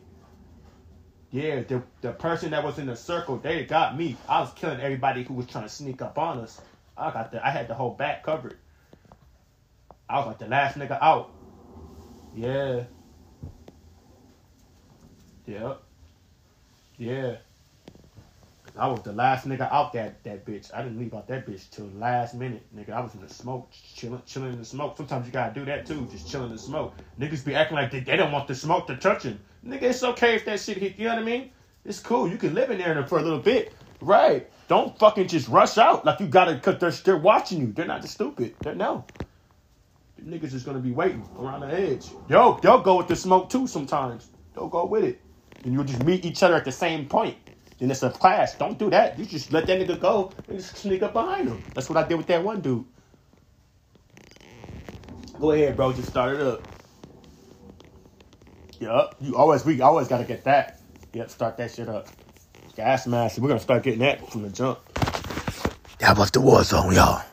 Yeah, 1.32 1.64
the 1.64 1.82
the 2.02 2.12
person 2.12 2.52
that 2.52 2.64
was 2.64 2.78
in 2.78 2.86
the 2.86 2.96
circle, 2.96 3.38
they 3.38 3.66
got 3.66 3.98
me. 3.98 4.16
I 4.30 4.42
was 4.42 4.54
killing 4.54 4.80
everybody 4.80 5.24
who 5.24 5.34
was 5.34 5.48
trying 5.48 5.64
to 5.64 5.70
sneak 5.70 6.04
up 6.04 6.20
on 6.20 6.38
us. 6.38 6.62
I 6.96 7.10
got 7.10 7.32
the. 7.32 7.44
I 7.44 7.50
had 7.50 7.68
the 7.68 7.74
whole 7.74 7.96
back 7.96 8.22
covered. 8.22 8.60
I 10.08 10.20
was 10.20 10.28
like 10.28 10.38
the 10.38 10.48
last 10.50 10.78
nigga 10.78 11.00
out. 11.02 11.32
Yeah. 12.36 12.84
Yep. 15.48 15.82
Yeah. 16.98 17.38
I 18.78 18.88
was 18.88 19.04
the 19.04 19.14
last 19.14 19.48
nigga 19.48 19.72
out 19.72 19.94
that 19.94 20.22
that 20.26 20.46
bitch. 20.46 20.74
I 20.74 20.82
didn't 20.82 21.00
leave 21.00 21.14
out 21.14 21.28
that 21.30 21.48
bitch 21.48 21.70
till 21.70 21.88
last 21.96 22.36
minute, 22.36 22.64
nigga. 22.76 22.90
I 22.92 23.00
was 23.00 23.14
in 23.16 23.22
the 23.22 23.30
smoke, 23.30 23.72
chilling, 23.96 24.22
chilling 24.26 24.52
in 24.54 24.60
the 24.60 24.66
smoke. 24.66 24.98
Sometimes 24.98 25.26
you 25.26 25.32
gotta 25.32 25.54
do 25.54 25.64
that 25.66 25.86
too, 25.86 26.08
just 26.12 26.30
chilling 26.30 26.48
in 26.48 26.56
the 26.56 26.62
smoke. 26.62 26.94
Niggas 27.20 27.46
be 27.46 27.56
acting 27.56 27.78
like 27.78 27.92
they, 27.92 28.02
they 28.02 28.18
don't 28.18 28.34
want 28.34 28.48
the 28.48 28.56
smoke 28.56 28.88
to 28.88 28.98
touch 28.98 29.24
them. 29.24 29.40
Nigga, 29.66 29.84
it's 29.84 30.04
okay 30.04 30.36
if 30.36 30.46
that 30.46 30.60
shit 30.60 30.78
hit. 30.78 30.98
You 30.98 31.06
know 31.06 31.16
what 31.16 31.22
I 31.22 31.26
mean? 31.26 31.52
It's 31.86 32.00
cool. 32.00 32.28
You 32.28 32.38
can 32.38 32.54
live 32.54 32.70
in 32.70 32.80
there 32.80 33.06
for 33.08 33.20
a 33.20 33.22
little 33.22 33.40
bit, 33.40 33.74
right? 34.02 34.50
Don't 34.68 34.98
fucking 35.00 35.28
just 35.30 35.48
rush 35.48 35.78
out 35.78 36.04
like 36.04 36.20
you 36.20 36.28
gotta, 36.28 36.60
cause 36.60 36.80
they're 36.80 36.92
they're 36.92 37.18
watching 37.22 37.62
you. 37.62 37.72
They're 37.72 37.86
not 37.86 38.02
just 38.02 38.16
stupid. 38.16 38.56
They 38.62 38.76
know. 38.76 39.06
Niggas 40.22 40.54
is 40.54 40.64
gonna 40.64 40.80
be 40.80 40.92
waiting 40.92 41.26
around 41.40 41.62
the 41.62 41.68
edge. 41.68 42.08
Yo, 42.28 42.60
they'll 42.62 42.82
go 42.82 42.98
with 42.98 43.08
the 43.08 43.16
smoke 43.16 43.50
too 43.50 43.68
sometimes. 43.68 44.28
They'll 44.54 44.70
go 44.70 44.86
with 44.86 45.04
it, 45.04 45.22
and 45.66 45.74
you'll 45.74 45.84
just 45.84 46.04
meet 46.06 46.24
each 46.24 46.42
other 46.42 46.56
at 46.56 46.64
the 46.64 46.72
same 46.72 47.06
point 47.08 47.36
then 47.80 47.92
it's 47.92 48.04
a 48.04 48.10
clash. 48.10 48.54
Don't 48.54 48.78
do 48.78 48.90
that. 48.90 49.20
You 49.20 49.26
just 49.26 49.52
let 49.52 49.68
that 49.68 49.80
nigga 49.80 50.00
go 50.00 50.32
and 50.48 50.58
just 50.58 50.78
sneak 50.78 51.04
up 51.04 51.14
behind 51.14 51.50
him. 51.50 51.62
That's 51.74 51.90
what 51.90 51.98
I 51.98 52.08
did 52.08 52.16
with 52.16 52.28
that 52.28 52.44
one 52.44 52.62
dude. 52.62 52.86
Go 55.40 55.52
ahead, 55.52 55.76
bro. 55.76 55.92
Just 55.92 56.10
start 56.10 56.36
it 56.36 56.42
up. 56.42 56.62
Yup. 58.80 59.16
You 59.20 59.36
always 59.36 59.66
we 59.66 59.82
always 59.82 60.08
gotta 60.08 60.24
get 60.24 60.44
that. 60.46 60.80
Yep, 61.14 61.30
start 61.30 61.58
that 61.58 61.72
shit 61.72 61.90
up. 61.90 62.08
Gas 62.76 63.08
mask. 63.08 63.40
We're 63.40 63.50
gonna 63.50 63.60
start 63.60 63.84
getting 63.84 64.00
that 64.00 64.30
from 64.32 64.44
the 64.44 64.50
jump. 64.50 64.80
That 66.00 66.18
was 66.18 66.32
the 66.32 66.42
war 66.42 66.64
zone, 66.64 66.94
y'all. 66.94 67.24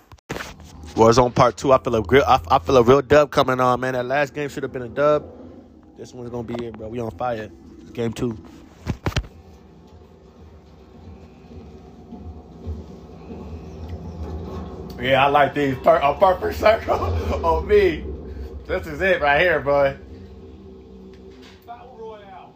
Warzone 0.95 1.35
Part 1.35 1.57
Two. 1.57 1.73
I 1.73 1.79
feel 1.79 1.95
a 1.95 2.03
real, 2.03 2.25
I, 2.27 2.41
I 2.51 2.59
feel 2.59 2.77
a 2.77 2.83
real 2.83 3.03
dub 3.03 3.31
coming 3.31 3.61
on, 3.61 3.81
man. 3.81 3.95
That 3.95 4.07
last 4.07 4.35
game 4.35 4.49
should 4.49 4.63
have 4.65 4.73
been 4.73 4.83
a 4.83 4.89
dub. 4.89 5.25
This 5.97 6.13
one's 6.13 6.31
gonna 6.31 6.43
be 6.43 6.67
it, 6.67 6.77
bro. 6.77 6.89
We 6.89 7.01
on 7.01 7.11
fire. 7.13 7.51
Game 7.93 8.13
two. 8.13 8.39
Yeah, 15.01 15.27
I 15.27 15.29
like 15.29 15.53
these 15.55 15.77
per- 15.79 15.97
a 15.97 16.15
perfect 16.19 16.59
circle 16.59 16.95
on 17.45 17.67
me. 17.67 18.05
This 18.67 18.87
is 18.87 19.01
it 19.01 19.21
right 19.21 19.41
here, 19.41 19.61
boy. 19.61 19.97
Battle 21.67 21.97
Royale. 21.99 22.55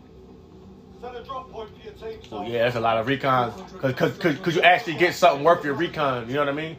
Set 1.00 1.16
a 1.16 1.24
drop 1.24 1.50
point 1.50 1.70
for 1.76 1.82
your 1.84 1.92
team. 1.94 2.20
So 2.30 2.42
yeah, 2.44 2.64
that's 2.64 2.76
a 2.76 2.80
lot 2.80 2.98
of 2.98 3.06
recons. 3.06 3.52
Cause, 3.80 3.94
cause, 3.94 4.16
cause, 4.18 4.38
cause 4.38 4.54
you 4.56 4.62
actually 4.62 4.94
get 4.94 5.14
something 5.14 5.44
worth 5.44 5.64
your 5.64 5.74
recon. 5.74 6.28
You 6.28 6.34
know 6.34 6.40
what 6.40 6.48
I 6.48 6.52
mean? 6.52 6.76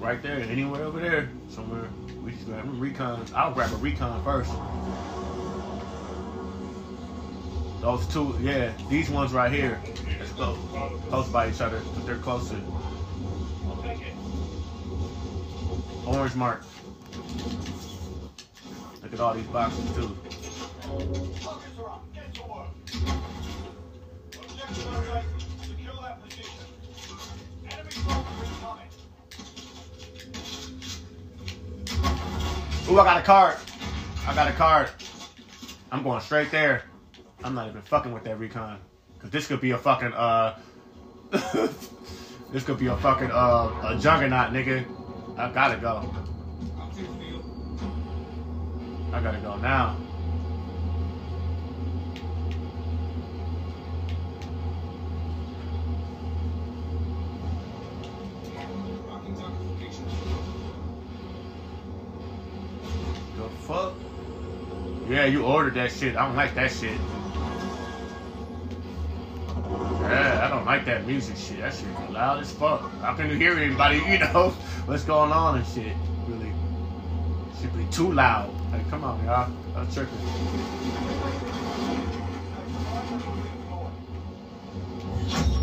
Right 0.00 0.22
there, 0.22 0.38
anywhere 0.38 0.84
over 0.84 1.00
there, 1.00 1.28
somewhere. 1.58 1.88
We 2.22 2.30
just 2.30 2.46
grab 2.46 2.64
them 2.64 2.80
recons. 2.80 3.34
I'll 3.34 3.52
grab 3.52 3.72
a 3.72 3.76
recon 3.76 4.22
first. 4.22 4.52
Those 7.80 8.06
two, 8.06 8.36
yeah, 8.40 8.72
these 8.88 9.10
ones 9.10 9.32
right 9.32 9.50
here. 9.50 9.80
Let's 10.20 10.32
go. 10.32 10.54
Close 11.08 11.28
by 11.28 11.48
each 11.48 11.60
other, 11.60 11.80
but 11.94 12.06
they're 12.06 12.18
closer. 12.18 12.60
Orange 16.06 16.34
mark. 16.36 16.62
Look 19.02 19.12
at 19.12 19.20
all 19.20 19.34
these 19.34 19.46
boxes 19.46 19.96
too. 19.96 20.16
Objective 27.90 28.37
Ooh, 32.90 32.98
I 32.98 33.04
got 33.04 33.18
a 33.18 33.22
card. 33.22 33.56
I 34.26 34.34
got 34.34 34.48
a 34.48 34.52
card. 34.52 34.88
I'm 35.92 36.02
going 36.02 36.22
straight 36.22 36.50
there. 36.50 36.84
I'm 37.44 37.54
not 37.54 37.68
even 37.68 37.82
fucking 37.82 38.12
with 38.12 38.24
that 38.24 38.38
recon. 38.38 38.78
Cause 39.18 39.30
this 39.30 39.46
could 39.46 39.60
be 39.60 39.72
a 39.72 39.78
fucking 39.78 40.14
uh 40.14 40.58
this 41.30 42.64
could 42.64 42.78
be 42.78 42.86
a 42.86 42.96
fucking 42.96 43.30
uh 43.30 43.90
a 43.90 43.98
juggernaut, 44.00 44.52
nigga. 44.52 44.86
I 45.36 45.50
gotta 45.52 45.76
go. 45.76 46.08
I 49.12 49.20
gotta 49.20 49.38
go 49.38 49.56
now. 49.56 49.96
Fuck? 63.68 63.92
Yeah, 65.10 65.26
you 65.26 65.44
ordered 65.44 65.74
that 65.74 65.92
shit. 65.92 66.16
I 66.16 66.24
don't 66.26 66.36
like 66.36 66.54
that 66.54 66.72
shit. 66.72 66.98
Yeah, 70.00 70.40
I 70.42 70.48
don't 70.48 70.64
like 70.64 70.86
that 70.86 71.06
music 71.06 71.36
shit. 71.36 71.58
That 71.58 71.74
shit 71.74 72.10
loud 72.10 72.40
as 72.40 72.50
fuck. 72.50 72.90
How 73.02 73.14
can 73.14 73.28
you 73.28 73.36
hear 73.36 73.58
anybody? 73.58 73.98
You 74.08 74.20
know 74.20 74.50
what's 74.86 75.04
going 75.04 75.32
on 75.32 75.58
and 75.58 75.66
shit. 75.66 75.94
Really, 76.26 76.50
should 77.60 77.76
be 77.76 77.84
too 77.92 78.10
loud. 78.10 78.50
Like, 78.72 78.88
come 78.88 79.04
on, 79.04 79.22
y'all. 79.24 79.52
I'm 79.76 79.90
tripping. 79.92 80.16
Contract 85.28 85.57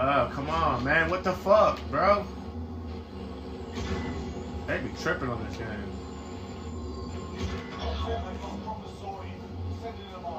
Oh, 0.00 0.30
come 0.32 0.48
on, 0.48 0.84
man. 0.84 1.10
What 1.10 1.24
the 1.24 1.32
fuck, 1.32 1.80
bro? 1.90 2.24
They 4.68 4.78
be 4.78 4.90
tripping 5.02 5.28
on 5.28 5.44
this 5.44 5.56
game. 5.56 5.66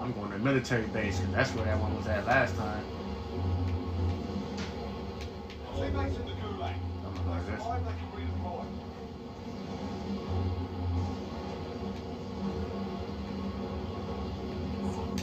I'm 0.01 0.13
going 0.13 0.31
to 0.31 0.39
military 0.39 0.87
base, 0.87 1.19
and 1.19 1.33
that's 1.33 1.53
where 1.53 1.65
that 1.65 1.77
one 1.77 1.93
was 1.97 2.07
at 2.07 2.25
last 2.25 2.55
time. 2.55 2.85
Like 5.75 7.45
this. 7.45 7.61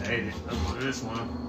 Hey, 0.06 0.30
this 0.78 1.02
one. 1.02 1.45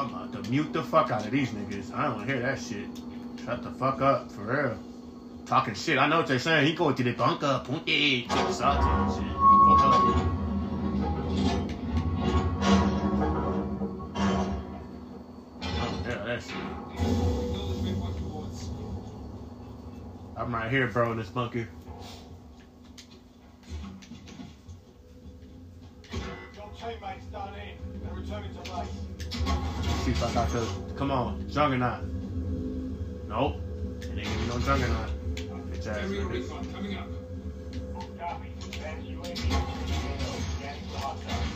I'm 0.00 0.08
about 0.08 0.32
to 0.32 0.50
mute 0.50 0.72
the 0.72 0.82
fuck 0.82 1.10
out 1.10 1.26
of 1.26 1.30
these 1.30 1.50
niggas. 1.50 1.92
I 1.92 2.04
don't 2.04 2.16
want 2.16 2.26
to 2.26 2.32
hear 2.32 2.42
that 2.42 2.58
shit. 2.58 2.88
Shut 3.44 3.62
the 3.62 3.70
fuck 3.70 4.00
up, 4.00 4.32
for 4.32 4.44
real. 4.44 4.78
Talking 5.44 5.74
shit. 5.74 5.98
I 5.98 6.08
know 6.08 6.16
what 6.18 6.26
they're 6.26 6.38
saying. 6.38 6.66
He 6.66 6.72
going 6.74 6.94
to 6.94 7.02
the 7.02 7.12
bunker, 7.12 7.62
punte, 7.66 8.26
and 8.30 8.54
shit. 8.54 8.60
Yeah. 16.06 16.40
I'm 20.38 20.54
right 20.54 20.70
here, 20.70 20.86
bro, 20.86 21.12
in 21.12 21.18
this 21.18 21.28
bunker. 21.28 21.68
See 30.10 30.16
if 30.16 30.22
I 30.24 30.34
got 30.34 30.50
the. 30.50 30.66
Come 30.96 31.12
on, 31.12 31.48
Juggernaut. 31.48 32.02
Nope. 33.28 33.60
It 34.02 34.18
ain't 34.18 34.24
gonna 34.24 34.38
be 34.40 34.46
no 34.46 34.58
Juggernaut. 34.58 35.08
Bitch 35.70 35.86
ass 35.86 35.98
Area 35.98 36.22
niggas. 36.22 36.30
recon 36.32 36.72
coming 36.72 36.96
up. 36.96 37.06
Copy. 38.18 38.48
Advance 38.58 39.06
UAV. 39.06 39.38
Scanning 40.56 40.82
for 40.90 40.98
hostiles. 40.98 41.46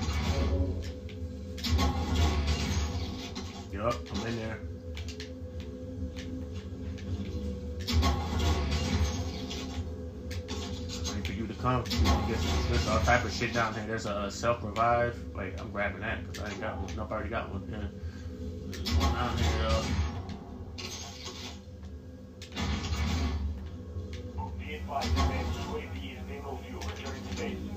Yup, 3.73 3.97
I'm 4.13 4.27
in 4.29 4.37
there. 4.37 4.61
Waiting 11.09 11.23
for 11.25 11.33
you 11.33 11.47
to 11.49 11.55
come. 11.55 11.83
You 11.91 12.05
wanna 12.05 12.29
get 12.29 12.39
some, 12.39 12.71
there's 12.71 12.87
all 12.87 13.01
type 13.01 13.25
of 13.25 13.33
shit 13.33 13.53
down 13.53 13.75
here. 13.75 13.85
There's 13.89 14.07
a 14.07 14.31
self 14.31 14.63
revive. 14.63 15.19
Wait, 15.35 15.55
I'm 15.61 15.73
grabbing 15.73 16.03
that 16.03 16.25
because 16.25 16.39
I 16.45 16.51
ain't 16.53 16.61
got 16.61 16.79
one. 16.79 16.95
Nope, 16.97 17.11
I 17.11 17.15
already 17.17 17.31
got 17.31 17.51
one. 17.51 17.69
Yeah. 17.69 17.89
One 18.99 19.15
down 19.15 19.37
here. 19.39 19.83
Be 24.59 24.75
advised, 24.77 25.09
advance 25.09 25.57
UAV 25.69 25.97
is 26.17 26.23
bingo 26.29 26.59
fuel. 26.67 26.81
Returning 26.81 27.23
to 27.29 27.37
base. 27.37 27.74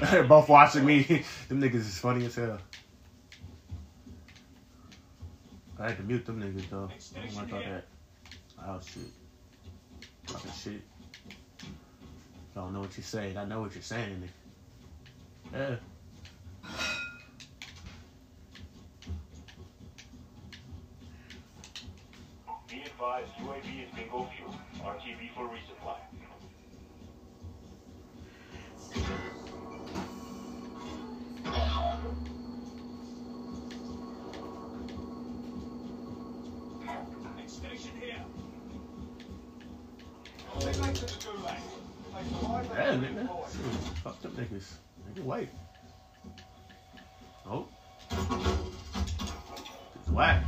They're 0.00 0.24
both 0.28 0.48
watching 0.48 0.84
me. 0.84 1.02
them 1.48 1.60
niggas 1.60 1.74
is 1.74 1.98
funny 1.98 2.26
as 2.26 2.34
hell. 2.34 2.58
I 5.78 5.88
had 5.88 5.96
to 5.98 6.02
mute 6.02 6.26
them 6.26 6.40
niggas 6.40 6.68
though. 6.70 6.90
I 7.16 7.26
don't 7.26 7.36
like 7.36 7.52
all 7.52 7.60
that. 7.60 7.86
Oh 8.66 8.80
shit. 8.84 9.02
Talking 10.26 10.50
shit. 10.52 10.82
I 12.56 12.60
don't 12.60 12.72
know 12.72 12.80
what 12.80 12.96
you're 12.96 13.04
saying. 13.04 13.36
I 13.36 13.44
know 13.44 13.60
what 13.60 13.74
you're 13.74 13.82
saying. 13.82 14.28
nigga. 15.52 15.58
Yeah. 15.58 15.76
Be 22.68 22.82
advised, 22.82 23.30
UAV 23.40 23.84
is 23.84 23.94
bingo 23.94 24.28
fuel. 24.36 24.54
RTB 24.82 25.34
for 25.34 25.48
resupply. 25.48 25.96
Can 42.28 43.02
nigga. 43.02 43.28
redeploy. 43.28 43.52
Shit, 43.52 43.98
Fuck 44.04 44.22
them 44.22 44.32
niggas. 44.32 44.72
Nigga, 45.14 45.24
wait. 45.24 45.48
Oh. 47.46 47.66
It's 48.10 50.08
whack. 50.10 50.44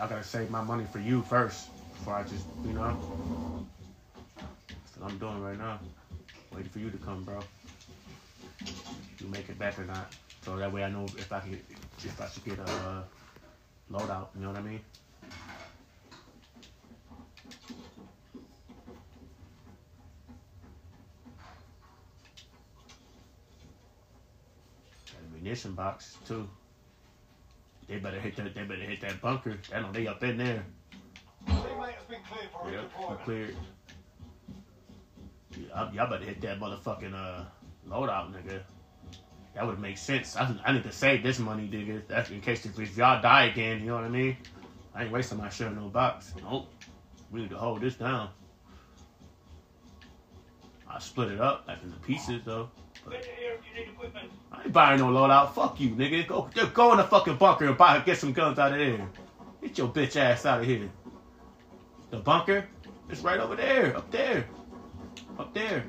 I 0.00 0.06
gotta 0.08 0.24
save 0.24 0.50
my 0.50 0.60
money 0.60 0.84
for 0.92 0.98
you 0.98 1.22
first 1.22 1.68
before 1.94 2.14
I 2.14 2.24
just, 2.24 2.44
you 2.66 2.72
know. 2.72 3.66
That's 4.36 4.98
what 4.98 5.10
I'm 5.10 5.18
doing 5.18 5.40
right 5.40 5.56
now. 5.56 5.78
Waiting 6.52 6.68
for 6.68 6.78
you 6.80 6.90
to 6.90 6.98
come, 6.98 7.24
bro 7.24 7.40
you 9.24 9.30
make 9.30 9.48
it 9.48 9.58
back 9.58 9.78
or 9.78 9.84
not. 9.84 10.12
So 10.44 10.56
that 10.56 10.72
way 10.72 10.84
I 10.84 10.90
know 10.90 11.04
if 11.16 11.32
I 11.32 11.40
can, 11.40 11.58
if 11.98 12.20
I 12.20 12.28
should 12.28 12.44
get 12.44 12.58
a 12.58 12.62
uh, 12.62 13.02
loadout. 13.90 14.26
You 14.36 14.42
know 14.42 14.48
what 14.48 14.58
I 14.58 14.62
mean? 14.62 14.80
Got 25.06 25.22
a 25.26 25.38
munition 25.38 25.72
box 25.72 26.18
too. 26.26 26.48
They 27.88 27.98
better 27.98 28.20
hit 28.20 28.36
that. 28.36 28.54
They 28.54 28.64
better 28.64 28.82
hit 28.82 29.00
that 29.00 29.20
bunker. 29.20 29.56
I 29.74 29.80
know 29.80 29.92
they 29.92 30.06
up 30.06 30.22
in 30.22 30.38
there. 30.38 30.64
Teammate 31.46 31.92
has 31.92 32.04
been 32.08 32.20
cleared 32.30 32.50
for 32.52 32.70
Yep, 32.70 33.24
cleared. 33.24 33.56
Y'all, 35.56 35.94
y'all 35.94 36.10
better 36.10 36.24
hit 36.24 36.40
that 36.42 36.60
motherfucking 36.60 37.14
uh 37.14 37.44
loadout, 37.88 38.32
nigga. 38.32 38.62
That 39.54 39.66
would 39.66 39.78
make 39.78 39.98
sense. 39.98 40.36
I, 40.36 40.54
I 40.64 40.72
need 40.72 40.82
to 40.82 40.92
save 40.92 41.22
this 41.22 41.38
money, 41.38 41.68
nigga. 41.68 42.02
That's 42.08 42.30
in 42.30 42.40
case 42.40 42.66
if, 42.66 42.96
y'all 42.96 43.22
die 43.22 43.44
again. 43.44 43.80
You 43.80 43.86
know 43.86 43.94
what 43.94 44.04
I 44.04 44.08
mean? 44.08 44.36
I 44.94 45.04
ain't 45.04 45.12
wasting 45.12 45.38
my 45.38 45.48
shit 45.48 45.68
in 45.68 45.76
no 45.76 45.88
box. 45.88 46.34
Nope. 46.42 46.68
We 47.30 47.40
need 47.40 47.50
to 47.50 47.56
hold 47.56 47.80
this 47.80 47.94
down. 47.94 48.30
I 50.88 50.98
split 51.00 51.32
it 51.32 51.40
up 51.40 51.64
like 51.66 51.82
into 51.82 51.98
pieces 51.98 52.42
though. 52.44 52.68
I 54.52 54.62
ain't 54.62 54.72
buying 54.72 55.00
no 55.00 55.06
loadout. 55.06 55.52
Fuck 55.52 55.80
you, 55.80 55.90
nigga. 55.90 56.26
Go, 56.26 56.48
go 56.72 56.92
in 56.92 56.98
the 56.98 57.04
fucking 57.04 57.36
bunker 57.36 57.66
and 57.66 57.76
buy, 57.76 57.98
get 58.00 58.18
some 58.18 58.32
guns 58.32 58.58
out 58.58 58.72
of 58.72 58.78
there. 58.78 59.08
Get 59.60 59.78
your 59.78 59.88
bitch 59.88 60.16
ass 60.16 60.46
out 60.46 60.60
of 60.60 60.66
here. 60.66 60.88
The 62.10 62.18
bunker 62.18 62.66
is 63.10 63.20
right 63.20 63.40
over 63.40 63.56
there, 63.56 63.96
up 63.96 64.10
there, 64.12 64.46
up 65.38 65.52
there, 65.52 65.84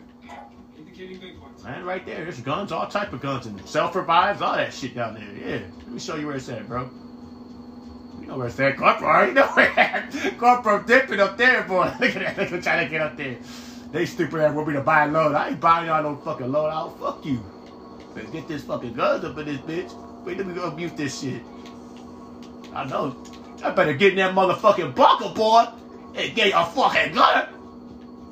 Man, 0.97 1.83
right 1.83 2.05
there. 2.05 2.23
There's 2.23 2.39
guns, 2.39 2.71
all 2.71 2.87
type 2.87 3.11
of 3.11 3.21
guns, 3.21 3.47
and 3.47 3.59
self 3.67 3.95
revives, 3.95 4.41
all 4.41 4.55
that 4.55 4.73
shit 4.73 4.95
down 4.95 5.15
there. 5.15 5.49
Yeah, 5.59 5.65
let 5.79 5.89
me 5.89 5.99
show 5.99 6.15
you 6.15 6.27
where 6.27 6.37
it's 6.37 6.47
at, 6.47 6.67
bro. 6.67 6.89
You 8.21 8.27
know 8.27 8.37
where 8.37 8.47
it's 8.47 8.59
at, 8.59 8.77
Corporal. 8.77 9.27
You 9.27 9.33
know 9.33 9.47
where 9.47 10.07
it's 10.13 10.35
Corporal 10.39 10.83
dipping 10.83 11.19
up 11.19 11.37
there, 11.37 11.63
boy. 11.63 11.91
Look 11.99 12.15
at 12.15 12.35
that 12.35 12.49
nigga 12.49 12.63
trying 12.63 12.85
to 12.85 12.89
get 12.89 13.01
up 13.01 13.17
there. 13.17 13.37
They 13.91 14.05
stupid 14.05 14.39
ass 14.39 14.53
want 14.53 14.69
me 14.69 14.73
to 14.75 14.81
buy 14.81 15.05
a 15.05 15.07
load. 15.09 15.35
I 15.35 15.49
ain't 15.49 15.59
buying 15.59 15.87
y'all 15.87 16.01
no 16.01 16.15
fucking 16.15 16.51
load 16.51 16.69
out. 16.69 16.99
Fuck 16.99 17.25
you. 17.25 17.43
Let's 18.15 18.29
get 18.31 18.47
this 18.47 18.63
fucking 18.63 18.93
guns 18.93 19.25
up 19.25 19.37
in 19.37 19.45
this 19.47 19.57
bitch. 19.57 20.23
Wait, 20.23 20.37
let 20.37 20.47
me 20.47 20.53
go 20.53 20.71
mute 20.71 20.95
this 20.95 21.19
shit. 21.21 21.41
I 22.73 22.85
know. 22.85 23.21
I 23.63 23.71
better 23.71 23.93
get 23.93 24.11
in 24.13 24.17
that 24.17 24.33
motherfucking 24.33 24.95
bunker, 24.95 25.33
boy, 25.33 25.65
and 26.15 26.35
get 26.35 26.53
a 26.55 26.65
fucking 26.65 27.13
gun. 27.13 27.47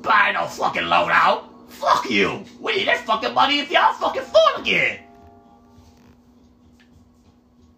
Buy 0.02 0.32
no 0.32 0.46
fucking 0.46 0.84
load 0.84 1.10
out. 1.12 1.53
Fuck 1.74 2.08
you. 2.10 2.44
We 2.60 2.76
need 2.76 2.88
that 2.88 3.04
fucking 3.04 3.34
money 3.34 3.58
if 3.58 3.70
y'all 3.70 3.92
fucking 3.94 4.22
fall 4.22 4.56
again. 4.58 5.00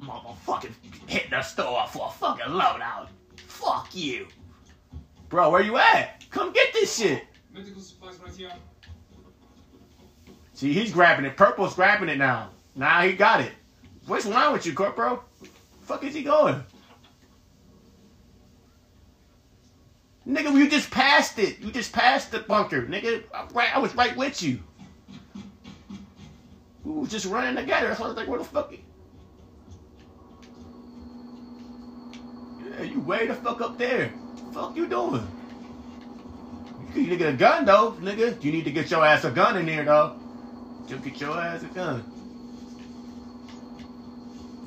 Motherfucking 0.03 0.73
hitting 1.07 1.31
the 1.31 1.43
store 1.43 1.87
for 1.89 2.09
a 2.09 2.11
fucking 2.11 2.47
loadout. 2.47 3.09
Fuck 3.47 3.95
you. 3.95 4.29
Bro, 5.29 5.51
where 5.51 5.63
you 5.63 5.77
at? 5.77 6.25
Come 6.31 6.53
get 6.53 6.73
this 6.73 6.97
shit. 6.97 7.25
Medical 7.53 7.81
supplies 7.81 8.19
right 8.21 8.33
here. 8.33 8.53
See, 10.53 10.73
he's 10.73 10.93
grabbing 10.93 11.25
it. 11.25 11.37
Purple's 11.37 11.75
grabbing 11.75 12.09
it 12.09 12.19
now. 12.19 12.51
Now 12.75 13.03
he 13.03 13.13
got 13.13 13.41
it. 13.41 13.53
What's 14.07 14.27
wrong 14.27 14.53
with 14.53 14.67
you, 14.67 14.75
Corporal? 14.75 15.25
Fuck 15.83 16.05
is 16.05 16.15
he 16.15 16.23
going? 16.23 16.63
Nigga, 20.27 20.53
you 20.55 20.69
just 20.69 20.91
passed 20.91 21.39
it. 21.39 21.61
You 21.61 21.71
just 21.71 21.93
passed 21.93 22.33
the 22.33 22.41
bunker. 22.41 22.83
Nigga, 22.83 23.23
I'm 23.33 23.49
right, 23.55 23.75
I 23.75 23.79
was 23.79 23.95
right 23.95 24.17
with 24.17 24.43
you. 24.43 24.59
We 26.85 26.93
was 26.93 27.11
just 27.11 27.27
running 27.27 27.55
together. 27.57 27.95
So 27.95 28.05
I 28.05 28.09
was 28.09 28.17
like, 28.17 28.29
where 28.29 28.39
the 28.39 28.45
fuck? 28.45 28.73
you- 28.73 28.79
Yeah, 32.71 32.83
you 32.83 33.01
way 33.01 33.27
the 33.27 33.35
fuck 33.35 33.61
up 33.61 33.79
there. 33.79 34.13
Fuck 34.53 34.77
you 34.77 34.87
doing? 34.89 35.27
You 36.95 37.03
need 37.03 37.09
to 37.11 37.17
get 37.17 37.35
a 37.35 37.37
gun 37.37 37.65
though, 37.65 37.93
nigga. 37.93 38.43
You 38.43 38.53
need 38.53 38.65
to 38.65 38.71
get 38.71 38.91
your 38.91 39.05
ass 39.05 39.25
a 39.25 39.31
gun 39.31 39.57
in 39.59 39.67
there 39.67 39.85
though. 39.85 40.17
Just 40.89 41.05
get 41.05 41.21
your 41.21 41.39
ass 41.39 41.63
a 41.63 41.67
gun. 41.67 42.03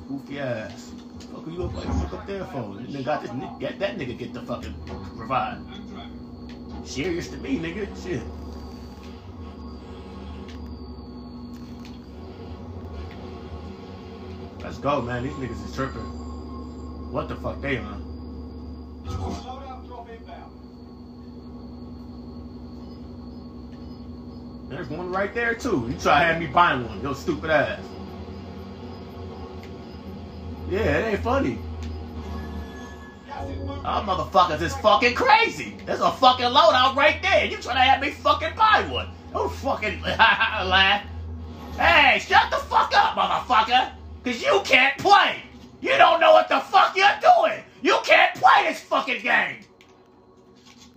Goofy 0.08 0.38
ass. 0.40 0.92
Fuck 1.20 1.46
you 1.46 1.64
up, 1.64 1.72
fuck 1.72 2.12
up 2.14 2.26
there 2.26 2.44
for? 2.46 2.62
Nigga 2.80 3.04
got 3.04 3.22
this 3.22 3.30
nigga, 3.30 3.60
get 3.60 3.78
that 3.78 3.98
nigga 3.98 4.18
get 4.18 4.32
the 4.32 4.42
fucking 4.42 4.74
provide. 5.16 5.58
Serious 6.84 7.28
to 7.28 7.36
me, 7.36 7.58
nigga. 7.58 7.86
Shit. 8.02 8.22
Let's 14.62 14.78
go, 14.78 15.02
man. 15.02 15.22
These 15.24 15.32
niggas 15.34 15.68
is 15.68 15.74
tripping. 15.74 16.00
What 17.12 17.28
the 17.28 17.36
fuck 17.36 17.60
they 17.60 17.78
on? 17.78 18.06
There's 24.68 24.88
one 24.88 25.10
right 25.10 25.34
there 25.34 25.54
too. 25.54 25.88
You 25.90 25.98
try 25.98 26.20
to 26.20 26.24
have 26.26 26.38
me 26.40 26.46
buy 26.46 26.76
one, 26.76 27.02
yo 27.02 27.12
stupid 27.12 27.50
ass. 27.50 27.80
Yeah, 30.70 30.98
it 30.98 31.14
ain't 31.14 31.22
funny. 31.24 31.58
Y'all 33.26 34.04
motherfuckers 34.04 34.62
is 34.62 34.72
fucking 34.76 35.14
crazy. 35.14 35.76
There's 35.84 36.00
a 36.00 36.12
fucking 36.12 36.46
loadout 36.46 36.94
right 36.94 37.20
there. 37.20 37.44
You 37.46 37.56
trying 37.56 37.74
to 37.76 37.82
have 37.82 38.00
me 38.00 38.10
fucking 38.10 38.54
buy 38.54 38.86
one. 38.88 39.08
Don't 39.32 39.50
fucking 39.50 40.00
laugh. 40.02 41.04
Hey, 41.76 42.20
shut 42.20 42.50
the 42.50 42.58
fuck 42.58 42.92
up, 42.94 43.16
motherfucker. 43.16 43.90
Cause 44.24 44.40
you 44.40 44.60
can't 44.64 44.96
play. 44.98 45.42
You 45.80 45.96
don't 45.98 46.20
know 46.20 46.32
what 46.32 46.48
the 46.48 46.60
fuck 46.60 46.94
you're 46.94 47.08
doing. 47.20 47.64
You 47.82 47.98
can't 48.04 48.34
play 48.36 48.68
this 48.68 48.80
fucking 48.80 49.22
game. 49.22 49.56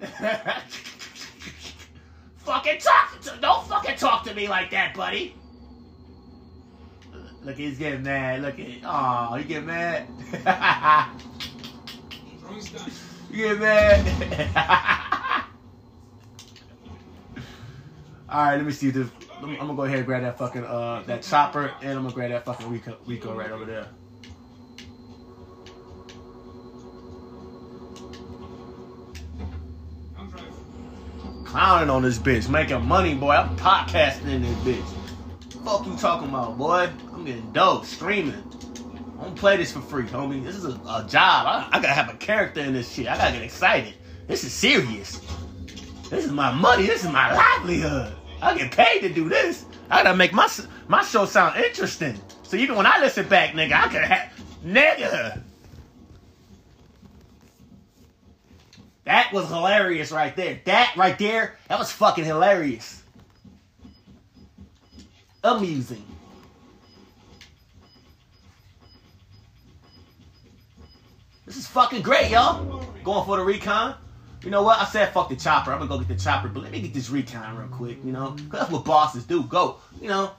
fucking 2.37 2.79
talk. 2.79 3.21
To, 3.21 3.37
don't 3.41 3.67
fucking 3.67 3.95
talk 3.95 4.23
to 4.25 4.35
me 4.35 4.47
like 4.47 4.69
that, 4.69 4.93
buddy. 4.93 5.35
Look, 7.45 7.57
he's 7.57 7.77
getting 7.77 8.03
mad. 8.03 8.41
Look 8.41 8.59
at, 8.59 8.67
oh, 8.85 9.35
he 9.35 9.43
get 9.43 9.65
mad. 9.65 10.07
You 13.33 13.47
get 13.47 13.59
mad? 13.59 15.45
All 18.29 18.45
right, 18.45 18.55
let 18.57 18.65
me 18.65 18.71
see 18.71 18.91
this. 18.91 19.09
I'm, 19.41 19.49
I'm 19.49 19.57
gonna 19.57 19.75
go 19.75 19.83
ahead 19.85 19.97
and 19.97 20.05
grab 20.05 20.21
that 20.21 20.37
fucking 20.37 20.63
uh 20.63 21.01
that 21.07 21.23
chopper, 21.23 21.73
and 21.81 21.97
I'm 21.97 22.03
gonna 22.03 22.13
grab 22.13 22.29
that 22.29 22.45
fucking 22.45 22.69
Rico, 22.69 22.95
Rico 23.07 23.33
right 23.35 23.49
over 23.49 23.65
there. 23.65 23.87
Clowning 31.45 31.89
on 31.89 32.03
this 32.03 32.19
bitch, 32.19 32.49
making 32.49 32.85
money, 32.85 33.15
boy. 33.15 33.31
I'm 33.31 33.55
podcasting 33.57 34.27
in 34.27 34.43
this 34.43 34.57
bitch. 34.59 35.63
Fuck 35.63 35.87
you 35.87 35.95
talking 35.95 36.29
about, 36.29 36.57
boy? 36.57 36.91
I'm 37.23 37.27
getting 37.27 37.53
dope, 37.53 37.85
streaming. 37.85 38.43
I 39.17 39.23
don't 39.23 39.35
play 39.37 39.55
this 39.55 39.71
for 39.71 39.79
free, 39.79 40.03
homie. 40.03 40.43
This 40.43 40.57
is 40.57 40.65
a, 40.65 40.71
a 40.71 41.05
job. 41.07 41.47
I, 41.47 41.69
I 41.71 41.79
gotta 41.79 41.93
have 41.93 42.13
a 42.13 42.17
character 42.17 42.59
in 42.59 42.73
this 42.73 42.91
shit. 42.91 43.07
I 43.07 43.15
gotta 43.15 43.31
get 43.31 43.43
excited. 43.43 43.93
This 44.27 44.43
is 44.43 44.51
serious. 44.51 45.21
This 46.09 46.25
is 46.25 46.33
my 46.33 46.51
money. 46.51 46.85
This 46.85 47.05
is 47.05 47.09
my 47.09 47.33
livelihood. 47.33 48.13
I 48.41 48.57
get 48.57 48.73
paid 48.73 48.99
to 49.03 49.13
do 49.13 49.29
this. 49.29 49.63
I 49.89 50.03
gotta 50.03 50.17
make 50.17 50.33
my 50.33 50.49
my 50.89 51.01
show 51.01 51.25
sound 51.25 51.55
interesting. 51.63 52.19
So 52.41 52.57
even 52.57 52.75
when 52.75 52.85
I 52.85 52.99
listen 52.99 53.25
back, 53.29 53.53
nigga, 53.53 53.71
I 53.71 53.87
can 53.87 54.03
have 54.03 54.33
nigga. 54.65 55.41
That 59.05 59.31
was 59.31 59.47
hilarious 59.47 60.11
right 60.11 60.35
there. 60.35 60.59
That 60.65 60.95
right 60.97 61.17
there, 61.17 61.57
that 61.69 61.79
was 61.79 61.89
fucking 61.89 62.25
hilarious. 62.25 63.01
Amusing. 65.41 66.03
This 71.53 71.65
is 71.65 71.67
fucking 71.67 72.01
great, 72.01 72.31
y'all. 72.31 72.83
Going 73.03 73.25
for 73.27 73.37
the 73.37 73.43
recon. 73.43 73.93
You 74.43 74.49
know 74.49 74.63
what? 74.63 74.79
I 74.79 74.85
said 74.85 75.13
fuck 75.13 75.29
the 75.29 75.35
chopper. 75.35 75.71
I'm 75.71 75.77
gonna 75.77 75.87
go 75.87 75.99
get 75.99 76.07
the 76.07 76.15
chopper, 76.15 76.47
but 76.47 76.63
let 76.63 76.71
me 76.71 76.81
get 76.81 76.95
this 76.95 77.11
recon 77.11 77.55
real 77.55 77.67
quick, 77.67 78.03
you 78.03 78.11
know? 78.11 78.29
'Cause 78.49 78.61
that's 78.61 78.71
what 78.71 78.83
bosses 78.83 79.23
do. 79.25 79.43
Go. 79.43 79.77
You 80.01 80.07
know? 80.07 80.31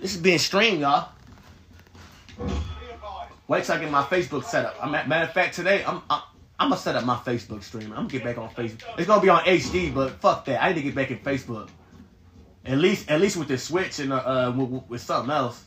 This 0.00 0.16
is 0.16 0.20
being 0.20 0.40
streamed, 0.40 0.80
y'all. 0.80 1.10
Wait 3.46 3.62
till 3.64 3.76
I 3.76 3.78
get 3.78 3.92
my 3.92 4.02
Facebook 4.02 4.42
set 4.42 4.66
up. 4.66 4.76
I'm 4.82 4.92
at, 4.96 5.06
matter 5.06 5.26
of 5.26 5.32
fact, 5.32 5.54
today 5.54 5.84
I'm, 5.84 6.02
I'm 6.10 6.22
I'm 6.58 6.70
gonna 6.70 6.80
set 6.80 6.96
up 6.96 7.04
my 7.04 7.14
Facebook 7.18 7.62
stream. 7.62 7.92
I'm 7.92 8.08
gonna 8.08 8.08
get 8.08 8.24
back 8.24 8.38
on 8.38 8.50
Facebook. 8.50 8.82
It's 8.98 9.06
gonna 9.06 9.22
be 9.22 9.28
on 9.28 9.44
HD, 9.44 9.94
but 9.94 10.20
fuck 10.20 10.46
that. 10.46 10.60
I 10.60 10.70
need 10.70 10.74
to 10.74 10.82
get 10.82 10.96
back 10.96 11.12
in 11.12 11.18
Facebook. 11.20 11.68
At 12.64 12.78
least 12.78 13.08
at 13.08 13.20
least 13.20 13.36
with 13.36 13.46
the 13.46 13.56
Switch 13.56 14.00
and 14.00 14.12
uh, 14.12 14.52
with, 14.56 14.82
with 14.88 15.00
something 15.00 15.30
else. 15.30 15.64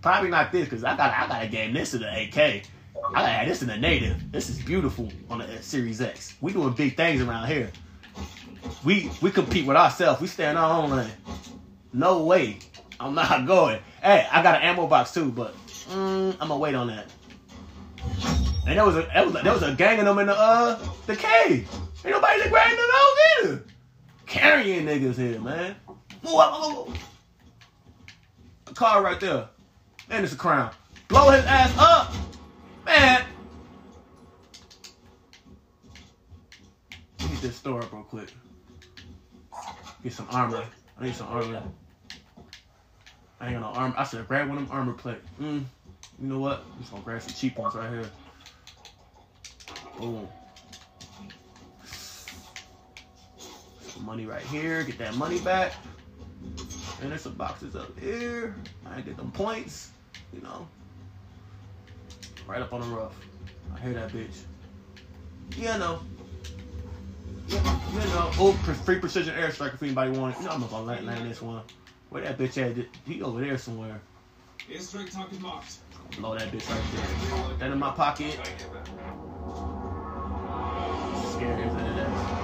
Probably 0.00 0.28
not 0.28 0.50
this 0.50 0.64
because 0.64 0.82
I 0.82 0.96
got 0.96 1.12
I 1.14 1.28
gotta 1.28 1.46
game 1.46 1.72
this 1.72 1.94
in 1.94 2.00
the 2.00 2.06
8K. 2.08 2.64
I 3.14 3.22
gotta 3.22 3.48
this 3.48 3.62
in 3.62 3.68
the 3.68 3.76
native. 3.76 4.32
This 4.32 4.48
is 4.48 4.60
beautiful 4.62 5.10
on 5.30 5.38
the 5.38 5.62
Series 5.62 6.00
X. 6.00 6.34
We 6.40 6.52
doing 6.52 6.72
big 6.72 6.96
things 6.96 7.20
around 7.20 7.48
here. 7.48 7.70
We 8.84 9.10
we 9.20 9.30
compete 9.30 9.66
with 9.66 9.76
ourselves. 9.76 10.20
We 10.20 10.26
stay 10.26 10.48
in 10.48 10.56
our 10.56 10.82
own 10.82 10.90
lane. 10.90 11.10
No 11.92 12.24
way. 12.24 12.58
I'm 13.00 13.14
not 13.14 13.46
going. 13.46 13.80
Hey, 14.02 14.26
I 14.30 14.42
got 14.42 14.56
an 14.56 14.62
ammo 14.62 14.86
box 14.86 15.12
too, 15.12 15.30
but 15.30 15.54
mm, 15.66 16.32
I'm 16.32 16.48
gonna 16.48 16.58
wait 16.58 16.74
on 16.74 16.86
that. 16.88 17.06
And 18.66 18.78
there 18.78 18.86
was 18.86 18.96
a 18.96 19.08
there 19.12 19.24
was 19.26 19.34
a, 19.34 19.42
there 19.42 19.52
was 19.52 19.62
a 19.62 19.74
gang 19.74 19.98
of 19.98 20.06
them 20.06 20.18
in 20.18 20.26
the 20.26 20.38
uh 20.38 20.78
the 21.06 21.16
cave. 21.16 21.68
Ain't 22.04 22.14
nobody 22.14 22.48
grabbing 22.48 22.76
those 22.76 23.50
either. 23.50 23.64
Carrying 24.26 24.86
niggas 24.86 25.16
here, 25.16 25.40
man. 25.40 25.76
A 28.66 28.74
car 28.74 29.02
right 29.02 29.20
there. 29.20 29.48
And 30.10 30.24
it's 30.24 30.32
a 30.32 30.36
crown. 30.36 30.72
Blow 31.08 31.30
his 31.30 31.44
ass 31.44 31.74
up. 31.78 32.14
Man. 32.92 33.24
Get 37.18 37.40
this 37.40 37.56
store 37.56 37.82
up 37.82 37.90
real 37.90 38.02
quick. 38.02 38.30
Get 40.02 40.12
some 40.12 40.26
armor. 40.30 40.62
I 41.00 41.04
need 41.04 41.14
some 41.14 41.28
armor. 41.28 41.62
I 43.40 43.46
ain't 43.46 43.54
got 43.54 43.62
no 43.62 43.80
armor. 43.80 43.94
I 43.96 44.04
said 44.04 44.28
grab 44.28 44.48
one 44.48 44.58
of 44.58 44.68
them 44.68 44.76
armor 44.76 44.92
plate. 44.92 45.20
Mm. 45.40 45.64
You 46.20 46.28
know 46.28 46.38
what? 46.38 46.64
I'm 46.70 46.80
just 46.80 46.90
gonna 46.90 47.02
grab 47.02 47.22
some 47.22 47.32
cheap 47.32 47.56
ones 47.56 47.74
right 47.74 47.88
here. 47.88 48.10
Boom. 49.98 50.28
Some 51.86 52.44
money 54.04 54.26
right 54.26 54.42
here. 54.42 54.82
Get 54.82 54.98
that 54.98 55.14
money 55.14 55.38
back. 55.38 55.72
And 57.00 57.10
there's 57.10 57.22
some 57.22 57.34
boxes 57.34 57.74
up 57.74 57.98
here. 57.98 58.54
I 58.86 59.00
get 59.00 59.16
them 59.16 59.32
points. 59.32 59.92
You 60.34 60.42
know. 60.42 60.68
Right 62.46 62.60
up 62.60 62.72
on 62.72 62.80
the 62.80 62.86
rough. 62.88 63.14
I 63.74 63.80
hear 63.80 63.92
that 63.94 64.10
bitch. 64.10 64.40
Yeah, 65.56 65.76
no. 65.78 66.00
Yeah, 67.48 67.78
you 67.92 67.98
know. 68.00 68.30
Oh, 68.38 68.52
free 68.84 68.98
precision 68.98 69.34
airstrike 69.34 69.74
if 69.74 69.82
anybody. 69.82 70.10
You 70.12 70.16
know 70.16 70.24
I'm 70.24 70.60
gonna 70.60 70.82
land, 70.82 71.06
land 71.06 71.30
this 71.30 71.42
one. 71.42 71.62
Where 72.10 72.22
that 72.22 72.38
bitch 72.38 72.58
at? 72.58 72.76
He 73.06 73.22
over 73.22 73.40
there 73.40 73.58
somewhere. 73.58 74.00
Airstrike 74.70 75.12
target 75.12 75.40
marked. 75.40 75.76
Blow 76.18 76.36
that 76.38 76.50
bitch 76.52 76.68
right 76.70 76.82
there. 76.94 77.56
That 77.58 77.72
in 77.72 77.78
my 77.78 77.90
pocket. 77.90 78.38
Scary 81.32 81.64
as 81.64 81.74
it 81.74 81.98
is. 81.98 82.42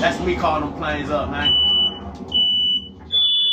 That's 0.00 0.20
me 0.20 0.36
calling 0.36 0.68
them 0.68 0.78
planes 0.78 1.10
up, 1.10 1.30
man. 1.30 1.56
We 2.98 3.10
got 3.10 3.26
a 3.26 3.30
bit. 3.36 3.46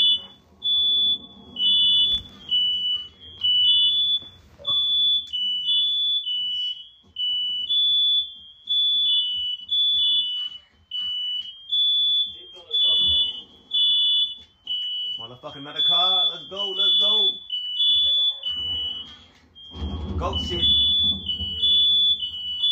Motherfucking 15.19 15.57
another 15.57 15.81
car. 15.81 16.25
Let's 16.31 16.47
go, 16.49 16.69
let's 16.71 16.99
go. 16.99 17.31
Go 20.17 20.37
shit. 20.39 20.65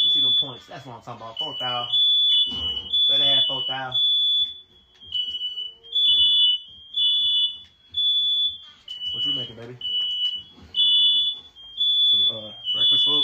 You 0.04 0.10
see 0.10 0.22
them 0.22 0.34
points. 0.40 0.66
That's 0.68 0.86
what 0.86 0.95
I'm 0.95 0.95
talking 1.06 1.22
about. 1.22 1.38
4,000. 1.38 1.96
Better 3.08 3.24
have 3.24 3.44
4,000. 3.48 4.02
What 9.12 9.26
you 9.26 9.34
making, 9.34 9.56
baby? 9.56 9.78
Some 12.12 12.24
uh, 12.32 12.52
breakfast 12.74 13.06
food? 13.06 13.24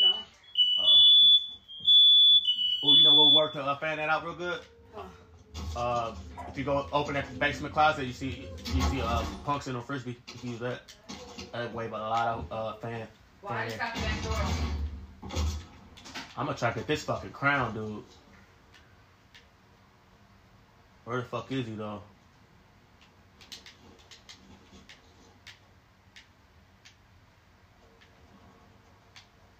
No. 0.00 0.08
Uh, 0.78 0.96
oh, 2.84 2.94
you 2.94 3.02
know 3.04 3.14
what 3.14 3.34
work 3.34 3.52
to 3.54 3.60
uh, 3.60 3.76
fan 3.78 3.96
that 3.98 4.08
out 4.08 4.24
real 4.24 4.34
good? 4.34 4.60
Uh, 5.76 6.14
if 6.48 6.56
you 6.58 6.64
go 6.64 6.86
open 6.92 7.14
that 7.14 7.38
basement 7.38 7.74
closet, 7.74 8.04
you 8.04 8.12
see 8.12 8.48
you 8.72 8.82
see 8.82 9.00
uh 9.00 9.22
punks 9.44 9.68
in 9.68 9.76
a 9.76 9.82
frisbee. 9.82 10.16
You 10.34 10.40
can 10.40 10.50
use 10.50 10.60
that. 10.60 10.80
That 11.52 11.72
way, 11.72 11.86
but 11.86 12.00
a 12.00 12.08
lot 12.08 12.28
of 12.28 12.44
uh 12.50 12.72
fan. 12.78 13.06
Why 13.40 13.50
fan 13.50 13.68
is 13.68 13.78
that 13.78 13.94
the 13.94 14.00
back 14.00 14.22
door? 14.22 14.79
I'm 16.36 16.46
gonna 16.46 16.56
try 16.56 16.70
to 16.70 16.76
get 16.76 16.86
this 16.86 17.02
fucking 17.04 17.30
crown, 17.30 17.74
dude. 17.74 18.04
Where 21.04 21.18
the 21.18 21.24
fuck 21.24 21.50
is 21.50 21.66
he 21.66 21.74
though? 21.74 22.02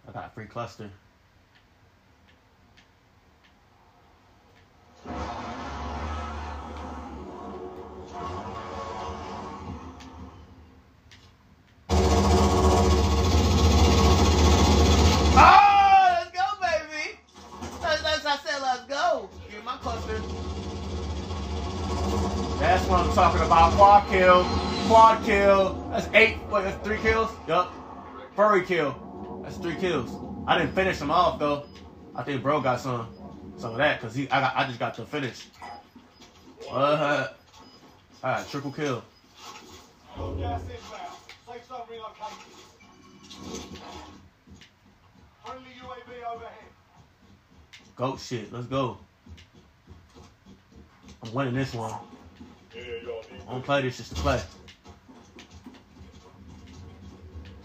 I 0.08 0.12
got 0.12 0.26
a 0.26 0.30
free 0.30 0.46
cluster. 0.46 0.90
Kill, 24.20 24.44
quad 24.86 25.24
kill. 25.24 25.88
That's 25.90 26.06
eight. 26.12 26.36
Wait, 26.50 26.64
that's 26.64 26.86
three 26.86 26.98
kills. 26.98 27.30
Yup. 27.48 27.72
Fury 28.34 28.66
kill. 28.66 29.40
That's 29.42 29.56
three 29.56 29.76
kills. 29.76 30.14
I 30.46 30.58
didn't 30.58 30.74
finish 30.74 30.98
them 30.98 31.10
off 31.10 31.38
though. 31.38 31.64
I 32.14 32.22
think 32.22 32.42
bro 32.42 32.60
got 32.60 32.80
some, 32.80 33.08
some 33.56 33.70
of 33.70 33.78
that 33.78 33.98
because 33.98 34.14
he. 34.14 34.28
I 34.28 34.42
got. 34.42 34.54
I 34.54 34.66
just 34.66 34.78
got 34.78 34.94
the 34.94 35.06
finish. 35.06 35.46
Uh, 36.70 37.28
all 38.22 38.30
right, 38.30 38.46
triple 38.50 38.72
kill. 38.72 39.02
Goat 47.96 48.20
shit. 48.20 48.52
Let's 48.52 48.66
go. 48.66 48.98
I'm 51.22 51.32
winning 51.32 51.54
this 51.54 51.72
one. 51.72 51.94
Yeah, 52.80 52.86
y'all 53.02 53.22
need 53.30 53.42
I 53.46 53.52
don't 53.52 53.64
play 53.64 53.82
this 53.82 53.96
just 53.98 54.16
to 54.16 54.22
play. 54.22 54.40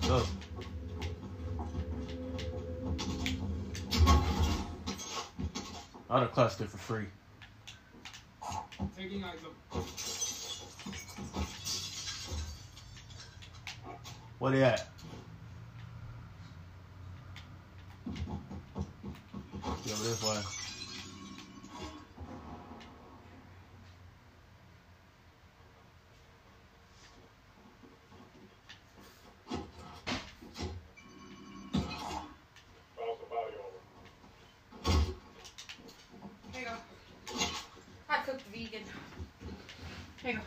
Go. 0.08 0.24
Another 6.10 6.28
cluster 6.28 6.66
for 6.66 6.78
free. 6.78 7.06
Taking 8.98 9.24
item. 9.24 9.56
Where 14.40 14.52
they 14.52 14.64
at? 14.64 14.88
Get 19.84 19.94
over 19.94 20.04
this 20.04 20.24
way. 20.24 20.42
Bounce 32.98 33.22
a 33.22 33.26
body 33.30 33.56
over. 33.60 35.02
Here 36.54 36.62
you 36.62 36.68
go. 36.68 36.74
I 38.10 38.12
cooked 38.24 38.44
vegan. 38.54 38.84
Here 40.22 40.32
you 40.32 40.38
go. 40.38 40.44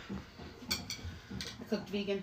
I 1.99 2.05
cooked 2.05 2.23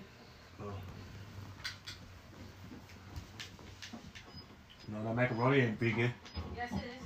No, 4.88 5.02
that 5.04 5.14
macaroni 5.14 5.60
ain't 5.60 5.78
vegan. 5.78 6.12
Yes, 6.56 6.70
it 6.72 6.84
is. 6.84 7.02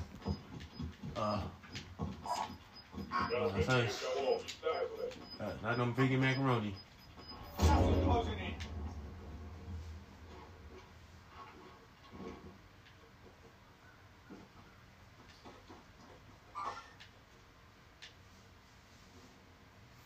Uh, 1.16 1.40
Got 3.30 3.42
Oh, 3.42 3.46
a 3.46 3.52
bit 3.52 3.66
thanks. 3.66 4.00
got 4.00 4.16
off. 4.24 4.42
Nice 4.62 4.86
that. 5.38 5.44
uh, 5.44 5.52
not 5.62 5.78
no 5.78 5.86
vegan 5.92 6.20
macaroni. 6.20 6.74
Gas 7.58 7.88
is 7.88 8.04
closing 8.04 8.38
in. 8.38 8.54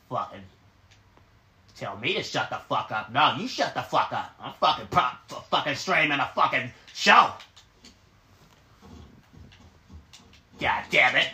Fucking 0.09 0.45
tell 1.77 1.97
me 1.97 2.15
to 2.15 2.23
shut 2.23 2.51
the 2.51 2.57
fuck 2.69 2.91
up. 2.93 3.13
No, 3.13 3.35
you 3.39 3.49
shut 3.49 3.75
the 3.75 3.83
fuck 3.83 4.13
up. 4.13 4.35
I'm 4.41 4.55
fucking 4.55 4.87
pro- 4.91 5.03
f- 5.03 5.47
fucking 5.51 5.75
streaming 5.75 6.19
a 6.21 6.31
fucking 6.35 6.71
show. 6.93 7.33
God 10.61 10.85
damn 10.91 11.17
it. 11.17 11.29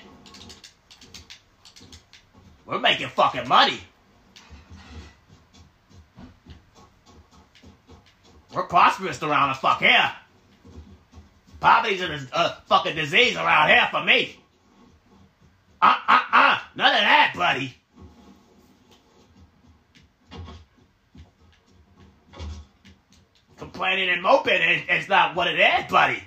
We're 2.67 2.79
making 2.79 3.09
fucking 3.09 3.49
money. 3.49 3.81
We're 8.55 8.65
prosperous 8.65 9.23
around 9.23 9.51
the 9.51 9.55
fuck 9.55 9.81
here. 9.81 10.13
Poverty's 11.61 12.01
a 12.01 12.27
uh, 12.33 12.55
fucking 12.67 12.97
disease 12.97 13.37
around 13.37 13.69
here 13.69 13.87
for 13.91 14.03
me. 14.03 14.37
Uh, 15.83 15.95
uh, 16.09 16.21
uh. 16.33 16.59
None 16.75 16.95
of 16.95 17.01
that, 17.01 17.33
buddy. 17.37 17.75
Complaining 23.81 24.11
and 24.11 24.21
moping 24.21 24.61
is, 24.61 24.83
is 24.91 25.09
not 25.09 25.35
what 25.35 25.49
it 25.49 25.59
is, 25.59 25.91
buddy. 25.91 26.23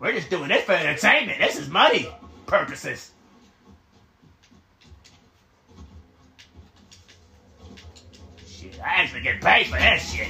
We're 0.00 0.10
just 0.10 0.28
doing 0.28 0.48
this 0.48 0.64
for 0.64 0.72
entertainment. 0.72 1.38
This 1.38 1.56
is 1.56 1.68
money 1.68 2.08
purposes. 2.46 3.12
Shit, 8.44 8.80
I 8.80 8.88
actually 8.88 9.20
get 9.20 9.40
paid 9.40 9.68
for 9.68 9.78
that 9.78 9.98
shit. 10.00 10.26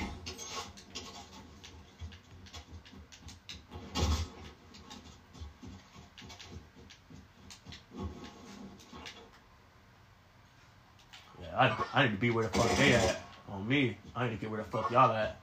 Yeah, 11.40 11.56
I, 11.56 11.84
I 11.94 12.02
need 12.02 12.10
to 12.10 12.16
be 12.18 12.28
where 12.28 12.44
the 12.44 12.50
fuck 12.50 12.76
they 12.76 12.92
at. 12.92 13.29
On 13.50 13.66
me, 13.66 13.96
I 14.14 14.24
need 14.24 14.34
to 14.34 14.36
get 14.36 14.50
where 14.50 14.62
the 14.62 14.68
fuck 14.68 14.90
y'all 14.90 15.12
at. 15.12 15.40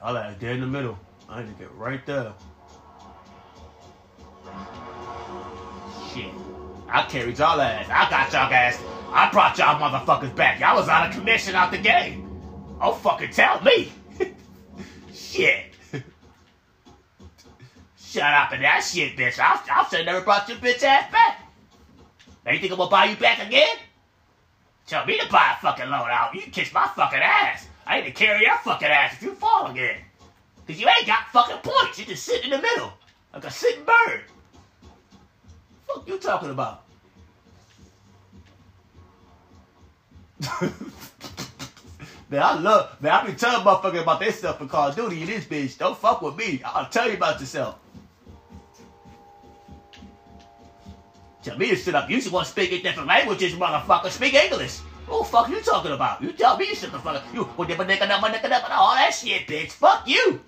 Y'all 0.00 0.16
at 0.16 0.40
dead 0.40 0.54
in 0.54 0.60
the 0.60 0.66
middle. 0.66 0.98
I 1.28 1.42
need 1.42 1.52
to 1.56 1.64
get 1.64 1.72
right 1.74 2.04
there. 2.06 2.32
Shit. 6.12 6.32
I 6.88 7.02
carried 7.08 7.38
y'all 7.38 7.60
ass. 7.60 7.86
I 7.88 8.10
got 8.10 8.32
y'all 8.32 8.52
ass. 8.52 8.82
I 9.12 9.30
brought 9.30 9.58
y'all 9.58 9.78
motherfuckers 9.78 10.34
back. 10.34 10.60
Y'all 10.60 10.76
was 10.76 10.88
out 10.88 11.08
of 11.08 11.14
commission 11.14 11.54
out 11.54 11.70
the 11.70 11.78
game. 11.78 12.26
Oh, 12.80 12.92
fucking 12.92 13.30
tell 13.30 13.60
me. 13.62 13.92
shit. 15.12 15.66
Shut 17.98 18.22
up 18.24 18.50
and 18.52 18.64
that 18.64 18.80
shit, 18.80 19.16
bitch. 19.16 19.38
I'll, 19.38 19.62
I'll 19.70 19.88
say 19.88 20.04
never 20.04 20.22
brought 20.22 20.48
your 20.48 20.58
bitch 20.58 20.82
ass 20.82 21.12
back. 21.12 21.48
Now 22.44 22.52
you 22.52 22.58
think 22.58 22.72
I'm 22.72 22.78
gonna 22.78 22.90
buy 22.90 23.04
you 23.04 23.16
back 23.16 23.46
again? 23.46 23.76
Tell 24.90 25.06
me 25.06 25.16
to 25.20 25.28
buy 25.30 25.54
a 25.56 25.60
fucking 25.62 25.88
load 25.88 26.08
out. 26.10 26.34
You 26.34 26.40
kiss 26.40 26.74
my 26.74 26.84
fucking 26.96 27.20
ass. 27.20 27.68
I 27.86 28.00
need 28.00 28.06
to 28.06 28.10
carry 28.10 28.42
your 28.44 28.58
fucking 28.58 28.88
ass 28.88 29.12
if 29.12 29.22
you 29.22 29.34
fall 29.36 29.70
again. 29.70 29.98
Cause 30.66 30.80
you 30.80 30.88
ain't 30.88 31.06
got 31.06 31.28
fucking 31.32 31.58
points. 31.58 31.96
You 32.00 32.06
just 32.06 32.24
sit 32.24 32.42
in 32.42 32.50
the 32.50 32.58
middle. 32.58 32.92
Like 33.32 33.44
a 33.44 33.52
sitting 33.52 33.84
bird. 33.84 34.22
Fuck 35.86 36.08
you 36.08 36.18
talking 36.18 36.50
about? 36.50 36.82
man, 42.28 42.42
I 42.42 42.58
love 42.58 43.00
man, 43.00 43.12
I 43.12 43.26
be 43.26 43.34
telling 43.34 43.64
motherfuckers 43.64 44.02
about 44.02 44.18
their 44.18 44.32
stuff 44.32 44.60
in 44.60 44.68
Call 44.68 44.88
of 44.88 44.96
Duty 44.96 45.20
in 45.20 45.28
this 45.28 45.44
bitch. 45.44 45.78
Don't 45.78 45.96
fuck 45.96 46.20
with 46.20 46.36
me. 46.36 46.62
I'll 46.64 46.88
tell 46.88 47.08
you 47.08 47.14
about 47.14 47.38
yourself. 47.38 47.78
Tell 51.42 51.56
me 51.56 51.70
to 51.70 51.76
sit 51.76 51.94
up. 51.94 52.10
You 52.10 52.20
should 52.20 52.32
want 52.32 52.46
to 52.46 52.52
speak 52.52 52.72
in 52.72 52.82
different 52.82 53.08
languages, 53.08 53.54
motherfucker. 53.54 54.10
Speak 54.10 54.34
English. 54.34 54.80
The 55.06 55.24
fuck 55.24 55.48
you 55.48 55.60
talking 55.60 55.92
about? 55.92 56.22
You 56.22 56.32
tell 56.32 56.56
me 56.56 56.68
you 56.68 56.74
shut 56.74 56.92
the 56.92 56.98
fuck 56.98 57.16
up. 57.16 57.24
You 57.34 57.48
oh, 57.58 57.64
nigga, 57.64 58.70
all 58.70 58.94
that 58.94 59.12
shit, 59.12 59.46
bitch. 59.46 59.72
Fuck 59.72 60.06
you. 60.06 60.40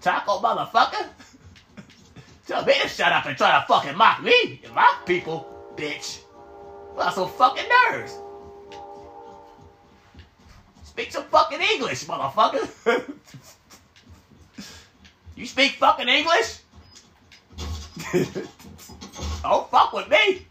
Taco 0.00 0.40
motherfucker. 0.40 1.08
tell 2.46 2.64
me 2.64 2.74
to 2.82 2.88
shut 2.88 3.12
up 3.12 3.24
and 3.26 3.36
try 3.36 3.58
to 3.58 3.66
fucking 3.66 3.96
mock 3.96 4.22
me 4.22 4.60
and 4.64 4.74
mock 4.74 5.06
people, 5.06 5.46
bitch. 5.76 6.20
Got 6.96 7.14
some 7.14 7.28
fucking 7.30 7.64
nerves. 7.90 8.18
Speak 10.84 11.12
some 11.12 11.24
fucking 11.24 11.60
English, 11.60 12.04
motherfucker. 12.06 13.14
you 15.36 15.46
speak 15.46 15.72
fucking 15.72 16.08
English? 16.08 16.60
Don't 19.48 19.70
fuck 19.70 19.92
with 19.92 20.08
me. 20.08 20.44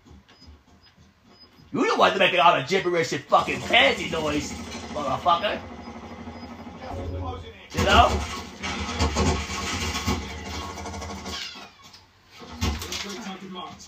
You 1.73 1.89
the 1.89 1.97
one 1.97 2.17
making 2.17 2.39
all 2.39 2.55
the 2.55 2.65
gibberish 2.65 3.11
and 3.11 3.21
fucking 3.25 3.59
pansy 3.63 4.09
noise, 4.09 4.53
motherfucker. 4.93 5.59
You 7.73 7.83
know? 7.83 8.07
Target 13.25 13.51
marked. 13.51 13.87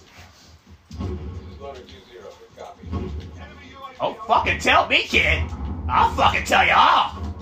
Slaughter 1.57 1.79
2-0, 1.79 1.87
good 2.11 2.57
copy. 2.57 2.87
Don't 3.97 4.27
fucking 4.27 4.59
tell 4.59 4.89
me, 4.89 5.03
kid. 5.03 5.49
I'll 5.87 6.13
fucking 6.15 6.43
tell 6.43 6.65
you 6.65 6.73
all. 6.75 7.36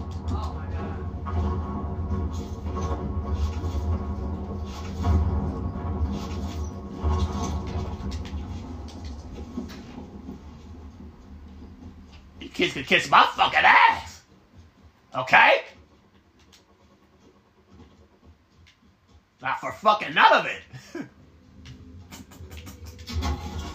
Kids 12.55 12.73
can 12.73 12.83
kiss 12.83 13.09
my 13.09 13.27
fucking 13.35 13.59
ass. 13.63 14.21
Okay? 15.15 15.61
Not 19.41 19.59
for 19.59 19.71
fucking 19.73 20.13
none 20.13 20.33
of 20.33 20.45
it. 20.47 20.61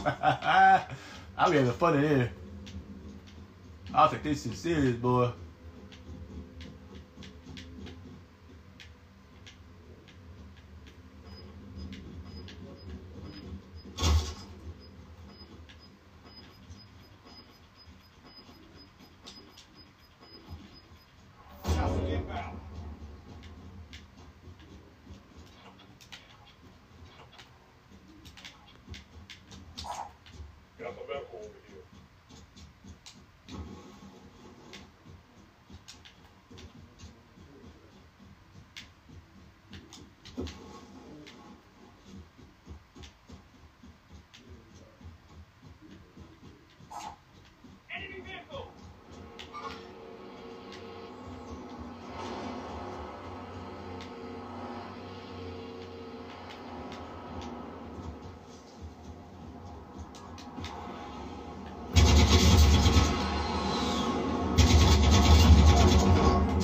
I'm 1.39 1.53
having 1.53 1.71
fun 1.73 2.03
in 2.03 2.09
here. 2.09 2.33
I 3.95 4.09
think 4.09 4.23
this 4.23 4.47
is 4.47 4.59
serious, 4.59 4.97
boy. 4.97 5.31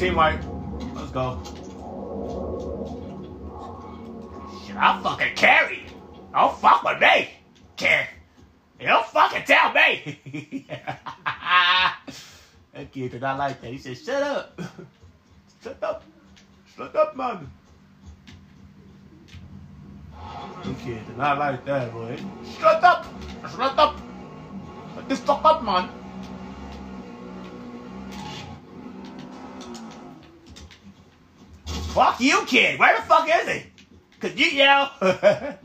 Team 0.07 0.15
white. 0.15 0.39
Let's 0.95 1.11
go. 1.11 1.43
Shit, 4.65 4.77
I'll 4.77 5.03
fucking 5.03 5.35
carry 5.35 5.79
you. 5.79 5.91
Don't 6.33 6.57
fuck 6.59 6.85
with 6.85 7.01
me, 7.01 7.29
don't 8.79 9.07
fucking 9.07 9.43
tell 9.43 9.73
me. 9.73 10.69
that 12.73 12.93
kid 12.93 13.11
did 13.11 13.21
not 13.21 13.37
like 13.37 13.61
that. 13.61 13.73
He 13.73 13.79
said, 13.79 13.99
shut 13.99 14.23
up. 14.23 14.61
shut 15.65 15.83
up. 15.83 16.05
Shut 16.77 16.95
up, 16.95 17.17
man. 17.17 17.51
That 20.63 20.79
kid 20.85 21.05
did 21.05 21.19
not 21.19 21.37
like 21.37 21.65
that, 21.65 21.93
boy. 21.93 22.17
Shut 22.61 22.85
up. 22.85 23.07
Shut 23.43 23.77
up. 23.77 24.01
Shut 24.95 25.09
this 25.09 25.19
fuck 25.19 25.45
up, 25.45 25.65
man. 25.65 26.06
Fuck 32.17 32.25
you, 32.25 32.47
kid. 32.47 32.79
Where 32.79 32.97
the 32.97 33.03
fuck 33.03 33.29
is 33.31 33.47
he? 33.47 33.67
Could 34.21 34.41
you 34.41 34.47
yell? 34.47 34.91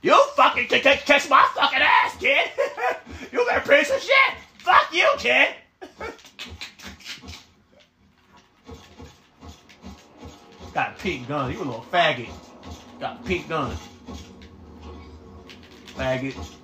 you 0.00 0.18
fucking 0.34 0.70
c- 0.70 0.80
c- 0.82 1.00
kiss 1.04 1.28
my 1.28 1.46
fucking 1.54 1.82
ass, 1.82 2.16
kid. 2.16 2.50
you 3.30 3.46
a 3.46 3.60
piece 3.60 3.90
of 3.90 4.00
shit. 4.00 4.34
Fuck 4.56 4.88
you, 4.94 5.06
kid. 5.18 5.48
got 10.72 10.92
a 10.92 10.94
pink 10.94 11.28
gun. 11.28 11.52
You 11.52 11.58
a 11.58 11.64
little 11.64 11.84
faggot. 11.92 12.30
Got 12.98 13.20
a 13.20 13.22
pink 13.24 13.46
gun. 13.46 13.76
Faggot. 15.88 16.56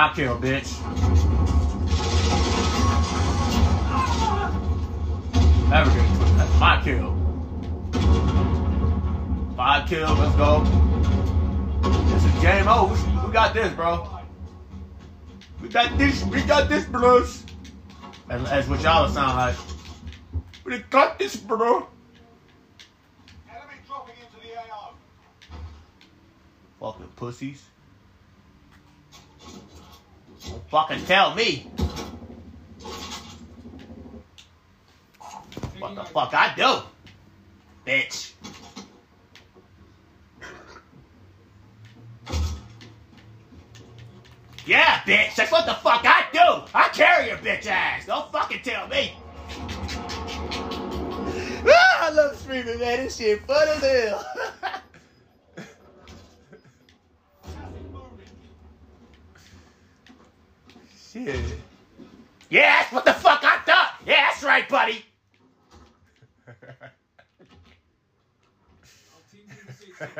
My 0.00 0.10
kill, 0.14 0.38
bitch. 0.38 0.80
Never 5.68 5.90
get 5.90 6.04
it. 6.10 6.36
That's 6.38 6.58
my 6.58 6.80
kill. 6.82 7.14
Five 9.58 9.86
kills, 9.90 10.18
let's 10.18 10.34
go. 10.36 10.64
This 12.08 12.24
is 12.24 12.32
game 12.40 12.66
over. 12.66 12.94
We- 12.94 13.26
We 13.26 13.32
got 13.34 13.52
this, 13.52 13.70
bro. 13.74 14.08
We 15.60 15.68
got 15.68 15.98
this. 15.98 16.24
We 16.24 16.40
got 16.44 16.70
this, 16.70 16.86
bros. 16.86 17.44
As, 18.30 18.42
as 18.50 18.68
what 18.70 18.80
y'all 18.80 19.06
sound 19.10 19.36
like. 19.36 19.56
We 20.64 20.78
got 20.78 21.18
this, 21.18 21.36
bro. 21.36 21.86
Enemy 23.50 23.74
dropping 23.86 24.14
into 24.14 24.48
the 24.48 24.58
AO. 24.72 24.94
Fucking 26.80 27.08
pussies. 27.16 27.62
Fucking 30.70 31.04
tell 31.06 31.34
me 31.34 31.66
what 35.78 35.94
the 35.94 36.04
fuck 36.04 36.32
I 36.34 36.54
do, 36.54 36.82
bitch. 37.86 38.32
Yeah, 44.66 45.00
bitch, 45.00 45.34
that's 45.34 45.50
what 45.50 45.66
the 45.66 45.74
fuck 45.74 46.02
I 46.04 46.26
do. 46.32 46.62
I 46.74 46.88
carry 46.92 47.28
your 47.28 47.38
bitch 47.38 47.66
ass. 47.66 48.06
Don't 48.06 48.30
fucking 48.30 48.62
tell 48.62 48.86
me. 48.88 49.14
Ah, 51.66 52.06
I 52.06 52.10
love 52.10 52.36
streaming, 52.36 52.78
man. 52.78 53.04
This 53.04 53.16
shit 53.16 53.44
fun 53.46 53.68
as 53.68 53.82
hell. 53.82 54.26
Shit. 61.12 61.40
Yeah, 62.50 62.82
that's 62.82 62.92
what 62.92 63.04
the 63.04 63.12
fuck 63.12 63.42
I 63.42 63.58
thought. 63.66 63.94
Yeah, 64.06 64.28
that's 64.28 64.44
right, 64.44 64.68
buddy. 64.68 65.04
Enemy 70.00 70.16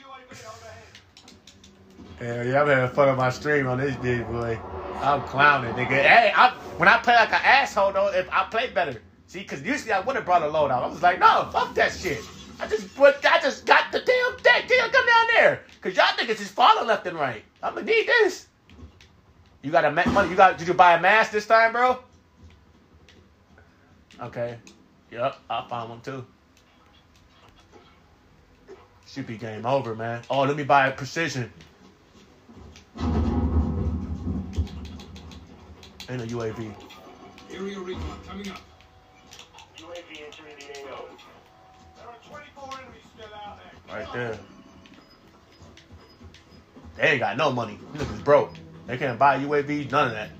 UAV 0.00 0.30
overhead. 0.30 0.82
Hell 2.18 2.46
yeah, 2.46 2.62
I'm 2.62 2.68
having 2.68 2.94
fun 2.94 3.10
on 3.10 3.18
my 3.18 3.28
stream 3.28 3.66
on 3.66 3.78
this 3.78 3.96
dude, 3.96 4.26
boy. 4.28 4.58
I'm 5.02 5.20
clowning, 5.24 5.74
nigga. 5.74 5.88
Hey, 5.88 6.32
I, 6.34 6.52
when 6.78 6.88
I 6.88 6.96
play 6.96 7.16
like 7.16 7.28
an 7.34 7.40
asshole, 7.44 7.92
though, 7.92 8.08
if 8.08 8.26
I 8.32 8.44
play 8.44 8.70
better. 8.70 9.02
See, 9.26 9.40
because 9.40 9.60
usually 9.60 9.92
I 9.92 10.00
would 10.00 10.16
have 10.16 10.24
brought 10.24 10.40
a 10.42 10.48
load 10.48 10.70
out. 10.70 10.82
I 10.82 10.86
was 10.86 11.02
like, 11.02 11.18
no, 11.18 11.50
fuck 11.52 11.74
that 11.74 11.92
shit. 11.92 12.24
I 12.58 12.66
just 12.66 12.94
put, 12.94 13.16
I 13.26 13.40
just 13.40 13.66
got 13.66 13.92
the 13.92 14.00
damn 14.00 14.38
thing. 14.38 14.68
Damn, 14.68 14.90
come 14.90 15.06
down 15.06 15.26
there. 15.34 15.62
Because 15.82 15.96
y'all 15.96 16.16
niggas 16.16 16.38
just 16.38 16.52
falling 16.52 16.86
left 16.86 17.06
and 17.06 17.18
right. 17.18 17.44
I'm 17.62 17.74
going 17.74 17.84
to 17.84 17.92
need 17.92 18.06
this. 18.06 18.46
You 19.66 19.72
got 19.72 19.84
a 19.84 19.90
ma- 19.90 20.08
money? 20.12 20.30
You 20.30 20.36
got? 20.36 20.58
Did 20.58 20.68
you 20.68 20.74
buy 20.74 20.94
a 20.94 21.00
mask 21.00 21.32
this 21.32 21.44
time, 21.44 21.72
bro? 21.72 21.98
Okay. 24.22 24.58
Yep, 25.10 25.36
I 25.50 25.66
found 25.68 25.90
one 25.90 26.00
too. 26.02 26.24
Should 29.08 29.26
be 29.26 29.36
game 29.36 29.66
over, 29.66 29.96
man. 29.96 30.22
Oh, 30.30 30.42
let 30.42 30.56
me 30.56 30.62
buy 30.62 30.86
a 30.86 30.92
precision. 30.92 31.52
And 36.08 36.20
a 36.20 36.26
UAV. 36.28 36.72
Area 37.50 37.80
recon 37.80 38.02
coming 38.24 38.48
up. 38.48 38.60
UAV 39.78 40.22
entering 40.26 40.54
the 40.60 40.92
AO. 40.92 41.06
There 41.96 42.06
are 42.06 42.14
24 42.28 42.70
enemies 42.82 43.02
still 43.16 43.34
out 43.34 43.58
there. 43.58 43.96
Right 43.98 44.12
there. 44.12 44.38
They 46.96 47.08
ain't 47.08 47.20
got 47.20 47.36
no 47.36 47.50
money. 47.50 47.80
These 47.94 48.02
niggas 48.02 48.22
broke. 48.22 48.52
They 48.86 48.96
can't 48.98 49.18
buy 49.18 49.38
UAVs, 49.38 49.90
none 49.90 50.08
of 50.08 50.12
that. 50.14 50.30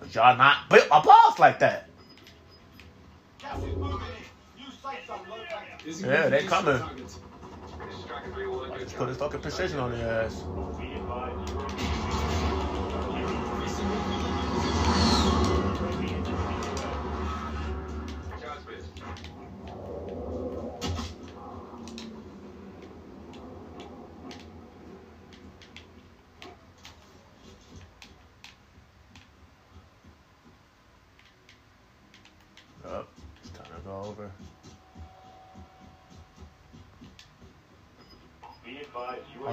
Cause 0.00 0.14
y'all 0.14 0.36
not 0.36 0.68
built 0.68 0.86
a 0.90 1.00
boss 1.00 1.38
like 1.38 1.60
that. 1.60 1.88
Gas 3.38 3.58
is 3.58 3.76
moving 3.76 4.00
in. 4.56 4.64
Use 4.64 4.74
safe 4.82 5.06
zone 5.06 5.18
located. 5.28 5.84
Busy 5.84 6.06
Yeah, 6.06 6.28
they 6.28 6.44
coming. 6.44 6.78
targets. 6.78 7.18
This 7.86 7.94
is 7.94 8.04
Striker 8.04 8.30
3-1, 8.30 8.72
good 8.72 8.80
Just 8.80 8.96
put 8.96 9.08
his 9.08 9.16
fucking 9.18 9.40
precision 9.40 9.78
on 9.78 9.92
their 9.92 10.24
ass. 10.24 10.42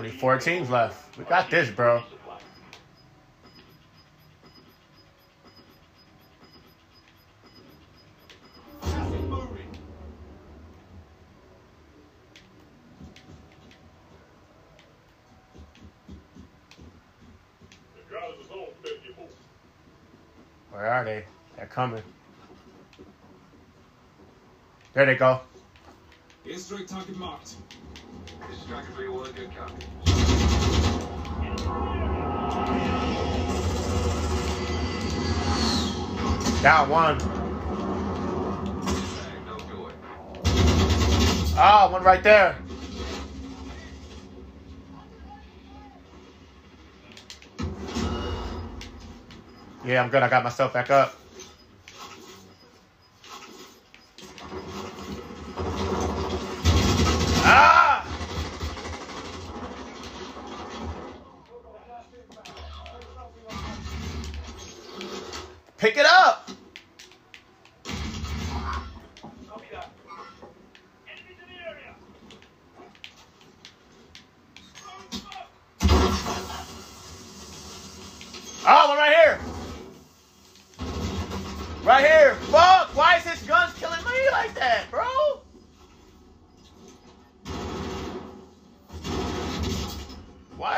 Only 0.08 0.20
four 0.20 0.38
teams 0.38 0.70
left. 0.70 1.18
We 1.18 1.26
got 1.26 1.52
this, 1.52 1.70
bro. 1.70 2.02
Where 20.72 20.86
are 20.86 21.04
they? 21.04 21.26
They're 21.58 21.66
coming. 21.66 22.02
There 24.94 25.06
they 25.06 25.16
go. 25.16 25.42
Airstrike 26.46 26.88
target 26.88 27.18
marked. 27.18 27.56
This 28.50 28.58
is 28.60 28.64
Striker 28.64 28.92
3-1, 28.94 29.36
good 29.36 29.52
copy. 29.56 29.86
Down 36.62 36.90
one. 36.90 37.18
Bag, 37.18 37.28
no 39.46 39.58
joy. 39.58 39.92
Ah, 41.58 41.90
one 41.92 42.04
right 42.04 42.24
there. 42.24 42.56
Yeah, 49.86 50.04
I'm 50.04 50.10
good. 50.10 50.24
I 50.24 50.30
got 50.30 50.44
myself 50.44 50.74
back 50.74 50.90
up. 50.90 51.14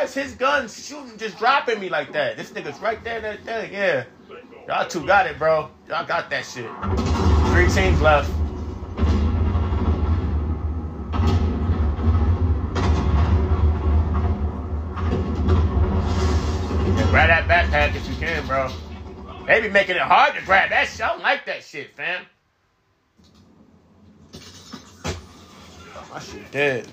Is 0.10 0.16
his 0.16 0.34
guns 0.34 0.88
shooting, 0.88 1.20
just 1.20 1.38
dropping 1.38 1.80
me 1.80 1.88
like 1.88 2.12
that? 2.14 2.36
This 2.36 2.50
nigga's 2.50 2.82
right 2.82 3.04
there, 3.04 3.22
that. 3.22 3.72
Yeah. 3.72 4.06
Y'all 4.68 4.88
two 4.88 5.06
got 5.06 5.28
it, 5.28 5.38
bro. 5.38 5.70
Y'all 5.88 6.04
got 6.04 6.32
that 6.32 6.46
shit. 6.48 6.66
Three 7.54 7.70
teams 7.70 8.02
left. 8.02 8.28
Grab 17.12 17.30
that 17.30 17.48
backpack 17.48 17.96
if 17.96 18.10
you 18.10 18.16
can, 18.16 18.48
bro. 18.48 18.72
They 19.46 19.62
be 19.62 19.70
making 19.70 19.96
it 19.96 20.02
hard 20.02 20.34
to 20.34 20.42
grab 20.44 20.72
that 20.72 20.88
shit. 20.88 21.02
I 21.02 21.10
don't 21.10 21.22
like 21.22 21.46
that 21.46 21.64
shit, 21.64 21.96
fam. 21.96 22.26
Oh, 25.96 26.08
my 26.12 26.20
shit 26.20 26.50
dead. 26.52 26.88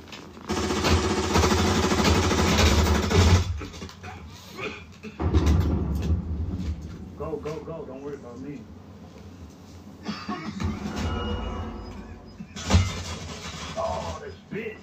Go, 7.27 7.39
go, 7.39 7.55
go. 7.65 7.85
Don't 7.85 8.03
worry 8.05 8.15
about 8.15 8.39
me. 8.39 8.61
oh, 13.77 14.23
this 14.25 14.35
bitch. 14.53 14.77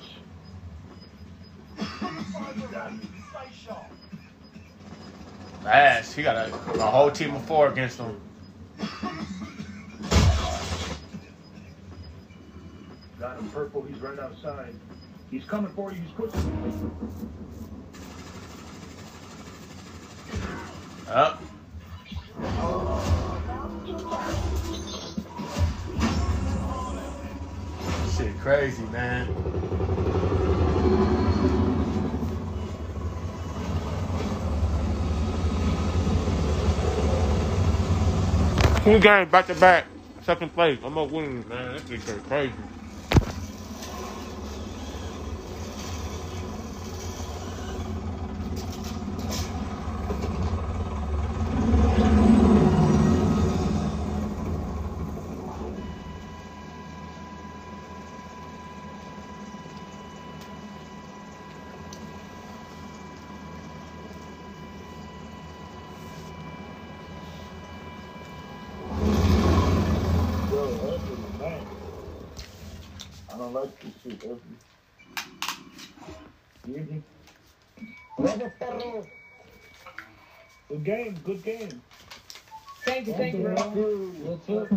You 2.57 2.67
got 2.67 2.91
me. 2.91 3.07
Stay 3.29 3.49
sharp. 3.65 3.85
Ass. 5.65 6.13
He 6.13 6.21
got 6.21 6.35
a, 6.35 6.53
a 6.73 6.85
whole 6.85 7.09
team 7.11 7.33
of 7.33 7.45
four 7.45 7.69
against 7.69 7.99
him. 7.99 8.19
Got 13.19 13.39
him 13.39 13.49
purple. 13.51 13.83
He's 13.83 13.99
right 13.99 14.19
outside. 14.19 14.75
He's 15.31 15.45
coming 15.45 15.71
for 15.71 15.93
you. 15.93 16.01
He's 16.01 16.11
pushing. 16.11 16.91
Up. 21.07 21.41
Shit 28.17 28.39
crazy, 28.39 28.85
man. 28.87 29.27
Two 38.83 38.99
games 38.99 39.31
back 39.31 39.47
to 39.47 39.55
back. 39.55 39.87
Second 40.21 40.53
place. 40.53 40.79
I'm 40.83 40.97
up 40.97 41.09
winning, 41.09 41.47
man. 41.47 41.73
That 41.75 41.87
shit 41.87 42.05
crazy. 42.27 42.53
Good 80.83 80.97
game, 80.97 81.19
good 81.23 81.43
game. 81.43 81.81
Thank 82.83 83.07
you, 83.07 83.13
thank 83.13 83.35
you, 83.35 83.43
bro. 83.43 83.55
What's 83.55 84.49
up? 84.49 84.67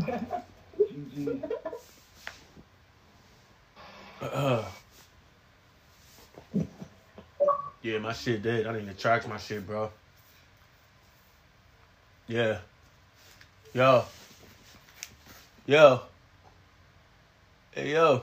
GG. 0.78 1.50
Uh, 4.22 4.64
yeah, 7.82 7.98
my 7.98 8.12
shit 8.12 8.40
dead. 8.40 8.68
I 8.68 8.78
need 8.78 8.86
to 8.86 8.94
charge 8.94 9.26
my 9.26 9.36
shit, 9.36 9.66
bro. 9.66 9.90
Yeah. 12.28 12.58
Yo. 13.74 14.04
Yo. 15.66 16.02
Hey, 17.72 17.92
yo. 17.94 18.22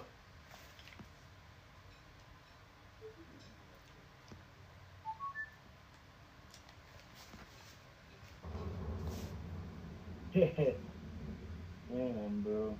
Man, 10.35 10.73
bro. 12.43 12.75